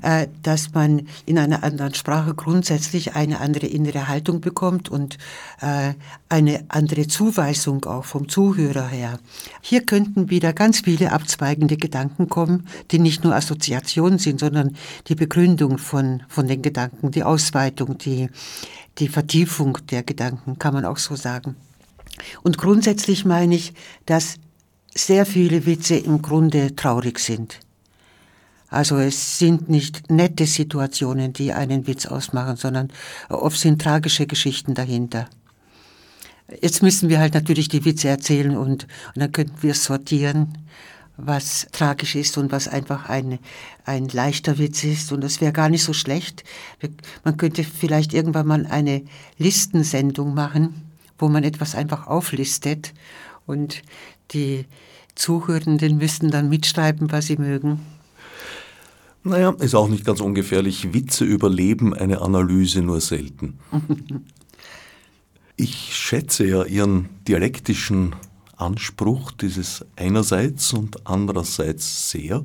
äh, 0.01 0.27
dass 0.41 0.73
man 0.73 1.07
in 1.25 1.37
einer 1.37 1.63
anderen 1.63 1.93
Sprache 1.93 2.33
grundsätzlich 2.33 3.15
eine 3.15 3.39
andere 3.39 3.67
innere 3.67 4.07
Haltung 4.07 4.41
bekommt 4.41 4.89
und 4.89 5.17
äh, 5.61 5.93
eine 6.29 6.65
andere 6.67 7.07
Zuweisung 7.07 7.85
auch 7.85 8.05
vom 8.05 8.27
Zuhörer 8.27 8.87
her. 8.87 9.19
Hier 9.61 9.85
könnten 9.85 10.29
wieder 10.29 10.53
ganz 10.53 10.81
viele 10.81 11.11
abzweigende 11.11 11.77
Gedanken 11.77 12.27
kommen, 12.27 12.67
die 12.91 12.99
nicht 12.99 13.23
nur 13.23 13.35
Assoziationen 13.35 14.19
sind, 14.19 14.39
sondern 14.39 14.75
die 15.07 15.15
Begründung 15.15 15.77
von, 15.77 16.23
von 16.27 16.47
den 16.47 16.61
Gedanken, 16.61 17.11
die 17.11 17.23
Ausweitung, 17.23 17.97
die, 17.97 18.29
die 18.97 19.07
Vertiefung 19.07 19.77
der 19.91 20.03
Gedanken, 20.03 20.57
kann 20.59 20.73
man 20.73 20.85
auch 20.85 20.97
so 20.97 21.15
sagen. 21.15 21.55
Und 22.43 22.57
grundsätzlich 22.57 23.25
meine 23.25 23.55
ich, 23.55 23.73
dass 24.05 24.35
sehr 24.95 25.25
viele 25.25 25.65
Witze 25.65 25.95
im 25.95 26.21
Grunde 26.21 26.75
traurig 26.75 27.19
sind. 27.19 27.59
Also 28.69 28.97
es 28.97 29.37
sind 29.37 29.69
nicht 29.69 30.09
nette 30.09 30.47
Situationen, 30.47 31.31
die 31.31 31.53
einen 31.53 31.85
Witz 31.85 32.07
ausmachen, 32.07 32.55
sondern 32.55 32.91
oft 33.29 33.59
sind 33.59 33.81
tragische 33.81 34.25
Geschichten 34.25 34.73
dahinter. 34.73 35.29
Jetzt 36.61 36.81
müssen 36.81 37.09
wir 37.09 37.19
halt 37.19 37.35
natürlich 37.35 37.69
die 37.69 37.85
Witze 37.85 38.09
erzählen 38.09 38.57
und, 38.57 38.83
und 38.83 38.87
dann 39.15 39.31
könnten 39.31 39.61
wir 39.61 39.75
sortieren, 39.75 40.57
was 41.17 41.67
tragisch 41.71 42.15
ist 42.15 42.37
und 42.37 42.51
was 42.51 42.67
einfach 42.67 43.07
ein, 43.09 43.37
ein 43.85 44.07
leichter 44.07 44.57
Witz 44.57 44.83
ist. 44.83 45.11
Und 45.11 45.21
das 45.21 45.41
wäre 45.41 45.53
gar 45.53 45.69
nicht 45.69 45.83
so 45.83 45.93
schlecht. 45.93 46.43
Man 47.23 47.37
könnte 47.37 47.63
vielleicht 47.63 48.13
irgendwann 48.13 48.47
mal 48.47 48.65
eine 48.65 49.03
Listensendung 49.37 50.33
machen, 50.33 50.82
wo 51.17 51.29
man 51.29 51.43
etwas 51.43 51.75
einfach 51.75 52.07
auflistet 52.07 52.93
und 53.45 53.81
die 54.31 54.65
Zuhörenden 55.15 55.97
müssten 55.97 56.31
dann 56.31 56.49
mitschreiben, 56.49 57.11
was 57.11 57.27
sie 57.27 57.37
mögen. 57.37 57.79
Naja, 59.23 59.51
ist 59.59 59.75
auch 59.75 59.87
nicht 59.87 60.05
ganz 60.05 60.19
ungefährlich. 60.19 60.93
Witze 60.93 61.23
überleben 61.23 61.93
eine 61.93 62.21
Analyse 62.21 62.81
nur 62.81 62.99
selten. 62.99 63.57
ich 65.55 65.95
schätze 65.95 66.45
ja 66.45 66.63
Ihren 66.65 67.09
dialektischen 67.27 68.15
Anspruch, 68.57 69.31
dieses 69.31 69.85
einerseits 69.95 70.73
und 70.73 71.07
andererseits 71.07 72.11
sehr. 72.11 72.43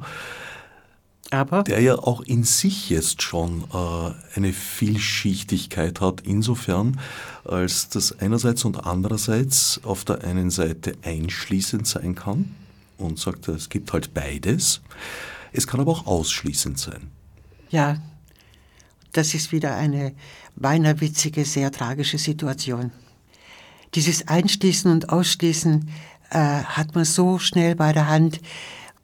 Aber? 1.31 1.63
Der 1.63 1.81
ja 1.81 1.97
auch 1.97 2.23
in 2.23 2.43
sich 2.43 2.89
jetzt 2.89 3.23
schon 3.23 3.65
äh, 3.73 4.37
eine 4.37 4.53
Vielschichtigkeit 4.53 6.01
hat, 6.01 6.23
insofern, 6.23 6.99
als 7.45 7.91
das 7.91 8.19
einerseits 8.19 8.65
und 8.65 8.87
andererseits 8.87 9.81
auf 9.85 10.05
der 10.05 10.25
einen 10.25 10.51
Seite 10.51 10.95
einschließend 11.03 11.87
sein 11.87 12.15
kann 12.15 12.55
und 12.97 13.19
sagt, 13.19 13.49
es 13.49 13.69
gibt 13.69 13.93
halt 13.93 14.15
beides. 14.15 14.81
Es 15.53 15.67
kann 15.67 15.81
aber 15.81 15.93
auch 15.93 16.07
ausschließend 16.07 16.79
sein. 16.79 17.11
Ja, 17.71 17.99
das 19.13 19.35
ist 19.35 19.53
wieder 19.53 19.75
eine 19.77 20.15
beinahe 20.57 21.01
witzige, 21.01 21.45
sehr 21.45 21.71
tragische 21.71 22.19
Situation. 22.19 22.91
Dieses 23.95 24.29
Einschließen 24.29 24.91
und 24.91 25.11
Ausschließen 25.11 25.91
äh, 26.31 26.39
hat 26.39 26.95
man 26.95 27.05
so 27.05 27.39
schnell 27.39 27.75
bei 27.75 27.93
der 27.93 28.09
Hand, 28.09 28.41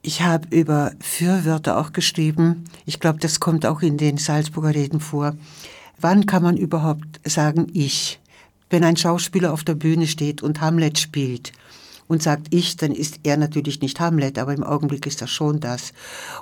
ich 0.05 0.21
habe 0.21 0.55
über 0.55 0.91
Fürwörter 0.99 1.77
auch 1.77 1.91
geschrieben. 1.91 2.65
Ich 2.85 2.99
glaube, 2.99 3.19
das 3.19 3.39
kommt 3.39 3.65
auch 3.65 3.81
in 3.81 3.97
den 3.97 4.17
Salzburger 4.17 4.75
Reden 4.75 4.99
vor. 4.99 5.35
Wann 5.99 6.27
kann 6.27 6.43
man 6.43 6.57
überhaupt 6.57 7.19
sagen 7.25 7.67
ich? 7.73 8.19
Wenn 8.69 8.83
ein 8.83 8.97
Schauspieler 8.97 9.51
auf 9.51 9.63
der 9.63 9.73
Bühne 9.73 10.05
steht 10.05 10.43
und 10.43 10.61
Hamlet 10.61 10.99
spielt 10.99 11.53
und 12.07 12.21
sagt 12.21 12.53
ich, 12.53 12.77
dann 12.77 12.91
ist 12.91 13.21
er 13.23 13.37
natürlich 13.37 13.81
nicht 13.81 13.99
Hamlet, 13.99 14.37
aber 14.37 14.53
im 14.53 14.63
Augenblick 14.63 15.07
ist 15.07 15.21
er 15.21 15.27
schon 15.27 15.59
das. 15.59 15.91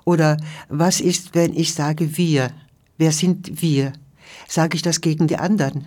Oder 0.04 0.38
was 0.68 1.00
ist, 1.00 1.34
wenn 1.34 1.54
ich 1.54 1.74
sage 1.74 2.18
wir? 2.18 2.52
Wer 2.98 3.14
sind 3.14 3.62
wir? 3.62 3.94
Sage 4.48 4.76
ich 4.76 4.82
das 4.82 5.00
gegen 5.00 5.28
die 5.28 5.38
anderen? 5.38 5.86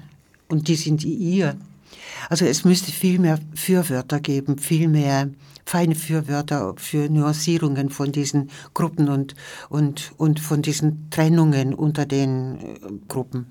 Und 0.49 0.69
die 0.69 0.77
sind 0.77 1.05
ihr. 1.05 1.57
Also 2.29 2.45
es 2.45 2.65
müsste 2.65 2.93
viel 2.93 3.19
mehr 3.19 3.39
Fürwörter 3.55 4.21
geben, 4.21 4.59
viel 4.59 4.89
mehr 4.89 5.31
feine 5.67 5.95
Fürwörter 5.95 6.75
für 6.77 7.09
Nuancierungen 7.11 7.91
von 7.91 8.13
diesen 8.13 8.51
Gruppen 8.73 9.09
und, 9.09 9.35
und, 9.69 10.13
und 10.17 10.41
von 10.41 10.63
diesen 10.63 11.11
Trennungen 11.11 11.75
unter 11.75 12.07
den 12.07 12.57
äh, 12.57 12.79
Gruppen. 13.09 13.47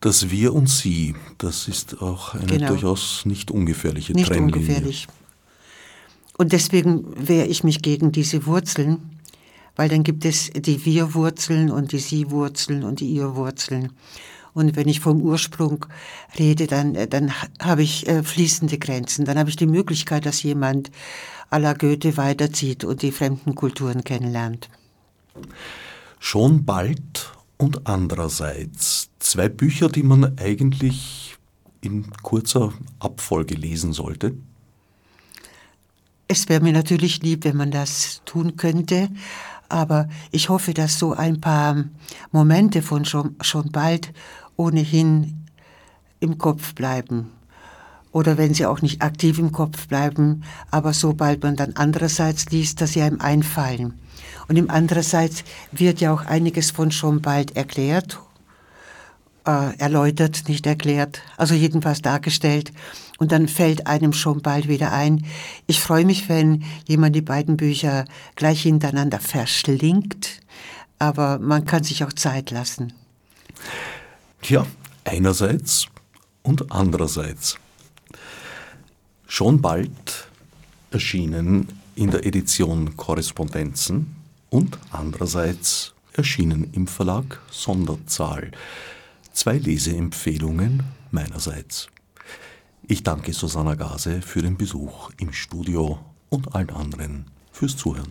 Das 0.00 0.30
Wir 0.30 0.54
und 0.54 0.68
Sie, 0.68 1.14
das 1.38 1.68
ist 1.68 2.00
auch 2.02 2.34
eine 2.34 2.46
genau. 2.46 2.68
durchaus 2.68 3.24
nicht 3.26 3.50
ungefährliche 3.50 4.14
nicht 4.14 4.28
Trennlinie. 4.28 4.56
Nicht 4.56 4.68
ungefährlich. 4.68 5.06
Und 6.38 6.52
deswegen 6.52 7.28
wehre 7.28 7.46
ich 7.46 7.64
mich 7.64 7.82
gegen 7.82 8.12
diese 8.12 8.46
Wurzeln, 8.46 9.20
weil 9.76 9.90
dann 9.90 10.02
gibt 10.02 10.24
es 10.24 10.50
die 10.50 10.84
Wir-Wurzeln 10.86 11.70
und 11.70 11.92
die 11.92 11.98
Sie-Wurzeln 11.98 12.82
und 12.82 13.00
die 13.00 13.08
Ihr-Wurzeln. 13.08 13.92
Und 14.52 14.76
wenn 14.76 14.88
ich 14.88 15.00
vom 15.00 15.22
Ursprung 15.22 15.86
rede, 16.38 16.66
dann, 16.66 16.94
äh, 16.94 17.08
dann 17.08 17.32
habe 17.60 17.82
ich 17.82 18.08
äh, 18.08 18.22
fließende 18.22 18.78
Grenzen. 18.78 19.24
Dann 19.24 19.38
habe 19.38 19.50
ich 19.50 19.56
die 19.56 19.66
Möglichkeit, 19.66 20.26
dass 20.26 20.42
jemand 20.42 20.90
à 21.50 21.58
la 21.58 21.72
Goethe 21.72 22.16
weiterzieht 22.16 22.84
und 22.84 23.02
die 23.02 23.12
fremden 23.12 23.54
Kulturen 23.54 24.04
kennenlernt. 24.04 24.68
Schon 26.18 26.64
bald 26.64 27.32
und 27.56 27.86
andererseits 27.86 29.10
zwei 29.18 29.48
Bücher, 29.48 29.88
die 29.88 30.02
man 30.02 30.38
eigentlich 30.38 31.36
in 31.80 32.10
kurzer 32.22 32.72
Abfolge 32.98 33.54
lesen 33.54 33.92
sollte. 33.92 34.34
Es 36.28 36.48
wäre 36.48 36.62
mir 36.62 36.72
natürlich 36.72 37.22
lieb, 37.22 37.44
wenn 37.44 37.56
man 37.56 37.70
das 37.70 38.22
tun 38.24 38.56
könnte, 38.56 39.08
aber 39.68 40.08
ich 40.30 40.48
hoffe, 40.48 40.74
dass 40.74 40.98
so 40.98 41.12
ein 41.12 41.40
paar 41.40 41.84
Momente 42.32 42.82
von 42.82 43.04
schon, 43.04 43.36
schon 43.40 43.70
bald 43.72 44.12
ohnehin 44.60 45.46
im 46.20 46.36
Kopf 46.36 46.74
bleiben. 46.74 47.32
Oder 48.12 48.36
wenn 48.36 48.54
sie 48.54 48.66
auch 48.66 48.82
nicht 48.82 49.02
aktiv 49.02 49.38
im 49.38 49.52
Kopf 49.52 49.88
bleiben, 49.88 50.42
aber 50.70 50.92
sobald 50.92 51.42
man 51.42 51.56
dann 51.56 51.72
andererseits 51.76 52.50
liest, 52.50 52.80
dass 52.80 52.92
sie 52.92 53.02
einem 53.02 53.20
einfallen. 53.20 53.94
Und 54.48 54.56
im 54.56 54.68
andererseits 54.68 55.44
wird 55.72 56.00
ja 56.00 56.12
auch 56.12 56.26
einiges 56.26 56.72
von 56.72 56.90
schon 56.90 57.22
bald 57.22 57.56
erklärt, 57.56 58.18
äh, 59.46 59.78
erläutert, 59.78 60.48
nicht 60.48 60.66
erklärt, 60.66 61.22
also 61.36 61.54
jedenfalls 61.54 62.02
dargestellt. 62.02 62.72
Und 63.18 63.32
dann 63.32 63.48
fällt 63.48 63.86
einem 63.86 64.12
schon 64.12 64.42
bald 64.42 64.68
wieder 64.68 64.92
ein. 64.92 65.24
Ich 65.66 65.80
freue 65.80 66.04
mich, 66.04 66.28
wenn 66.28 66.64
jemand 66.86 67.14
die 67.14 67.22
beiden 67.22 67.56
Bücher 67.56 68.04
gleich 68.34 68.62
hintereinander 68.62 69.20
verschlingt, 69.20 70.40
aber 70.98 71.38
man 71.38 71.64
kann 71.64 71.84
sich 71.84 72.04
auch 72.04 72.12
Zeit 72.12 72.50
lassen. 72.50 72.92
Ja, 74.44 74.66
einerseits 75.04 75.86
und 76.42 76.72
andererseits. 76.72 77.56
Schon 79.26 79.60
bald 79.60 80.28
erschienen 80.90 81.68
in 81.94 82.10
der 82.10 82.26
Edition 82.26 82.96
Korrespondenzen 82.96 84.16
und 84.48 84.78
andererseits 84.90 85.94
erschienen 86.14 86.70
im 86.72 86.86
Verlag 86.86 87.40
Sonderzahl. 87.50 88.50
Zwei 89.32 89.58
Leseempfehlungen 89.58 90.82
meinerseits. 91.10 91.88
Ich 92.88 93.04
danke 93.04 93.32
Susanna 93.32 93.76
Gase 93.76 94.20
für 94.20 94.42
den 94.42 94.56
Besuch 94.56 95.10
im 95.18 95.32
Studio 95.32 96.00
und 96.28 96.54
allen 96.54 96.70
anderen 96.70 97.26
fürs 97.52 97.76
Zuhören 97.76 98.10